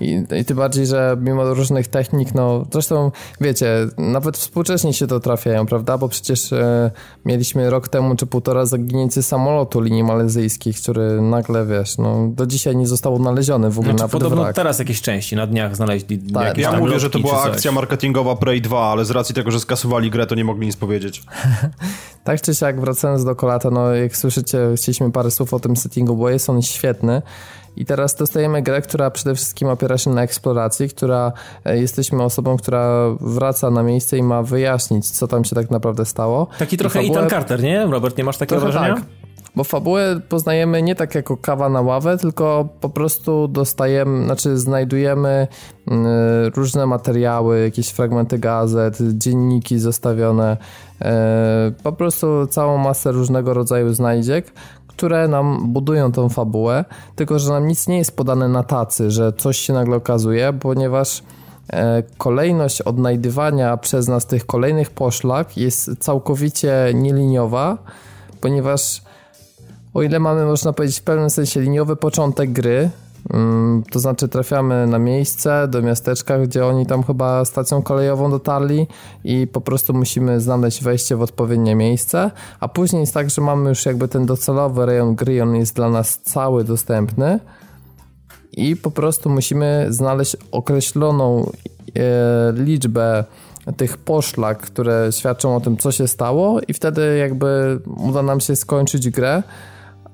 [0.00, 3.10] I, I tym bardziej, że mimo różnych technik, no, zresztą,
[3.40, 3.66] wiecie,
[3.98, 6.90] nawet współcześnie się to trafiają, prawda, bo przecież e,
[7.24, 12.76] mieliśmy rok temu czy półtora zaginięcie samolotu linii malezyjskich, który nagle, wiesz, no, do dzisiaj
[12.76, 14.56] nie został odnaleziony w ogóle znaczy, nawet podobno wrak.
[14.56, 18.36] teraz jakieś części na dniach znaleźli tak, jakieś Ja mówię, że to była akcja marketingowa
[18.36, 21.22] Prey 2, ale z racji tego, że skasowali grę, to nie mogli nic powiedzieć.
[22.24, 26.16] tak czy siak, wracając do Kolata, no, jak słyszycie, chcieliśmy parę słów o tym settingu,
[26.16, 27.22] bo jest on świetny.
[27.76, 31.32] I teraz dostajemy grę, która przede wszystkim opiera się na eksploracji, która
[31.64, 36.04] e, jesteśmy osobą, która wraca na miejsce i ma wyjaśnić, co tam się tak naprawdę
[36.04, 36.46] stało.
[36.58, 37.18] Taki trochę fabułę...
[37.18, 37.86] Ethan Carter, nie?
[37.86, 38.94] Robert, nie masz takiego trochę wrażenia?
[38.94, 39.23] Tak.
[39.56, 45.48] Bo fabułę poznajemy nie tak jako kawa na ławę, tylko po prostu dostajemy, znaczy znajdujemy
[45.88, 46.06] mm,
[46.54, 50.56] różne materiały, jakieś fragmenty gazet, dzienniki zostawione,
[51.02, 54.52] e, po prostu całą masę różnego rodzaju znajdziek,
[54.86, 56.84] które nam budują tą fabułę,
[57.16, 61.22] tylko że nam nic nie jest podane na tacy, że coś się nagle okazuje, ponieważ
[61.72, 67.78] e, kolejność odnajdywania przez nas tych kolejnych poszlak jest całkowicie nieliniowa,
[68.40, 69.02] ponieważ
[69.94, 72.90] o ile mamy, można powiedzieć, w pewnym sensie liniowy początek gry,
[73.32, 78.86] Mm, to znaczy trafiamy na miejsce, do miasteczka, gdzie oni tam chyba stacją kolejową dotarli
[79.24, 82.30] i po prostu musimy znaleźć wejście w odpowiednie miejsce,
[82.60, 85.90] a później jest tak, że mamy już jakby ten docelowy rejon gry, on jest dla
[85.90, 87.40] nas cały dostępny.
[88.52, 91.50] I po prostu musimy znaleźć określoną
[91.96, 93.24] e, liczbę
[93.76, 98.56] tych poszlak, które świadczą o tym, co się stało i wtedy jakby uda nam się
[98.56, 99.42] skończyć grę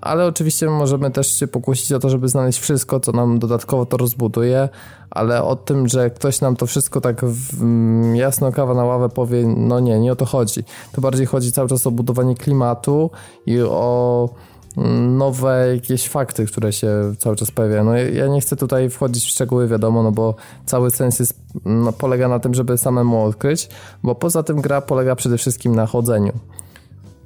[0.00, 3.96] ale oczywiście możemy też się pokusić o to, żeby znaleźć wszystko, co nam dodatkowo to
[3.96, 4.68] rozbuduje,
[5.10, 9.08] ale o tym, że ktoś nam to wszystko tak w, mm, jasno kawa na ławę
[9.08, 10.64] powie, no nie, nie o to chodzi.
[10.92, 13.10] To bardziej chodzi cały czas o budowanie klimatu
[13.46, 14.28] i o
[14.76, 17.84] mm, nowe jakieś fakty, które się cały czas pojawiają.
[17.84, 20.34] No ja nie chcę tutaj wchodzić w szczegóły, wiadomo, no bo
[20.66, 23.68] cały sens jest, no, polega na tym, żeby samemu odkryć,
[24.02, 26.32] bo poza tym gra polega przede wszystkim na chodzeniu.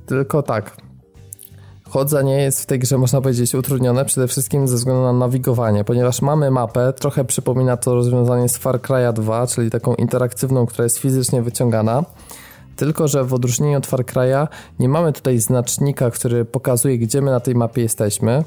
[0.07, 0.77] Tylko tak,
[1.91, 6.23] chodzenie jest w tej grze, można powiedzieć, utrudnione przede wszystkim ze względu na nawigowanie, ponieważ
[6.23, 10.99] mamy mapę, trochę przypomina to rozwiązanie z Far Cry 2, czyli taką interaktywną, która jest
[10.99, 12.05] fizycznie wyciągana.
[12.77, 14.49] Tylko, że w odróżnieniu od Far Cry'a
[14.79, 18.45] nie mamy tutaj znacznika, który pokazuje, gdzie my na tej mapie jesteśmy,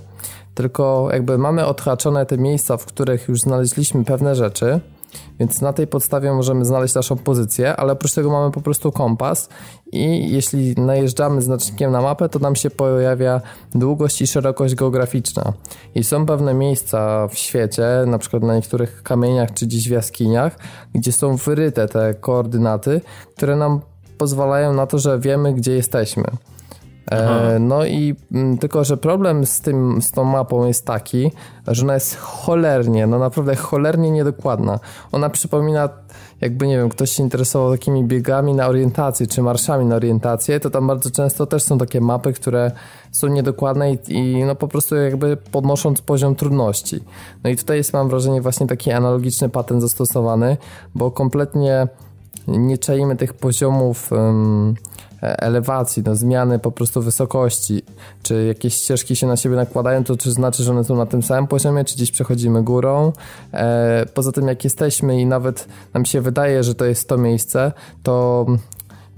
[0.55, 4.79] tylko jakby mamy odhaczone te miejsca, w których już znaleźliśmy pewne rzeczy,
[5.39, 9.49] więc na tej podstawie możemy znaleźć naszą pozycję, ale oprócz tego mamy po prostu kompas
[9.91, 13.41] i jeśli najeżdżamy znacznikiem na mapę, to nam się pojawia
[13.75, 15.53] długość i szerokość geograficzna.
[15.95, 20.59] I są pewne miejsca w świecie, na przykład na niektórych kamieniach czy gdzieś w jaskiniach,
[20.95, 23.01] gdzie są wyryte te koordynaty,
[23.35, 23.81] które nam
[24.17, 26.23] pozwalają na to, że wiemy, gdzie jesteśmy.
[27.11, 31.31] E, no i m, mm, tylko, że problem z, tym, z tą mapą jest taki,
[31.67, 34.79] że ona jest cholernie, no naprawdę cholernie niedokładna.
[35.11, 35.89] Ona przypomina,
[36.41, 40.69] jakby nie wiem, ktoś się interesował takimi biegami na orientację, czy marszami na orientację, to
[40.69, 42.71] tam bardzo często też są takie mapy, które
[43.11, 46.99] są niedokładne i, i no po prostu jakby podnosząc poziom trudności.
[47.43, 50.57] No i tutaj jest, mam wrażenie, właśnie taki analogiczny patent zastosowany,
[50.95, 51.87] bo kompletnie
[52.47, 54.75] nie czaimy tych poziomów um,
[55.21, 57.83] elewacji, no, zmiany po prostu wysokości,
[58.23, 61.23] czy jakieś ścieżki się na siebie nakładają, to czy znaczy, że one są na tym
[61.23, 63.11] samym poziomie, czy gdzieś przechodzimy górą.
[63.53, 67.71] E, poza tym, jak jesteśmy i nawet nam się wydaje, że to jest to miejsce,
[68.03, 68.45] to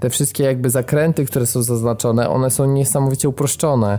[0.00, 3.98] te wszystkie jakby zakręty, które są zaznaczone, one są niesamowicie uproszczone.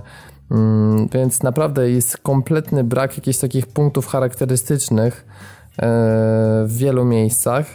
[0.52, 5.88] Mm, więc naprawdę jest kompletny brak jakichś takich punktów charakterystycznych e,
[6.66, 7.66] w wielu miejscach.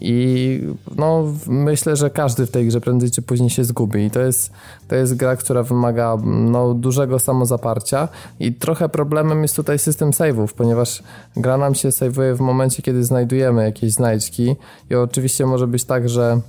[0.00, 0.60] I
[0.96, 4.04] no, myślę, że każdy w tej grze prędzej czy później się zgubi.
[4.04, 4.52] I to jest,
[4.88, 8.08] to jest gra, która wymaga no, dużego samozaparcia.
[8.40, 11.02] I trochę problemem jest tutaj system save'ów, ponieważ
[11.36, 14.56] gra nam się save'uje w momencie, kiedy znajdujemy jakieś znajdźki.
[14.90, 16.40] I oczywiście może być tak, że,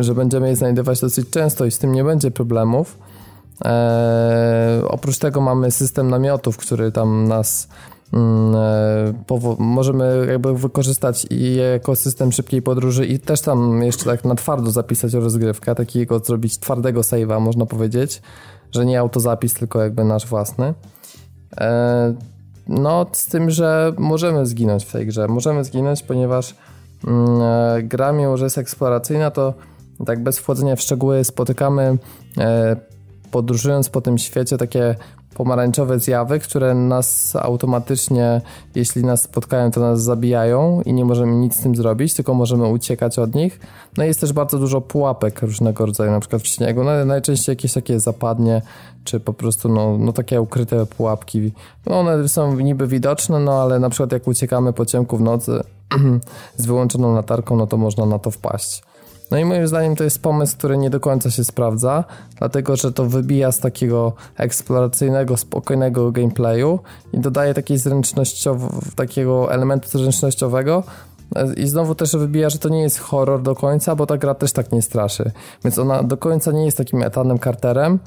[0.00, 2.98] że będziemy je znajdować dosyć często i z tym nie będzie problemów.
[3.64, 7.68] Eee, oprócz tego mamy system namiotów, który tam nas
[9.58, 14.70] możemy jakby wykorzystać i jako system szybkiej podróży i też tam jeszcze tak na twardo
[14.70, 18.22] zapisać rozgrywkę, takiego zrobić twardego save'a można powiedzieć,
[18.72, 20.74] że nie autozapis, tylko jakby nasz własny.
[21.60, 22.14] E,
[22.68, 25.28] no z tym, że możemy zginąć w tej grze.
[25.28, 26.54] Możemy zginąć, ponieważ
[27.06, 29.54] mm, e, gra mimo, że jest eksploracyjna, to
[30.06, 31.98] tak bez wchodzenia w szczegóły spotykamy
[33.30, 34.94] podróżując po tym świecie takie
[35.36, 38.40] pomarańczowe zjawy, które nas automatycznie,
[38.74, 42.66] jeśli nas spotkają, to nas zabijają i nie możemy nic z tym zrobić, tylko możemy
[42.66, 43.60] uciekać od nich.
[43.96, 46.84] No i jest też bardzo dużo pułapek różnego rodzaju, na przykład w śniegu.
[46.84, 48.62] No, najczęściej jakieś takie zapadnie,
[49.04, 51.52] czy po prostu no, no takie ukryte pułapki.
[51.86, 55.60] No one są niby widoczne, no ale na przykład jak uciekamy po ciemku w nocy
[56.56, 58.82] z wyłączoną latarką, no to można na to wpaść.
[59.30, 62.04] No i moim zdaniem to jest pomysł, który nie do końca się sprawdza,
[62.38, 66.78] dlatego że to wybija z takiego eksploracyjnego, spokojnego gameplayu
[67.12, 67.78] i dodaje takiej
[68.96, 70.82] takiego elementu zręcznościowego,
[71.56, 74.52] i znowu też wybija, że to nie jest horror do końca, bo ta gra też
[74.52, 75.30] tak nie straszy.
[75.64, 77.98] Więc ona do końca nie jest takim etanem Carterem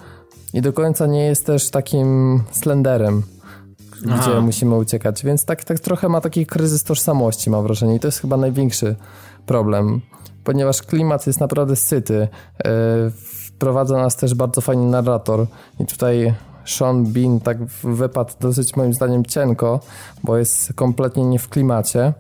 [0.54, 3.24] i do końca nie jest też takim Slenderem,
[4.10, 4.22] Aha.
[4.22, 5.24] gdzie musimy uciekać.
[5.24, 7.96] Więc tak, tak trochę ma taki kryzys tożsamości, mam wrażenie.
[7.96, 8.96] I to jest chyba największy
[9.46, 10.02] problem
[10.44, 12.28] ponieważ klimat jest naprawdę syty.
[12.66, 12.70] E,
[13.48, 15.46] wprowadza nas też bardzo fajny narrator
[15.80, 16.34] i tutaj
[16.66, 19.80] Sean Bean tak wypadł dosyć moim zdaniem cienko,
[20.24, 22.14] bo jest kompletnie nie w klimacie.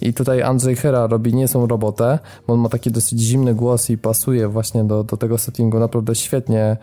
[0.00, 3.98] I tutaj Andrzej Chyra robi niezłą robotę, bo on ma taki dosyć zimny głos i
[3.98, 5.78] pasuje właśnie do, do tego settingu.
[5.78, 6.76] Naprawdę świetnie,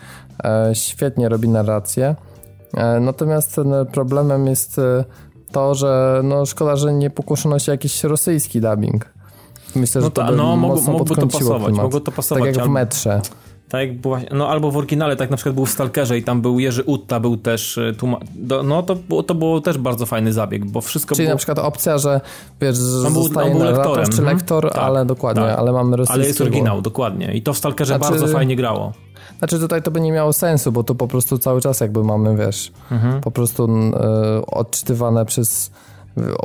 [0.44, 2.16] e, świetnie robi narrację.
[2.74, 3.56] E, natomiast
[3.92, 4.82] problemem jest
[5.52, 9.17] to, że no szkoda, że nie pokuszono się jakiś rosyjski dubbing.
[9.76, 12.44] Myślę, że no to, to by no, mógł, mógłby to pasować, mogło to pasować.
[12.44, 13.22] Tak jak w metrze.
[13.70, 16.42] Tak jak było, no albo w oryginale, tak na przykład był w Stalkerze i tam
[16.42, 18.22] był Jerzy Utta, był też e, tłumacz,
[18.64, 21.34] no to, było, to było też bardzo fajny zabieg, bo wszystko Czyli było...
[21.34, 22.22] na przykład opcja, że
[22.62, 24.06] wiesz, że był, zostaje był lektorem.
[24.06, 24.38] czy mhm.
[24.38, 25.60] lektor, tak, ale dokładnie, tak.
[25.60, 26.20] ale mamy rosyjskiego.
[26.20, 28.94] Ale jest oryginał, dokładnie i to w Stalkerze znaczy, bardzo fajnie grało.
[29.40, 32.38] Znaczy tutaj to by nie miało sensu, bo to po prostu cały czas jakby mamy,
[32.38, 33.22] wiesz, mhm.
[33.22, 35.72] po prostu y, odczytywane przez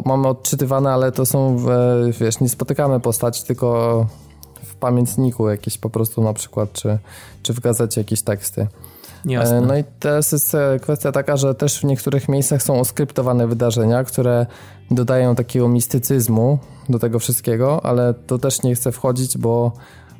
[0.04, 1.56] mamy odczytywane, ale to są,
[2.20, 4.06] wiesz, nie spotykamy postaci, tylko
[4.64, 6.98] w pamiętniku jakieś po prostu na przykład, czy,
[7.42, 8.66] czy w gazecie jakieś teksty.
[9.24, 9.60] Jasne.
[9.60, 14.04] No i teraz jest e, kwestia taka, że też w niektórych miejscach są oskryptowane wydarzenia,
[14.04, 14.46] które
[14.90, 16.58] dodają takiego mistycyzmu
[16.88, 19.72] do tego wszystkiego, ale to też nie chcę wchodzić, bo,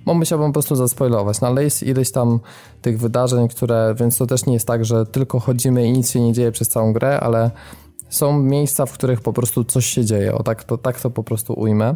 [0.06, 1.40] bo musiałbym po prostu zaspoilować.
[1.40, 2.40] No ale jest ileś tam
[2.82, 6.20] tych wydarzeń, które, więc to też nie jest tak, że tylko chodzimy i nic się
[6.20, 7.50] nie dzieje przez całą grę, ale
[8.12, 10.34] są miejsca, w których po prostu coś się dzieje.
[10.34, 11.94] O tak to, tak to po prostu ujmę.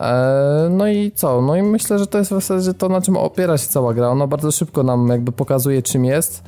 [0.00, 1.42] E, no i co?
[1.42, 4.08] No i myślę, że to jest w zasadzie to, na czym opiera się cała gra.
[4.08, 6.42] Ona bardzo szybko nam jakby pokazuje, czym jest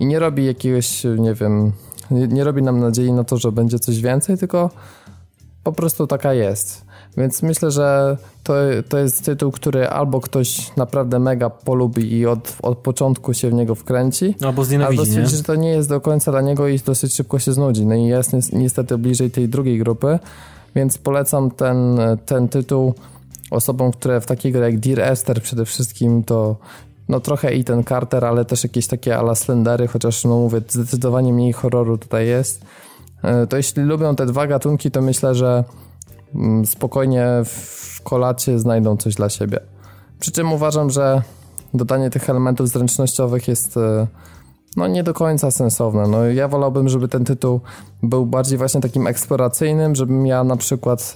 [0.00, 1.72] i nie robi jakiegoś, nie wiem,
[2.10, 4.70] nie, nie robi nam nadziei na to, że będzie coś więcej, tylko
[5.64, 6.84] po prostu taka jest.
[7.16, 8.54] Więc myślę, że to,
[8.88, 13.52] to jest tytuł, który albo ktoś naprawdę mega polubi i od, od początku się w
[13.52, 16.78] niego wkręci, albo znienawidzi, albo stwierdzi, że to nie jest do końca dla niego i
[16.78, 17.86] dosyć szybko się znudzi.
[17.86, 20.18] No i jest niestety bliżej tej drugiej grupy,
[20.74, 22.94] więc polecam ten, ten tytuł
[23.50, 26.56] osobom, które w takiej grze jak Dear Esther przede wszystkim to
[27.08, 31.32] no trochę i ten Carter, ale też jakieś takie ala Slendery, chociaż no mówię, zdecydowanie
[31.32, 32.64] mniej horroru tutaj jest.
[33.22, 35.64] E, to jeśli lubią te dwa gatunki, to myślę, że
[36.64, 39.60] spokojnie w kolacie znajdą coś dla siebie.
[40.20, 41.22] Przy czym uważam, że
[41.74, 44.06] dodanie tych elementów zręcznościowych jest e,
[44.76, 46.08] no nie do końca sensowne.
[46.08, 47.60] No, ja wolałbym, żeby ten tytuł
[48.02, 51.14] był bardziej właśnie takim eksploracyjnym, żebym ja na przykład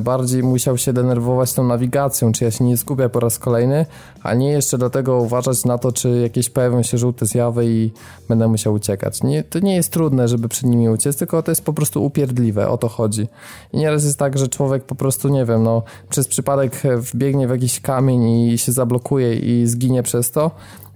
[0.00, 3.86] bardziej musiał się denerwować tą nawigacją, czy ja się nie skupię po raz kolejny,
[4.22, 7.90] a nie jeszcze do tego uważać na to, czy jakieś pojawią się żółte zjawy i
[8.28, 9.22] będę musiał uciekać.
[9.22, 12.68] Nie, to nie jest trudne, żeby przed nimi uciec, tylko to jest po prostu upierdliwe,
[12.68, 13.28] o to chodzi.
[13.72, 17.50] I nieraz jest tak, że człowiek po prostu, nie wiem, no, przez przypadek wbiegnie w
[17.50, 20.50] jakiś kamień i się zablokuje i zginie przez to,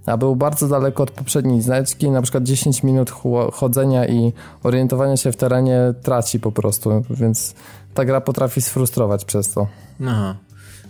[0.06, 3.12] a był bardzo daleko od poprzedniej znajdźki, na przykład 10 minut
[3.52, 4.32] chodzenia i
[4.62, 7.54] orientowania się w terenie traci po prostu, więc
[7.96, 9.66] ta gra potrafi sfrustrować przez to.
[10.06, 10.36] Aha.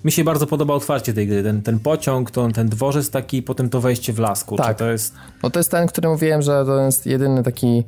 [0.05, 3.69] Mi się bardzo podoba otwarcie tej gry, ten, ten pociąg, to, ten dworzec taki, potem
[3.69, 4.57] to wejście w lasku.
[4.57, 5.15] Tak, to jest...
[5.43, 7.85] no to jest ten, który mówiłem, że to jest jedyny taki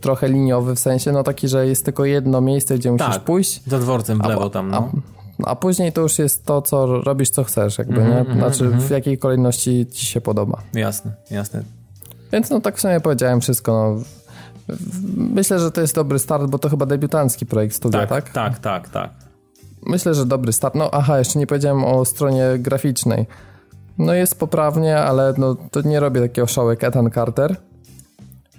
[0.00, 3.62] trochę liniowy, w sensie no taki, że jest tylko jedno miejsce, gdzie musisz tak, pójść.
[3.66, 4.92] za dworcem w lewo a, tam, no.
[5.44, 8.20] A, a, później to już jest to, co robisz, co chcesz, jakby, mm -hmm, nie?
[8.20, 8.82] Mhm, znaczy mm -hmm.
[8.82, 10.62] w jakiej kolejności ci się podoba.
[10.74, 11.62] Jasne, jasne.
[12.32, 14.04] Więc no tak w sumie powiedziałem wszystko, no.
[15.16, 18.08] Myślę, że to jest dobry start, bo to chyba debiutancki projekt studia, tak?
[18.08, 19.10] Tak, tak, tak, tak.
[19.86, 20.74] Myślę, że dobry start.
[20.74, 23.26] No aha, jeszcze nie powiedziałem o stronie graficznej.
[23.98, 27.56] No jest poprawnie, ale no, to nie robię takiego jak Ethan Carter.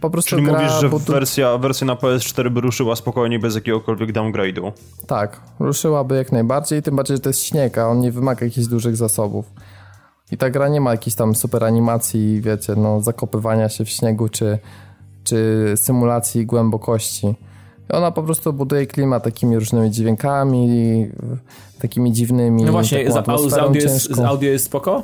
[0.02, 4.14] Po prostu Czyli gra, mówisz, że wersja, wersja na PS4 by ruszyła spokojnie bez jakiegokolwiek
[4.14, 4.72] downgrade'u?
[5.08, 8.68] Tak, ruszyłaby jak najbardziej, tym bardziej, że to jest śnieg, a on nie wymaga jakichś
[8.68, 9.46] dużych zasobów.
[10.32, 14.30] I ta gra nie ma jakiejś tam super animacji, wiecie, no zakopywania się w śniegu,
[14.30, 14.60] czy,
[15.24, 17.36] czy symulacji głębokości.
[17.90, 21.08] Ona po prostu buduje klimat takimi różnymi dźwiękami,
[21.80, 22.64] takimi dziwnymi.
[22.64, 25.04] No właśnie, z, audio jest, z audio jest spoko?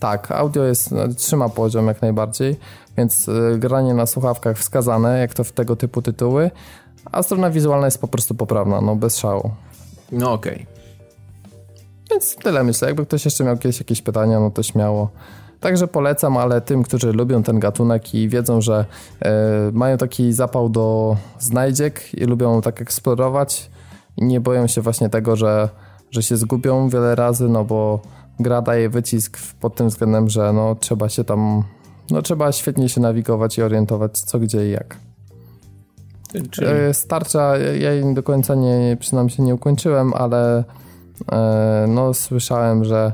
[0.00, 2.56] Tak, audio jest, no, trzyma poziom jak najbardziej,
[2.96, 6.50] więc y, granie na słuchawkach wskazane, jak to w tego typu tytuły,
[7.12, 9.50] a strona wizualna jest po prostu poprawna, no bez szału.
[10.12, 10.54] No okej.
[10.54, 10.66] Okay.
[12.10, 15.10] Więc tyle myślę, jakby ktoś jeszcze miał jakieś, jakieś pytania, no to śmiało.
[15.64, 18.84] Także polecam, ale tym, którzy lubią ten gatunek i wiedzą, że
[19.22, 19.28] y,
[19.72, 23.70] mają taki zapał do znajdziek i lubią tak eksplorować
[24.16, 25.68] i nie boją się właśnie tego, że,
[26.10, 28.00] że się zgubią wiele razy, no bo
[28.40, 31.62] gra daje wycisk pod tym względem, że no, trzeba się tam,
[32.10, 34.96] no trzeba świetnie się nawigować i orientować co, gdzie i jak.
[36.50, 36.66] Czyli...
[36.66, 40.64] E, starcza, ja jej do końca nie, przynajmniej się nie ukończyłem, ale
[41.32, 43.12] e, no słyszałem, że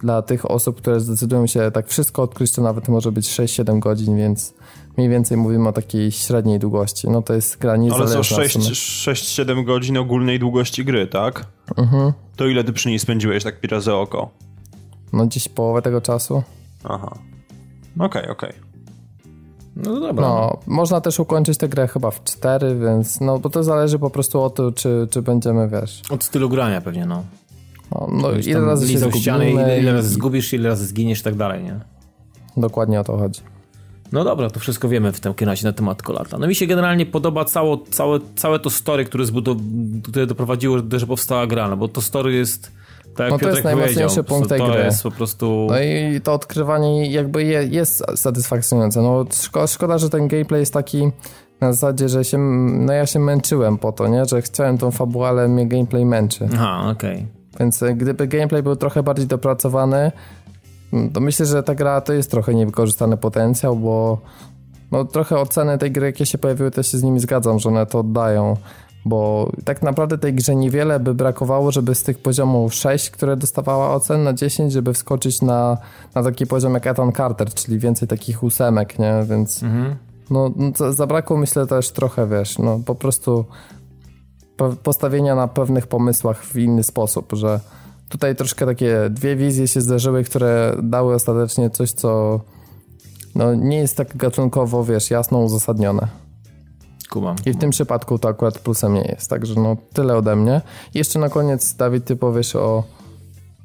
[0.00, 4.16] dla tych osób, które zdecydują się tak wszystko odkryć, to nawet może być 6-7 godzin,
[4.16, 4.54] więc
[4.96, 7.10] mniej więcej mówimy o takiej średniej długości.
[7.10, 8.36] No to jest gra niezależna.
[8.36, 11.46] Ale co 6-7 godzin ogólnej długości gry, tak?
[11.76, 12.12] Mhm.
[12.36, 14.30] To ile ty przy niej spędziłeś tak pi razy oko?
[15.12, 16.42] No dziś połowę tego czasu.
[16.84, 17.18] Aha.
[17.98, 18.50] Okej, okay, okej.
[18.50, 18.70] Okay.
[19.76, 20.28] No dobra.
[20.28, 24.10] No, można też ukończyć tę grę chyba w 4, więc no, bo to zależy po
[24.10, 26.02] prostu od to, czy, czy będziemy, wiesz...
[26.10, 27.24] Od stylu grania pewnie, no.
[27.92, 31.34] No, no ile razy się zgubimy, ile, ile razy zgubisz, ile razy zginiesz i tak
[31.34, 31.80] dalej, nie?
[32.56, 33.40] Dokładnie o to chodzi.
[34.12, 36.38] No dobra, to wszystko wiemy w tym razie na temat Kolata.
[36.38, 39.56] No mi się generalnie podoba cało, całe, całe to story, które, zbudow...
[40.02, 42.72] które doprowadziło, że powstała gra, no bo to story jest
[43.16, 44.84] tak, no to jest najmocniejszy punkt tej to gry.
[44.84, 45.66] jest po prostu...
[45.70, 49.02] No i to odkrywanie jakby je, jest satysfakcjonujące.
[49.02, 51.10] No szkoda, szkoda, że ten gameplay jest taki
[51.60, 54.24] na zasadzie, że się, no ja się męczyłem po to, nie?
[54.24, 56.48] Że chciałem tą fabułę, ale mnie gameplay męczy.
[56.54, 57.14] Aha, okej.
[57.14, 57.39] Okay.
[57.58, 60.12] Więc e, gdyby gameplay był trochę bardziej dopracowany,
[60.92, 64.18] mm, to myślę, że ta gra to jest trochę niewykorzystany potencjał, bo
[64.92, 67.86] no, trochę oceny tej gry, jakie się pojawiły, też się z nimi zgadzam, że one
[67.86, 68.56] to oddają
[69.04, 73.94] bo tak naprawdę tej grze niewiele by brakowało, żeby z tych poziomów 6, które dostawała
[73.94, 75.78] ocen na 10, żeby wskoczyć na,
[76.14, 79.24] na taki poziom jak Ethan Carter, czyli więcej takich ósemek, nie?
[79.28, 79.96] Więc mhm.
[80.30, 83.44] no, no zabrakło myślę też trochę, wiesz, no po prostu
[84.82, 87.60] postawienia na pewnych pomysłach w inny sposób, że
[88.08, 92.40] tutaj troszkę takie dwie wizje się zdarzyły, które dały ostatecznie coś, co
[93.34, 96.08] no, nie jest tak gatunkowo, wiesz, jasno uzasadnione.
[97.10, 97.36] Kumam.
[97.46, 99.30] I w tym przypadku to akurat plusem nie jest.
[99.30, 100.60] Także no tyle ode mnie.
[100.94, 102.84] I jeszcze na koniec, Dawid, ty powiesz o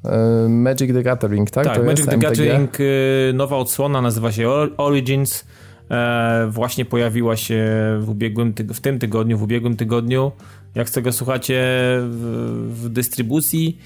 [0.04, 1.64] y, Magic the Gathering, tak?
[1.64, 5.44] Tak, to Magic the Gathering, y, nowa odsłona, nazywa się Origins.
[5.90, 7.64] E, właśnie pojawiła się
[8.00, 10.32] w, ubiegłym w tym tygodniu, w ubiegłym tygodniu.
[10.76, 11.62] Jak tego słuchacie
[12.00, 13.78] w, w dystrybucji.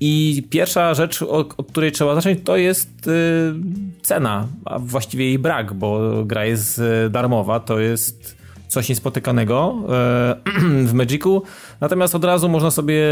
[0.00, 3.54] I pierwsza rzecz, od, której trzeba zacząć, to jest y,
[4.02, 7.60] cena, a właściwie jej brak, bo gra jest y, darmowa.
[7.60, 8.36] To jest
[8.68, 10.36] coś niespotykanego e,
[10.90, 11.42] w Magicu.
[11.80, 13.04] Natomiast od razu można sobie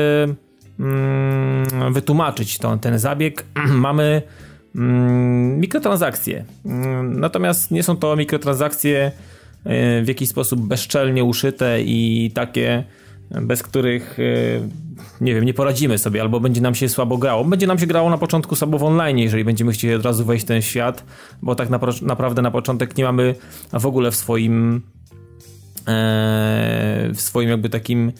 [0.80, 3.44] mm, wytłumaczyć to, ten zabieg.
[3.86, 4.22] Mamy
[4.76, 6.44] mm, mikrotransakcje.
[6.64, 9.12] Mm, natomiast nie są to mikrotransakcje
[10.02, 12.84] w jakiś sposób bezczelnie uszyte i takie,
[13.30, 14.22] bez których e,
[15.20, 17.44] nie wiem, nie poradzimy sobie, albo będzie nam się słabo grało.
[17.44, 20.44] Będzie nam się grało na początku słabo w online, jeżeli będziemy chcieli od razu wejść
[20.44, 21.04] w ten świat,
[21.42, 21.68] bo tak
[22.02, 23.34] naprawdę na początek nie mamy
[23.72, 24.82] w ogóle w swoim
[25.88, 28.12] E, w swoim jakby takim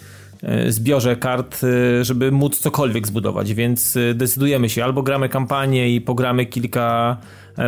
[0.68, 1.60] zbiorze kart,
[2.02, 7.16] żeby móc cokolwiek zbudować, więc decydujemy się albo gramy kampanię i pogramy kilka,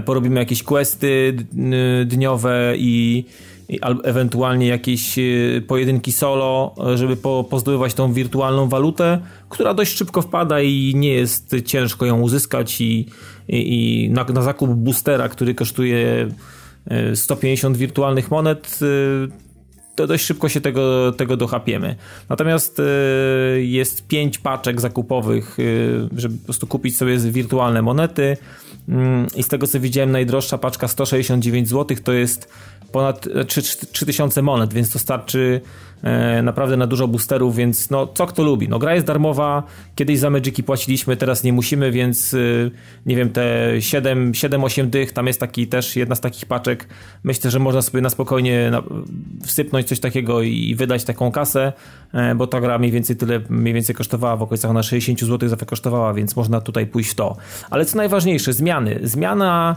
[0.05, 1.37] porobimy jakieś questy
[2.07, 3.25] dniowe i
[4.05, 10.61] ewentualnie jakieś y, pojedynki solo, żeby po, pozdobywać tą wirtualną walutę, która dość szybko wpada
[10.61, 13.07] i nie jest ciężko ją uzyskać i,
[13.49, 16.29] i, i na, na zakup boostera, który kosztuje
[17.15, 19.48] 150 y, wirtualnych monet y,
[20.07, 21.97] dość szybko się tego, tego dochapiemy.
[22.29, 22.83] Natomiast
[23.59, 25.57] jest pięć paczek zakupowych,
[26.17, 28.37] żeby po prostu kupić sobie wirtualne monety
[28.89, 32.49] mm, i z tego co widziałem najdroższa paczka 169 zł to jest
[32.93, 33.29] ponad
[33.93, 35.69] 3000 monet, więc to starczy e,
[36.43, 38.69] naprawdę na dużo boosterów, więc no co kto lubi.
[38.69, 39.63] No gra jest darmowa,
[39.95, 42.39] kiedyś za Magiki płaciliśmy, teraz nie musimy, więc e,
[43.07, 46.89] nie wiem, te 7-8 dych, tam jest taki też jedna z takich paczek.
[47.25, 48.71] Myślę, że można sobie na spokojnie
[49.45, 51.73] wsypnąć coś takiego i wydać taką kasę,
[52.13, 55.49] e, bo ta gra mniej więcej tyle mniej więcej kosztowała, w okolicach na 60 zł
[55.49, 57.37] zawsze kosztowała, więc można tutaj pójść w to.
[57.71, 59.01] Ale co najważniejsze, zmiany.
[59.03, 59.77] Zmiana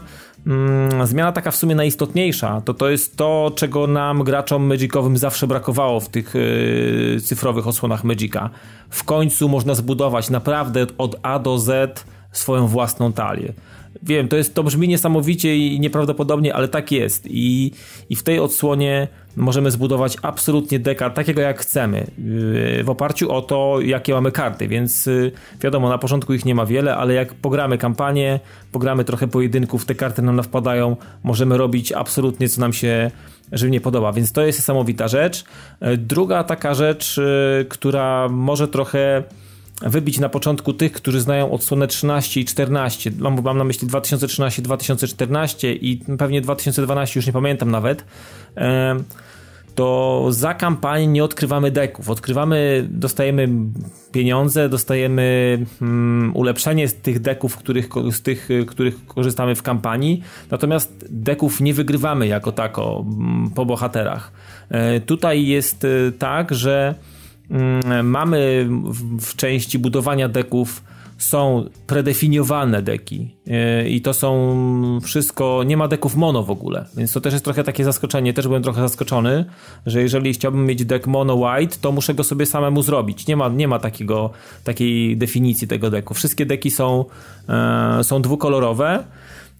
[1.04, 6.00] zmiana taka w sumie najistotniejsza, to to jest to, czego nam graczom Magicowym zawsze brakowało
[6.00, 8.50] w tych yy, cyfrowych osłonach Magica.
[8.90, 13.52] W końcu można zbudować naprawdę od A do Z swoją własną talię.
[14.02, 17.26] Wiem, to, jest, to brzmi niesamowicie i nieprawdopodobnie, ale tak jest.
[17.30, 17.72] I,
[18.10, 23.42] I w tej odsłonie możemy zbudować absolutnie deka takiego jak chcemy, yy, w oparciu o
[23.42, 27.34] to, jakie mamy karty, więc yy, wiadomo, na początku ich nie ma wiele, ale jak
[27.34, 28.40] pogramy kampanię,
[28.72, 33.10] pogramy trochę pojedynków, te karty nam wpadają, możemy robić absolutnie co nam się
[33.52, 35.44] żywnie podoba, więc to jest niesamowita rzecz.
[35.80, 37.20] Yy, druga taka rzecz,
[37.68, 39.22] która może trochę
[39.80, 43.10] wybić na początku tych, którzy znają odsłonę 13 i 14.
[43.18, 48.04] Mam, mam na myśli 2013-2014 i pewnie 2012, już nie pamiętam nawet.
[49.74, 52.10] To za kampanię nie odkrywamy deków.
[52.10, 53.48] Odkrywamy, dostajemy
[54.12, 60.22] pieniądze, dostajemy um, ulepszenie z tych deków, których, z tych, których korzystamy w kampanii.
[60.50, 63.04] Natomiast deków nie wygrywamy jako tako
[63.54, 64.32] po bohaterach.
[64.68, 65.88] E, tutaj jest e,
[66.18, 67.11] tak, że Mm,
[68.02, 68.68] mamy
[69.20, 70.82] w części budowania deków
[71.22, 77.12] są predefiniowane deki e, i to są wszystko, nie ma deków mono w ogóle, więc
[77.12, 79.44] to też jest trochę takie zaskoczenie, też byłem trochę zaskoczony,
[79.86, 83.48] że jeżeli chciałbym mieć deck mono white, to muszę go sobie samemu zrobić, nie ma,
[83.48, 84.30] nie ma takiego,
[84.64, 87.04] takiej definicji tego deku, wszystkie deki są,
[87.48, 89.04] e, są dwukolorowe,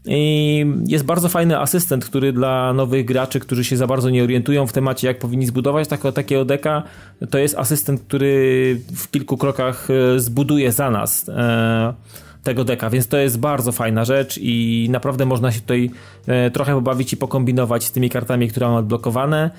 [0.06, 4.66] i jest bardzo fajny asystent, który dla nowych graczy, którzy się za bardzo nie orientują
[4.66, 6.82] w temacie, jak powinni zbudować takiego, takiego deka,
[7.30, 11.94] to jest asystent, który w kilku krokach e, zbuduje za nas e,
[12.42, 15.90] tego deka, więc to jest bardzo fajna rzecz i naprawdę można się tutaj
[16.26, 19.50] e, trochę pobawić i pokombinować z tymi kartami, które mam odblokowane.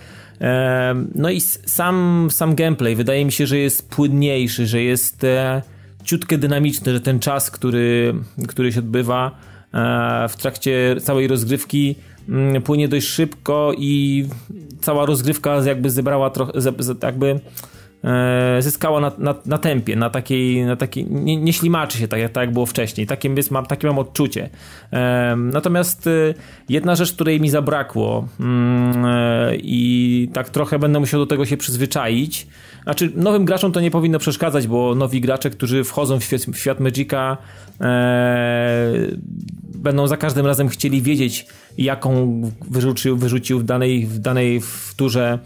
[1.15, 5.25] No i sam, sam gameplay wydaje mi się, że jest płynniejszy, że jest
[6.03, 8.13] ciutkę dynamiczny, że ten czas, który,
[8.47, 9.31] który się odbywa
[10.29, 11.95] w trakcie całej rozgrywki
[12.29, 14.25] mm, płynie dość szybko i
[14.81, 16.51] cała rozgrywka jakby zebrała trochę,
[17.03, 17.39] jakby
[18.03, 22.19] e, zyskała na, na, na tempie, na takiej, na takiej nie, nie ślimaczy się tak,
[22.31, 23.07] tak jak było wcześniej.
[23.07, 24.49] Takie, mam, takie mam odczucie.
[24.93, 26.09] E, natomiast
[26.69, 29.05] jedna rzecz, której mi zabrakło mm,
[29.57, 32.47] i tak trochę będę musiał do tego się przyzwyczaić,
[32.83, 36.57] znaczy, nowym graczom to nie powinno przeszkadzać, bo nowi gracze, którzy wchodzą w świat, w
[36.57, 37.62] świat Magica, e,
[39.75, 41.45] będą za każdym razem chcieli wiedzieć,
[41.77, 45.39] jaką wyrzucił, wyrzucił w danej, w danej w turze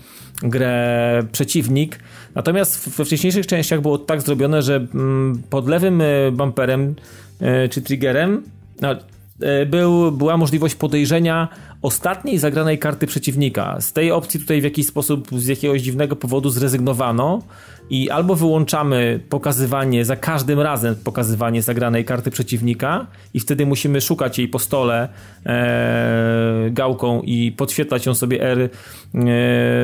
[0.43, 1.99] grę przeciwnik.
[2.35, 6.95] Natomiast we wcześniejszych częściach było tak zrobione, że mm, pod lewym e, bumperem
[7.39, 8.43] e, czy triggerem
[8.81, 8.95] no,
[9.41, 11.47] e, był, była możliwość podejrzenia
[11.81, 13.81] ostatniej zagranej karty przeciwnika.
[13.81, 17.41] Z tej opcji tutaj w jakiś sposób z jakiegoś dziwnego powodu zrezygnowano
[17.89, 24.39] i albo wyłączamy pokazywanie za każdym razem pokazywanie zagranej karty przeciwnika i wtedy musimy szukać
[24.39, 25.09] jej po stole
[25.45, 28.69] e, gałką i podświetlać ją sobie R e,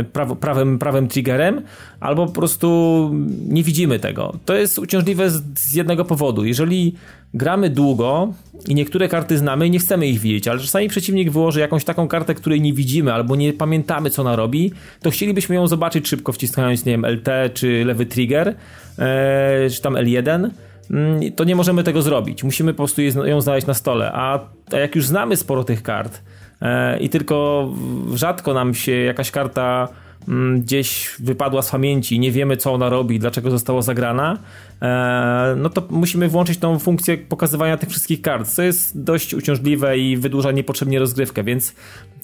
[0.04, 1.62] praw, prawym, prawym triggerem,
[2.00, 3.10] albo po prostu
[3.50, 4.34] nie widzimy tego.
[4.46, 6.46] To jest uciążliwe z, z jednego powodu.
[6.46, 6.96] Jeżeli
[7.34, 8.34] gramy długo
[8.68, 12.08] i niektóre karty znamy i nie chcemy ich widzieć, ale czasami przeciwnik wyłoży jakąś taką
[12.08, 14.72] kartę, której nie widzimy albo nie pamiętamy co ona robi,
[15.02, 18.56] to chcielibyśmy ją zobaczyć szybko wciskając, nie wiem, LT czy lewy trigger,
[18.99, 20.49] e, czy tam L1
[20.91, 22.44] mm, to nie możemy tego zrobić.
[22.44, 24.11] Musimy po prostu ją znaleźć na stole.
[24.14, 24.40] A
[24.72, 26.22] jak już znamy sporo tych kart
[26.61, 27.70] e, i tylko
[28.14, 29.88] rzadko nam się jakaś karta
[30.28, 34.38] Mm, gdzieś wypadła z pamięci, nie wiemy co ona robi, dlaczego została zagrana,
[34.82, 39.98] e, no to musimy włączyć tą funkcję pokazywania tych wszystkich kart, co jest dość uciążliwe
[39.98, 41.76] i wydłuża niepotrzebnie rozgrywkę, więc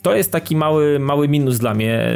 [0.01, 2.13] to jest taki mały, mały minus dla mnie,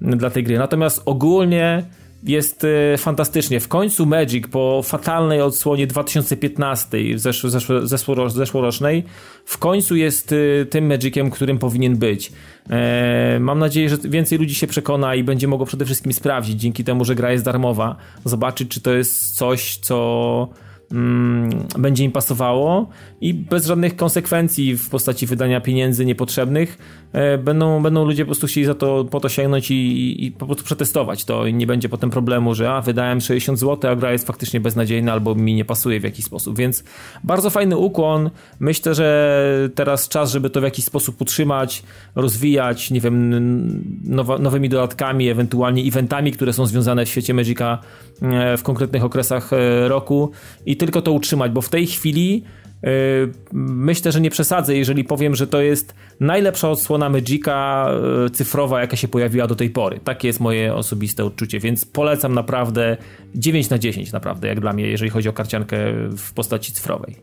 [0.00, 0.58] dla tej gry.
[0.58, 1.82] Natomiast ogólnie
[2.22, 3.60] jest e, fantastycznie.
[3.60, 9.04] W końcu Magic po fatalnej odsłonie 2015, zeszł, zeszł, zeszło, zeszłorocznej,
[9.44, 12.32] w końcu jest e, tym Magiciem, którym powinien być.
[12.70, 16.84] E, mam nadzieję, że więcej ludzi się przekona i będzie mogło przede wszystkim sprawdzić, dzięki
[16.84, 20.48] temu, że gra jest darmowa, zobaczyć, czy to jest coś, co
[20.92, 22.88] mm, będzie im pasowało
[23.20, 26.78] i bez żadnych konsekwencji w postaci wydania pieniędzy niepotrzebnych
[27.38, 30.64] będą, będą ludzie po prostu chcieli za to po to sięgnąć i, i po prostu
[30.64, 34.26] przetestować to i nie będzie potem problemu, że a wydałem 60 zł, a gra jest
[34.26, 36.84] faktycznie beznadziejna albo mi nie pasuje w jakiś sposób, więc
[37.24, 38.30] bardzo fajny ukłon.
[38.60, 41.82] Myślę, że teraz czas, żeby to w jakiś sposób utrzymać,
[42.14, 43.30] rozwijać, nie wiem,
[44.04, 47.78] nowa, nowymi dodatkami, ewentualnie eventami, które są związane w świecie Magica
[48.22, 50.30] e, w konkretnych okresach e, roku
[50.66, 52.44] i tylko to utrzymać, bo w tej chwili
[53.52, 57.86] myślę, że nie przesadzę, jeżeli powiem, że to jest najlepsza odsłona Magica
[58.22, 60.00] yy, cyfrowa, jaka się pojawiła do tej pory.
[60.04, 62.96] Takie jest moje osobiste odczucie, więc polecam naprawdę
[63.34, 65.76] 9 na 10 naprawdę, jak dla mnie, jeżeli chodzi o karciankę
[66.16, 67.16] w postaci cyfrowej.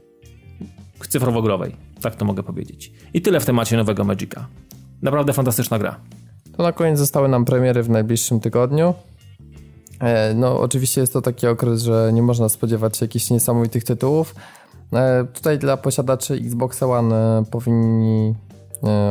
[1.09, 2.91] Cyfrowo-growej, tak to mogę powiedzieć.
[3.13, 4.47] I tyle w temacie nowego Magica.
[5.01, 5.99] Naprawdę fantastyczna gra.
[6.57, 8.93] To na koniec zostały nam premiery w najbliższym tygodniu.
[9.99, 14.35] E, no, oczywiście jest to taki okres, że nie można spodziewać się jakichś niesamowitych tytułów.
[14.93, 18.35] E, tutaj dla posiadaczy Xbox One e, powinni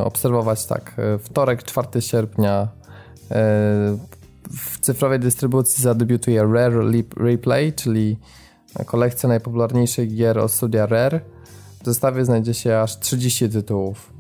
[0.05, 0.97] obserwować tak.
[1.19, 2.69] Wtorek, 4 sierpnia
[4.51, 8.19] w cyfrowej dystrybucji zadebiutuje Rare Replay, czyli
[8.87, 11.21] kolekcja najpopularniejszych gier od studia Rare.
[11.85, 14.13] W zestawie znajdzie się aż 30 tytułów.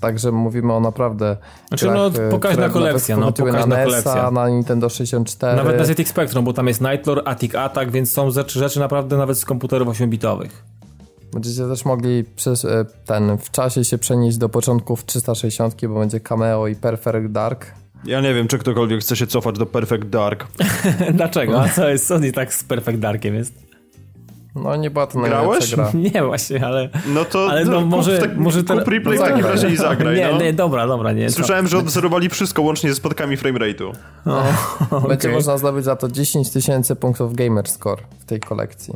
[0.00, 1.36] Także mówimy o naprawdę.
[1.68, 3.16] Znaczy, grach, no, pokaźna kolekcja.
[3.16, 4.30] No, pokaźna na NES-a, kolekcja.
[4.30, 5.56] na Nintendo 64.
[5.56, 9.16] Nawet na ZX Spectrum, bo tam jest Nightlore, Attic Attack, więc są rzeczy, rzeczy naprawdę
[9.16, 10.50] nawet z komputerów 8-bitowych.
[11.32, 16.20] Będziecie też mogli przez e, ten w czasie się przenieść do początków 360, bo będzie
[16.20, 17.66] Cameo i Perfect Dark.
[18.04, 20.46] Ja nie wiem, czy ktokolwiek chce się cofać do Perfect Dark.
[21.14, 21.60] Dlaczego?
[21.62, 22.06] A co jest?
[22.06, 23.73] Co nie tak z Perfect Darkiem jest?
[24.54, 25.74] No nie była to Grałeś?
[25.74, 25.90] gra.
[26.14, 26.88] Nie właśnie, ale...
[27.06, 29.76] No to ale no, kup, może, tak, może ten, replay no, w takim razie i
[29.76, 30.16] zagraj.
[30.16, 30.38] Nie, no.
[30.38, 31.30] nie, dobra, dobra, nie.
[31.30, 33.92] Słyszałem, że odwzorowali wszystko łącznie ze spadkami framerate'u.
[34.26, 34.42] No,
[35.08, 35.32] Będzie okay.
[35.32, 38.94] można zdobyć za to 10 tysięcy punktów gamer score w tej kolekcji.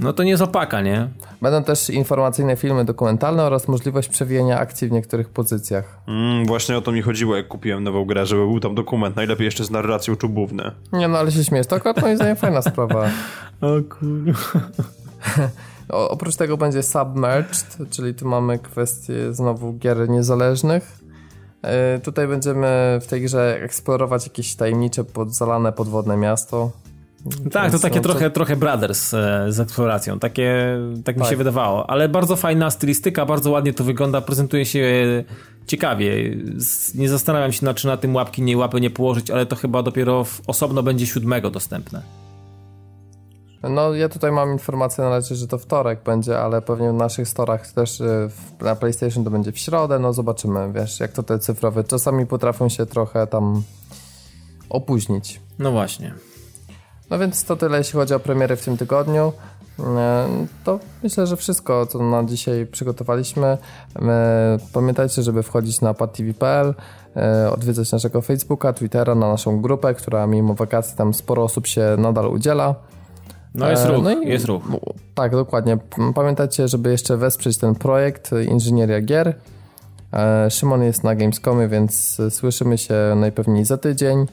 [0.00, 1.08] No to nie jest opaka, nie?
[1.42, 5.98] Będą też informacyjne filmy dokumentalne oraz możliwość przewijania akcji w niektórych pozycjach.
[6.08, 9.44] Mm, właśnie o to mi chodziło, jak kupiłem nową grę, żeby był tam dokument, najlepiej
[9.44, 10.72] jeszcze z narracją czubówne.
[10.92, 13.08] Nie no, ale się śmiesz, to akurat moim zdaniem fajna sprawa.
[13.60, 13.68] O
[13.98, 14.60] kurwa.
[15.88, 20.98] O, oprócz tego będzie Submerged, czyli tu mamy kwestię znowu gier niezależnych.
[21.62, 26.70] Yy, tutaj będziemy w tej grze eksplorować jakieś tajemnicze, podzalane podwodne miasto.
[27.52, 31.30] Tak, to takie trochę, trochę Brothers e, z eksploracją, takie, tak mi tak.
[31.30, 34.84] się wydawało, ale bardzo fajna stylistyka, bardzo ładnie to wygląda, prezentuje się
[35.66, 36.36] ciekawie.
[36.94, 40.24] Nie zastanawiam się, czy na tym łapki nie łapy nie położyć, ale to chyba dopiero
[40.46, 42.02] osobno będzie siódmego dostępne.
[43.62, 47.28] No ja tutaj mam informację na razie, że to wtorek będzie, ale pewnie w naszych
[47.28, 48.30] storach też y,
[48.60, 52.68] na PlayStation to będzie w środę, no zobaczymy, wiesz, jak to te cyfrowe czasami potrafią
[52.68, 53.62] się trochę tam
[54.70, 55.40] opóźnić.
[55.58, 56.14] No właśnie.
[57.10, 59.32] No więc to tyle, jeśli chodzi o premiery w tym tygodniu.
[59.78, 59.82] Y,
[60.64, 63.58] to myślę, że wszystko, co na dzisiaj przygotowaliśmy.
[63.96, 64.00] Y,
[64.72, 66.74] pamiętajcie, żeby wchodzić na padtv.pl,
[67.52, 72.26] odwiedzać naszego Facebooka, Twittera, na naszą grupę, która mimo wakacji tam sporo osób się nadal
[72.26, 72.74] udziela.
[73.54, 74.62] No jest e, ruch, no i, jest ruch.
[75.14, 75.78] Tak, dokładnie.
[76.14, 79.34] Pamiętajcie, żeby jeszcze wesprzeć ten projekt Inżynieria Gier.
[80.12, 84.26] E, Szymon jest na Gamescomie, więc słyszymy się najpewniej za tydzień.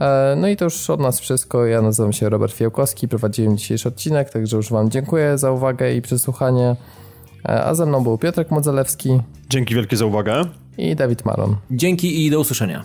[0.00, 1.66] E, no i to już od nas wszystko.
[1.66, 6.02] Ja nazywam się Robert Fiałkowski, prowadziłem dzisiejszy odcinek, także już Wam dziękuję za uwagę i
[6.02, 6.76] przesłuchanie.
[7.44, 9.20] A ze mną był Piotrek Modzelewski.
[9.50, 10.44] Dzięki wielkie za uwagę.
[10.78, 11.56] I Dawid Maron.
[11.70, 12.84] Dzięki i do usłyszenia.